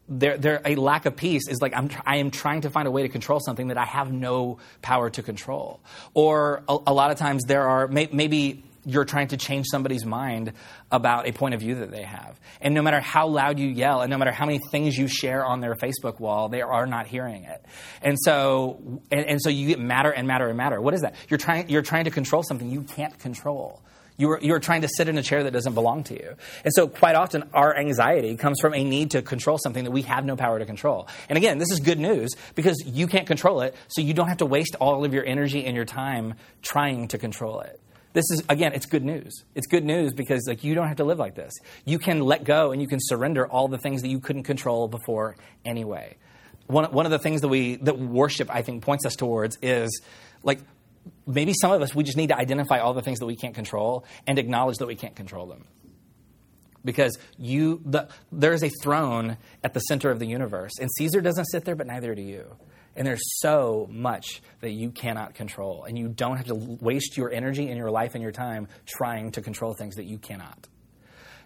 there, 0.09 0.37
there 0.37 0.61
a 0.65 0.75
lack 0.75 1.05
of 1.05 1.15
peace 1.15 1.47
is 1.47 1.61
like 1.61 1.73
I'm, 1.75 1.89
I 2.05 2.17
am 2.17 2.31
trying 2.31 2.61
to 2.61 2.69
find 2.69 2.87
a 2.87 2.91
way 2.91 3.03
to 3.03 3.09
control 3.09 3.39
something 3.39 3.67
that 3.67 3.77
I 3.77 3.85
have 3.85 4.11
no 4.11 4.57
power 4.81 5.09
to 5.11 5.21
control. 5.21 5.79
Or 6.13 6.63
a, 6.67 6.77
a 6.87 6.93
lot 6.93 7.11
of 7.11 7.17
times 7.17 7.43
there 7.45 7.67
are 7.67 7.87
may, 7.87 8.09
maybe 8.11 8.63
you're 8.85 9.05
trying 9.05 9.29
to 9.29 9.37
change 9.37 9.65
somebody's 9.69 10.05
mind 10.05 10.53
about 10.91 11.27
a 11.27 11.31
point 11.31 11.53
of 11.53 11.59
view 11.59 11.75
that 11.75 11.91
they 11.91 12.03
have. 12.03 12.39
And 12.61 12.73
no 12.73 12.81
madder 12.81 12.99
how 12.99 13.27
loud 13.27 13.59
you 13.59 13.67
yell, 13.67 14.01
and 14.01 14.09
no 14.09 14.17
madder 14.17 14.31
how 14.31 14.45
many 14.45 14.59
things 14.71 14.97
you 14.97 15.07
share 15.07 15.45
on 15.45 15.61
their 15.61 15.75
Facebook 15.75 16.19
wall, 16.19 16.49
they 16.49 16.61
are 16.61 16.85
not 16.85 17.07
hearing 17.07 17.43
it. 17.43 17.63
And 18.01 18.17
so, 18.19 19.01
and, 19.11 19.25
and 19.25 19.41
so 19.41 19.49
you 19.49 19.67
get 19.67 19.79
madder 19.79 20.11
and 20.11 20.27
matter 20.27 20.47
and 20.47 20.57
matter. 20.57 20.81
What 20.81 20.93
is 20.93 21.01
that? 21.01 21.15
You're 21.29 21.37
trying, 21.37 21.69
you're 21.69 21.81
trying 21.81 22.05
to 22.05 22.11
control 22.11 22.43
something 22.43 22.69
you 22.69 22.83
can't 22.83 23.17
control. 23.19 23.81
You're, 24.19 24.37
you're 24.41 24.59
trying 24.59 24.81
to 24.81 24.89
sit 24.89 25.07
in 25.07 25.17
a 25.17 25.23
chair 25.23 25.45
that 25.45 25.51
doesn't 25.51 25.75
belong 25.75 26.03
to 26.05 26.13
you. 26.13 26.35
And 26.65 26.73
so, 26.73 26.89
quite 26.89 27.15
often, 27.15 27.49
our 27.53 27.73
anxiety 27.75 28.35
comes 28.35 28.59
from 28.59 28.73
a 28.73 28.83
need 28.83 29.11
to 29.11 29.21
control 29.21 29.57
something 29.57 29.85
that 29.85 29.91
we 29.91 30.01
have 30.01 30.25
no 30.25 30.35
power 30.35 30.59
to 30.59 30.65
control. 30.65 31.07
And 31.29 31.37
again, 31.37 31.57
this 31.57 31.71
is 31.71 31.79
good 31.79 31.99
news 31.99 32.31
because 32.53 32.83
you 32.85 33.07
can't 33.07 33.25
control 33.25 33.61
it, 33.61 33.75
so 33.87 34.01
you 34.01 34.13
don't 34.13 34.27
have 34.27 34.39
to 34.39 34.45
waste 34.45 34.75
all 34.81 35.05
of 35.05 35.13
your 35.13 35.25
energy 35.25 35.65
and 35.65 35.73
your 35.73 35.85
time 35.85 36.33
trying 36.61 37.07
to 37.07 37.17
control 37.17 37.61
it. 37.61 37.79
This 38.13 38.25
is 38.31 38.43
again, 38.49 38.73
it's 38.73 38.85
good 38.85 39.03
news. 39.03 39.43
It's 39.55 39.67
good 39.67 39.85
news 39.85 40.13
because 40.13 40.45
like 40.47 40.63
you 40.63 40.73
don't 40.73 40.87
have 40.87 40.97
to 40.97 41.03
live 41.03 41.19
like 41.19 41.35
this. 41.35 41.53
You 41.85 41.99
can 41.99 42.21
let 42.21 42.43
go 42.43 42.71
and 42.71 42.81
you 42.81 42.87
can 42.87 42.99
surrender 43.01 43.47
all 43.47 43.67
the 43.67 43.77
things 43.77 44.01
that 44.01 44.07
you 44.09 44.19
couldn't 44.19 44.43
control 44.43 44.87
before 44.87 45.35
anyway. 45.63 46.17
One, 46.67 46.85
one 46.91 47.05
of 47.05 47.11
the 47.11 47.19
things 47.19 47.41
that 47.41 47.47
we 47.47 47.75
that 47.77 47.99
worship 47.99 48.49
I 48.53 48.61
think 48.61 48.83
points 48.83 49.05
us 49.05 49.15
towards 49.15 49.57
is 49.61 50.01
like 50.43 50.59
maybe 51.25 51.53
some 51.59 51.71
of 51.71 51.81
us 51.81 51.93
we 51.93 52.03
just 52.03 52.17
need 52.17 52.27
to 52.27 52.37
identify 52.37 52.79
all 52.79 52.93
the 52.93 53.01
things 53.01 53.19
that 53.19 53.25
we 53.25 53.35
can't 53.35 53.55
control 53.55 54.05
and 54.27 54.39
acknowledge 54.39 54.77
that 54.77 54.87
we 54.87 54.95
can't 54.95 55.15
control 55.15 55.45
them 55.45 55.65
because 56.83 57.17
you 57.37 57.81
the, 57.85 58.07
there 58.31 58.53
is 58.53 58.63
a 58.63 58.69
throne 58.81 59.37
at 59.63 59.73
the 59.73 59.79
center 59.81 60.11
of 60.11 60.19
the 60.19 60.25
universe 60.25 60.71
and 60.79 60.89
caesar 60.97 61.21
doesn't 61.21 61.45
sit 61.45 61.65
there 61.65 61.75
but 61.75 61.87
neither 61.87 62.15
do 62.15 62.21
you 62.21 62.55
and 62.99 63.07
there's 63.07 63.39
so 63.39 63.87
much 63.89 64.41
that 64.59 64.71
you 64.71 64.91
cannot 64.91 65.33
control. 65.33 65.85
And 65.85 65.97
you 65.97 66.09
don't 66.09 66.35
have 66.35 66.47
to 66.47 66.55
waste 66.55 67.15
your 67.15 67.31
energy 67.31 67.69
and 67.69 67.77
your 67.77 67.89
life 67.89 68.13
and 68.13 68.21
your 68.21 68.33
time 68.33 68.67
trying 68.85 69.31
to 69.31 69.41
control 69.41 69.73
things 69.73 69.95
that 69.95 70.03
you 70.03 70.17
cannot. 70.17 70.67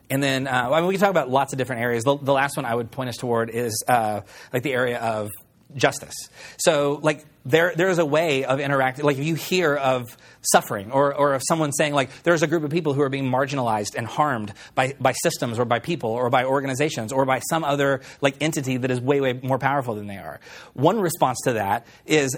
And 0.09 0.21
then 0.21 0.47
uh, 0.47 0.69
I 0.71 0.79
mean, 0.79 0.87
we 0.87 0.95
can 0.95 1.01
talk 1.01 1.11
about 1.11 1.29
lots 1.29 1.53
of 1.53 1.59
different 1.59 1.83
areas. 1.83 2.03
The, 2.05 2.17
the 2.17 2.33
last 2.33 2.57
one 2.57 2.65
I 2.65 2.73
would 2.73 2.89
point 2.89 3.09
us 3.09 3.17
toward 3.17 3.51
is 3.51 3.83
uh, 3.87 4.21
like 4.51 4.63
the 4.63 4.73
area 4.73 4.97
of 4.97 5.29
justice. 5.75 6.15
So, 6.57 6.99
like, 7.01 7.25
there, 7.45 7.73
there 7.75 7.89
is 7.89 7.99
a 7.99 8.05
way 8.05 8.45
of 8.45 8.59
interacting. 8.59 9.05
Like, 9.05 9.17
if 9.17 9.25
you 9.25 9.35
hear 9.35 9.75
of 9.75 10.17
suffering 10.41 10.91
or, 10.91 11.13
or 11.13 11.33
of 11.33 11.41
someone 11.47 11.71
saying, 11.71 11.93
like, 11.93 12.09
there's 12.23 12.43
a 12.43 12.47
group 12.47 12.63
of 12.63 12.71
people 12.71 12.93
who 12.93 13.01
are 13.01 13.09
being 13.09 13.29
marginalized 13.29 13.95
and 13.95 14.07
harmed 14.07 14.53
by, 14.75 14.95
by 14.99 15.13
systems 15.23 15.59
or 15.59 15.65
by 15.65 15.79
people 15.79 16.11
or 16.11 16.29
by 16.29 16.45
organizations 16.45 17.11
or 17.11 17.25
by 17.25 17.39
some 17.49 17.63
other, 17.63 18.01
like, 18.21 18.35
entity 18.41 18.77
that 18.77 18.91
is 18.91 19.01
way, 19.01 19.21
way 19.21 19.33
more 19.33 19.59
powerful 19.59 19.95
than 19.95 20.07
they 20.07 20.17
are. 20.17 20.39
One 20.73 20.99
response 20.99 21.39
to 21.45 21.53
that 21.53 21.85
is, 22.05 22.37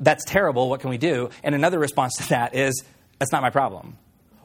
that's 0.00 0.24
terrible, 0.24 0.70
what 0.70 0.80
can 0.80 0.90
we 0.90 0.98
do? 0.98 1.30
And 1.42 1.54
another 1.54 1.78
response 1.78 2.14
to 2.18 2.28
that 2.30 2.54
is, 2.54 2.82
that's 3.18 3.32
not 3.32 3.42
my 3.42 3.50
problem. 3.50 3.98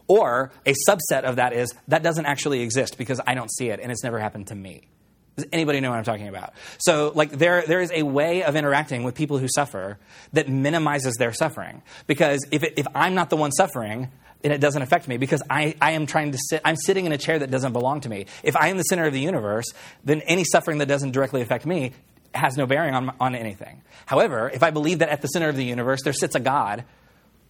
Or 0.08 0.52
a 0.66 0.74
subset 0.90 1.24
of 1.24 1.38
that 1.38 1.54
is, 1.54 1.74
that 1.88 2.04
doesn't 2.04 2.26
actually 2.26 2.62
exist 2.62 2.98
because 2.98 3.22
I 3.26 3.36
don't 3.36 3.52
see 3.52 3.70
it 3.70 3.80
and 3.80 3.92
it's 3.92 4.04
never 4.04 4.20
happened 4.20 4.48
to 4.48 4.56
me. 4.56 4.88
Does 5.36 5.48
anybody 5.52 5.80
know 5.80 5.90
what 5.90 5.98
I'm 5.98 6.04
talking 6.04 6.28
about? 6.28 6.54
So, 6.78 7.12
like, 7.16 7.32
there, 7.32 7.64
there 7.66 7.82
is 7.82 7.92
a 7.92 8.04
way 8.04 8.44
of 8.44 8.56
interacting 8.56 9.04
with 9.04 9.16
people 9.16 9.40
who 9.40 9.48
suffer 9.48 9.98
that 10.34 10.48
minimizes 10.48 11.16
their 11.16 11.34
suffering. 11.34 11.82
Because 12.06 12.46
if, 12.52 12.64
it, 12.64 12.74
if 12.78 12.86
I'm 12.94 13.16
not 13.16 13.30
the 13.30 13.38
one 13.38 13.52
suffering, 13.52 14.12
and 14.44 14.52
it 14.52 14.60
doesn't 14.60 14.82
affect 14.82 15.08
me 15.08 15.18
because 15.18 15.42
I, 15.50 15.76
I 15.82 15.92
am 15.92 16.06
trying 16.06 16.34
to 16.34 16.38
sit, 16.50 16.62
I'm 16.66 16.76
sitting 16.76 17.06
in 17.06 17.14
a 17.14 17.18
chair 17.18 17.40
that 17.40 17.50
doesn't 17.50 17.72
belong 17.72 18.02
to 18.02 18.10
me. 18.10 18.26
If 18.44 18.58
I 18.58 18.68
am 18.68 18.78
the 18.78 18.84
center 18.84 19.06
of 19.06 19.14
the 19.14 19.20
universe, 19.22 19.66
then 20.04 20.22
any 20.22 20.44
suffering 20.44 20.80
that 20.80 20.88
doesn't 20.88 21.12
directly 21.12 21.42
affect 21.42 21.66
me 21.66 21.94
has 22.36 22.58
no 22.58 22.66
bearing 22.66 22.94
on, 22.94 23.16
on 23.20 23.36
anything. 23.36 23.82
However, 24.06 24.52
if 24.54 24.62
I 24.62 24.72
believe 24.72 25.00
that 25.00 25.10
at 25.10 25.22
the 25.22 25.28
center 25.28 25.50
of 25.50 25.56
the 25.56 25.64
universe 25.64 26.02
there 26.04 26.14
sits 26.14 26.36
a 26.36 26.40
God 26.40 26.84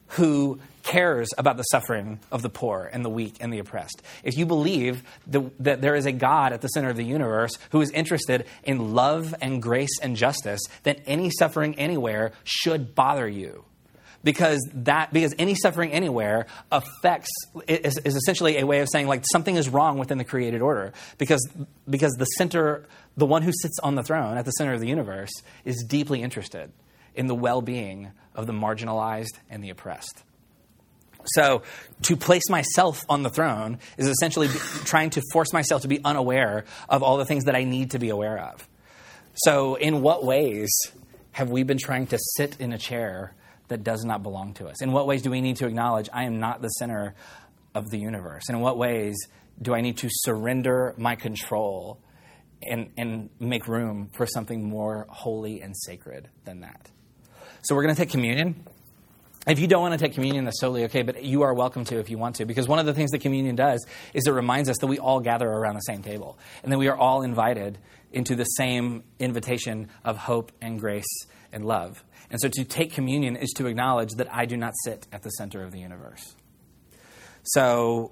who 0.09 0.59
cares 0.83 1.29
about 1.37 1.57
the 1.57 1.63
suffering 1.63 2.19
of 2.31 2.41
the 2.41 2.49
poor 2.49 2.89
and 2.91 3.03
the 3.03 3.09
weak 3.09 3.35
and 3.39 3.51
the 3.51 3.59
oppressed. 3.59 4.01
If 4.23 4.37
you 4.37 4.45
believe 4.45 5.03
the, 5.25 5.49
that 5.59 5.81
there 5.81 5.95
is 5.95 6.05
a 6.05 6.11
God 6.11 6.53
at 6.53 6.61
the 6.61 6.67
center 6.67 6.89
of 6.89 6.97
the 6.97 7.05
universe 7.05 7.57
who 7.71 7.81
is 7.81 7.89
interested 7.91 8.45
in 8.63 8.93
love 8.93 9.33
and 9.41 9.61
grace 9.61 9.97
and 10.01 10.15
justice, 10.15 10.61
then 10.83 10.97
any 11.05 11.31
suffering 11.31 11.75
anywhere 11.75 12.33
should 12.43 12.95
bother 12.95 13.27
you. 13.27 13.65
Because 14.23 14.65
that, 14.73 15.11
because 15.11 15.35
any 15.37 15.53
suffering 15.53 15.91
anywhere 15.91 16.47
affects 16.71 17.29
is, 17.67 17.97
is 17.97 18.15
essentially 18.15 18.57
a 18.57 18.65
way 18.65 18.79
of 18.79 18.87
saying 18.89 19.07
like 19.07 19.25
something 19.29 19.57
is 19.57 19.67
wrong 19.67 19.97
within 19.97 20.17
the 20.17 20.23
created 20.23 20.61
order. 20.61 20.93
Because 21.17 21.45
because 21.89 22.13
the 22.13 22.25
center, 22.25 22.85
the 23.17 23.25
one 23.25 23.41
who 23.41 23.51
sits 23.51 23.79
on 23.79 23.95
the 23.95 24.03
throne 24.03 24.37
at 24.37 24.45
the 24.45 24.51
center 24.51 24.73
of 24.73 24.79
the 24.79 24.87
universe, 24.87 25.31
is 25.65 25.83
deeply 25.85 26.21
interested 26.21 26.71
in 27.15 27.27
the 27.27 27.35
well-being 27.35 28.11
of 28.35 28.47
the 28.47 28.53
marginalized 28.53 29.37
and 29.49 29.63
the 29.63 29.69
oppressed. 29.69 30.23
So, 31.25 31.63
to 32.03 32.17
place 32.17 32.49
myself 32.49 33.05
on 33.07 33.23
the 33.23 33.29
throne 33.29 33.79
is 33.97 34.07
essentially 34.07 34.49
trying 34.83 35.11
to 35.11 35.21
force 35.31 35.53
myself 35.53 35.83
to 35.83 35.87
be 35.87 36.03
unaware 36.03 36.65
of 36.89 37.01
all 37.01 37.17
the 37.17 37.25
things 37.25 37.45
that 37.45 37.55
I 37.55 37.63
need 37.63 37.91
to 37.91 37.99
be 37.99 38.09
aware 38.09 38.37
of. 38.37 38.67
So, 39.35 39.75
in 39.75 40.01
what 40.01 40.25
ways 40.25 40.69
have 41.31 41.49
we 41.49 41.63
been 41.63 41.77
trying 41.77 42.07
to 42.07 42.17
sit 42.35 42.59
in 42.59 42.73
a 42.73 42.77
chair 42.77 43.35
that 43.69 43.83
does 43.83 44.03
not 44.03 44.21
belong 44.21 44.53
to 44.55 44.67
us? 44.67 44.81
In 44.81 44.91
what 44.91 45.07
ways 45.07 45.21
do 45.21 45.31
we 45.31 45.41
need 45.41 45.57
to 45.57 45.67
acknowledge 45.67 46.09
I 46.11 46.25
am 46.25 46.39
not 46.39 46.61
the 46.61 46.69
center 46.69 47.15
of 47.73 47.89
the 47.89 47.97
universe? 47.97 48.49
In 48.49 48.59
what 48.59 48.77
ways 48.77 49.15
do 49.61 49.73
I 49.73 49.81
need 49.81 49.97
to 49.99 50.09
surrender 50.11 50.93
my 50.97 51.15
control 51.15 51.99
and, 52.61 52.91
and 52.97 53.29
make 53.39 53.67
room 53.67 54.09
for 54.13 54.25
something 54.25 54.63
more 54.63 55.07
holy 55.09 55.61
and 55.61 55.75
sacred 55.75 56.29
than 56.43 56.61
that? 56.61 56.91
So, 57.63 57.75
we're 57.75 57.83
going 57.83 57.95
to 57.95 58.01
take 58.01 58.09
communion. 58.09 58.65
If 59.45 59.59
you 59.59 59.67
don't 59.67 59.81
want 59.81 59.93
to 59.93 59.97
take 59.97 60.13
communion, 60.13 60.45
that's 60.45 60.59
totally 60.59 60.85
okay, 60.85 61.01
but 61.01 61.23
you 61.23 61.41
are 61.41 61.53
welcome 61.53 61.83
to 61.85 61.99
if 61.99 62.09
you 62.09 62.17
want 62.17 62.37
to. 62.37 62.45
Because 62.45 62.67
one 62.67 62.79
of 62.79 62.85
the 62.85 62.93
things 62.93 63.11
that 63.11 63.19
communion 63.19 63.55
does 63.55 63.85
is 64.13 64.25
it 64.25 64.31
reminds 64.31 64.69
us 64.69 64.77
that 64.77 64.87
we 64.87 64.99
all 64.99 65.19
gather 65.19 65.47
around 65.47 65.75
the 65.75 65.81
same 65.81 66.01
table 66.01 66.37
and 66.63 66.71
that 66.71 66.77
we 66.77 66.87
are 66.87 66.95
all 66.95 67.23
invited 67.23 67.77
into 68.13 68.35
the 68.35 68.45
same 68.45 69.03
invitation 69.19 69.89
of 70.05 70.17
hope 70.17 70.53
and 70.61 70.79
grace 70.79 71.25
and 71.51 71.65
love. 71.65 72.03
And 72.29 72.39
so 72.39 72.47
to 72.47 72.63
take 72.63 72.93
communion 72.93 73.35
is 73.35 73.51
to 73.57 73.67
acknowledge 73.67 74.11
that 74.13 74.33
I 74.33 74.45
do 74.45 74.55
not 74.55 74.73
sit 74.85 75.07
at 75.11 75.23
the 75.23 75.29
center 75.31 75.61
of 75.61 75.71
the 75.71 75.79
universe. 75.79 76.35
So 77.43 78.11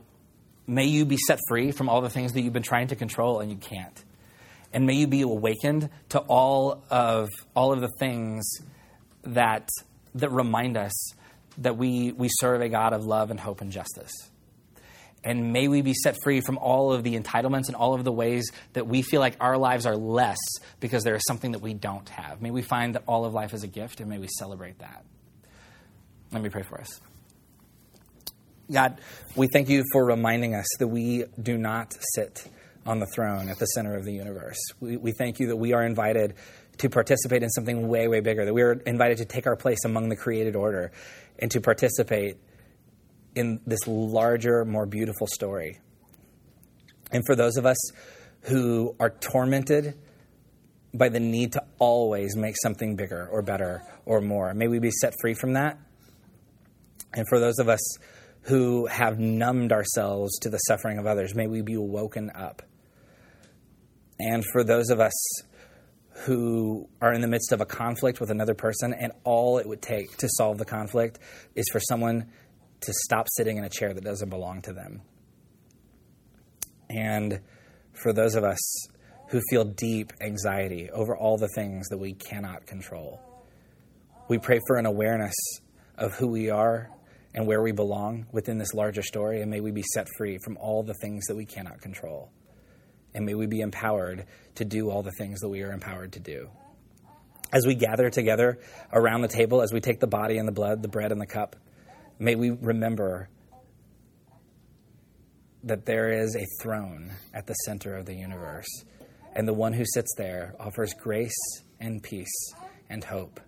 may 0.68 0.86
you 0.86 1.06
be 1.06 1.18
set 1.18 1.40
free 1.48 1.72
from 1.72 1.88
all 1.88 2.02
the 2.02 2.10
things 2.10 2.34
that 2.34 2.42
you've 2.42 2.54
been 2.54 2.62
trying 2.62 2.88
to 2.88 2.96
control 2.96 3.40
and 3.40 3.50
you 3.50 3.58
can't. 3.58 4.04
And 4.74 4.86
may 4.86 4.96
you 4.96 5.08
be 5.08 5.22
awakened 5.22 5.90
to 6.10 6.20
all 6.20 6.84
of 6.90 7.30
all 7.56 7.72
of 7.74 7.82
the 7.82 7.90
things 8.00 8.44
that 9.24 9.70
that 10.16 10.32
remind 10.32 10.78
us 10.78 10.92
that 11.58 11.78
we, 11.78 12.12
we 12.12 12.30
serve 12.40 12.62
a 12.62 12.70
God 12.70 12.94
of 12.94 13.06
love 13.06 13.32
and 13.32 13.40
hope 13.40 13.62
and 13.62 13.72
justice. 13.72 14.12
And 15.24 15.54
may 15.54 15.68
we 15.68 15.82
be 15.82 15.94
set 15.94 16.18
free 16.24 16.42
from 16.42 16.58
all 16.58 16.92
of 16.92 17.04
the 17.04 17.20
entitlements 17.20 17.68
and 17.68 17.76
all 17.76 17.94
of 17.94 18.04
the 18.04 18.12
ways 18.12 18.52
that 18.74 18.88
we 18.88 19.04
feel 19.04 19.20
like 19.20 19.36
our 19.40 19.58
lives 19.58 19.86
are 19.86 19.96
less 19.96 20.40
because 20.80 21.04
there 21.04 21.16
is 21.16 21.22
something 21.28 21.52
that 21.52 21.62
we 21.62 21.76
don't 21.76 22.10
have. 22.10 22.42
May 22.42 22.50
we 22.50 22.64
find 22.64 22.96
that 22.96 23.04
all 23.06 23.26
of 23.26 23.34
life 23.34 23.54
is 23.54 23.64
a 23.64 23.68
gift 23.68 24.00
and 24.00 24.10
may 24.10 24.18
we 24.18 24.28
celebrate 24.40 24.80
that. 24.80 25.06
Let 26.32 26.42
me 26.42 26.50
pray 26.50 26.64
for 26.64 26.80
us. 26.80 27.00
God, 28.72 29.00
we 29.36 29.48
thank 29.52 29.70
you 29.70 29.84
for 29.92 30.06
reminding 30.06 30.56
us 30.56 30.66
that 30.80 30.88
we 30.88 31.26
do 31.42 31.58
not 31.58 31.96
sit 32.16 32.48
on 32.86 33.00
the 33.00 33.08
throne 33.14 33.50
at 33.50 33.60
the 33.60 33.66
center 33.66 33.96
of 33.96 34.06
the 34.06 34.14
universe. 34.14 34.58
We, 34.80 34.98
we 34.98 35.12
thank 35.12 35.40
you 35.40 35.48
that 35.48 35.58
we 35.58 35.74
are 35.74 35.84
invited 35.84 36.34
to 36.82 36.90
participate 36.90 37.44
in 37.44 37.50
something 37.50 37.88
way, 37.88 38.08
way 38.08 38.20
bigger, 38.20 38.46
that 38.46 38.54
we 38.54 38.64
were 38.64 38.74
invited 38.86 39.18
to 39.18 39.26
take 39.26 39.48
our 39.48 39.56
place 39.56 39.80
among 39.86 40.10
the 40.10 40.16
created 40.16 40.56
order 40.56 40.92
and 41.40 41.50
to 41.52 41.62
participate 41.62 42.38
in 43.36 43.62
this 43.66 43.88
larger, 43.88 44.66
more 44.66 44.86
beautiful 44.86 45.28
story. 45.28 45.80
And 47.12 47.24
for 47.26 47.36
those 47.36 47.58
of 47.58 47.66
us 47.66 47.78
who 48.42 48.96
are 49.00 49.10
tormented 49.10 49.96
by 50.94 51.10
the 51.10 51.20
need 51.20 51.54
to 51.54 51.64
always 51.80 52.36
make 52.36 52.56
something 52.62 52.96
bigger 52.96 53.28
or 53.32 53.42
better 53.42 53.84
or 54.06 54.20
more, 54.20 54.54
may 54.54 54.68
we 54.68 54.80
be 54.80 54.92
set 54.92 55.14
free 55.22 55.34
from 55.34 55.54
that. 55.54 55.78
And 57.14 57.26
for 57.30 57.40
those 57.40 57.60
of 57.60 57.70
us 57.70 57.82
who 58.44 58.88
have 58.88 59.20
numbed 59.20 59.72
ourselves 59.72 60.38
to 60.40 60.50
the 60.50 60.58
suffering 60.58 60.98
of 60.98 61.06
others, 61.06 61.36
may 61.36 61.48
we 61.48 61.62
be 61.62 61.78
woken 61.78 62.32
up. 62.34 62.62
And 64.20 64.44
for 64.52 64.64
those 64.64 64.90
of 64.90 65.00
us 65.00 65.14
who 66.14 66.88
are 67.02 67.14
in 67.14 67.22
the 67.22 67.28
midst 67.28 67.52
of 67.52 67.62
a 67.62 67.66
conflict 67.66 68.20
with 68.20 68.30
another 68.30 68.54
person, 68.54 68.94
and 68.94 69.12
all 69.24 69.58
it 69.58 69.68
would 69.68 69.82
take 69.82 70.18
to 70.18 70.28
solve 70.30 70.58
the 70.58 70.66
conflict 70.66 71.20
is 71.56 71.66
for 71.72 71.80
someone 71.80 72.30
to 72.82 72.94
stop 73.06 73.28
sitting 73.30 73.58
in 73.58 73.64
a 73.64 73.70
chair 73.70 73.94
that 73.94 74.04
doesn't 74.04 74.30
belong 74.30 74.62
to 74.64 74.74
them. 74.74 75.02
And 76.90 77.40
for 77.94 78.12
those 78.12 78.36
of 78.36 78.44
us 78.44 78.60
who 79.30 79.40
feel 79.50 79.64
deep 79.64 80.12
anxiety 80.20 80.90
over 80.90 81.16
all 81.16 81.38
the 81.38 81.48
things 81.56 81.88
that 81.90 81.98
we 81.98 82.14
cannot 82.14 82.66
control, 82.66 83.22
we 84.28 84.38
pray 84.38 84.60
for 84.68 84.78
an 84.78 84.86
awareness 84.86 85.36
of 85.98 86.14
who 86.16 86.28
we 86.28 86.50
are 86.50 86.90
and 87.34 87.48
where 87.48 87.62
we 87.62 87.72
belong 87.72 88.26
within 88.32 88.58
this 88.58 88.74
larger 88.74 89.02
story, 89.02 89.42
and 89.42 89.50
may 89.50 89.62
we 89.62 89.72
be 89.72 89.84
set 89.94 90.08
free 90.18 90.38
from 90.44 90.58
all 90.58 90.84
the 90.84 90.94
things 90.96 91.26
that 91.28 91.36
we 91.36 91.46
cannot 91.46 91.80
control 91.82 92.30
and 93.14 93.26
may 93.26 93.34
we 93.34 93.46
be 93.46 93.62
empowered 93.62 94.26
to 94.56 94.66
do 94.66 94.90
all 94.90 95.04
the 95.04 95.12
things 95.12 95.40
that 95.42 95.50
we 95.50 95.62
are 95.64 95.72
empowered 95.72 96.14
to 96.14 96.20
do. 96.20 96.50
As 97.54 97.66
we 97.68 97.76
gather 97.76 98.10
together 98.10 98.60
around 98.94 99.22
the 99.22 99.28
table, 99.28 99.62
as 99.62 99.74
we 99.74 99.82
take 99.82 100.00
the 100.00 100.08
body 100.08 100.38
and 100.38 100.48
the 100.48 100.54
blood, 100.54 100.82
the 100.82 100.88
bread 100.88 101.12
and 101.12 101.20
the 101.20 101.26
cup, 101.26 101.56
may 102.18 102.36
we 102.36 102.50
remember 102.50 103.30
that 105.64 105.86
there 105.86 106.12
is 106.12 106.36
a 106.36 106.46
throne 106.62 107.12
at 107.34 107.48
the 107.48 107.54
center 107.54 107.96
of 107.96 108.06
the 108.06 108.16
universe, 108.16 108.70
and 109.36 109.48
the 109.48 109.54
one 109.54 109.74
who 109.74 109.84
sits 109.86 110.14
there 110.18 110.56
offers 110.60 110.94
grace 110.94 111.64
and 111.80 112.02
peace 112.02 112.54
and 112.90 113.04
hope 113.04 113.40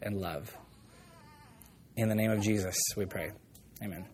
and 0.00 0.16
love. 0.16 0.56
In 1.96 2.08
the 2.08 2.14
name 2.14 2.30
of 2.30 2.40
Jesus, 2.40 2.76
we 2.96 3.06
pray. 3.06 3.32
Amen. 3.82 4.06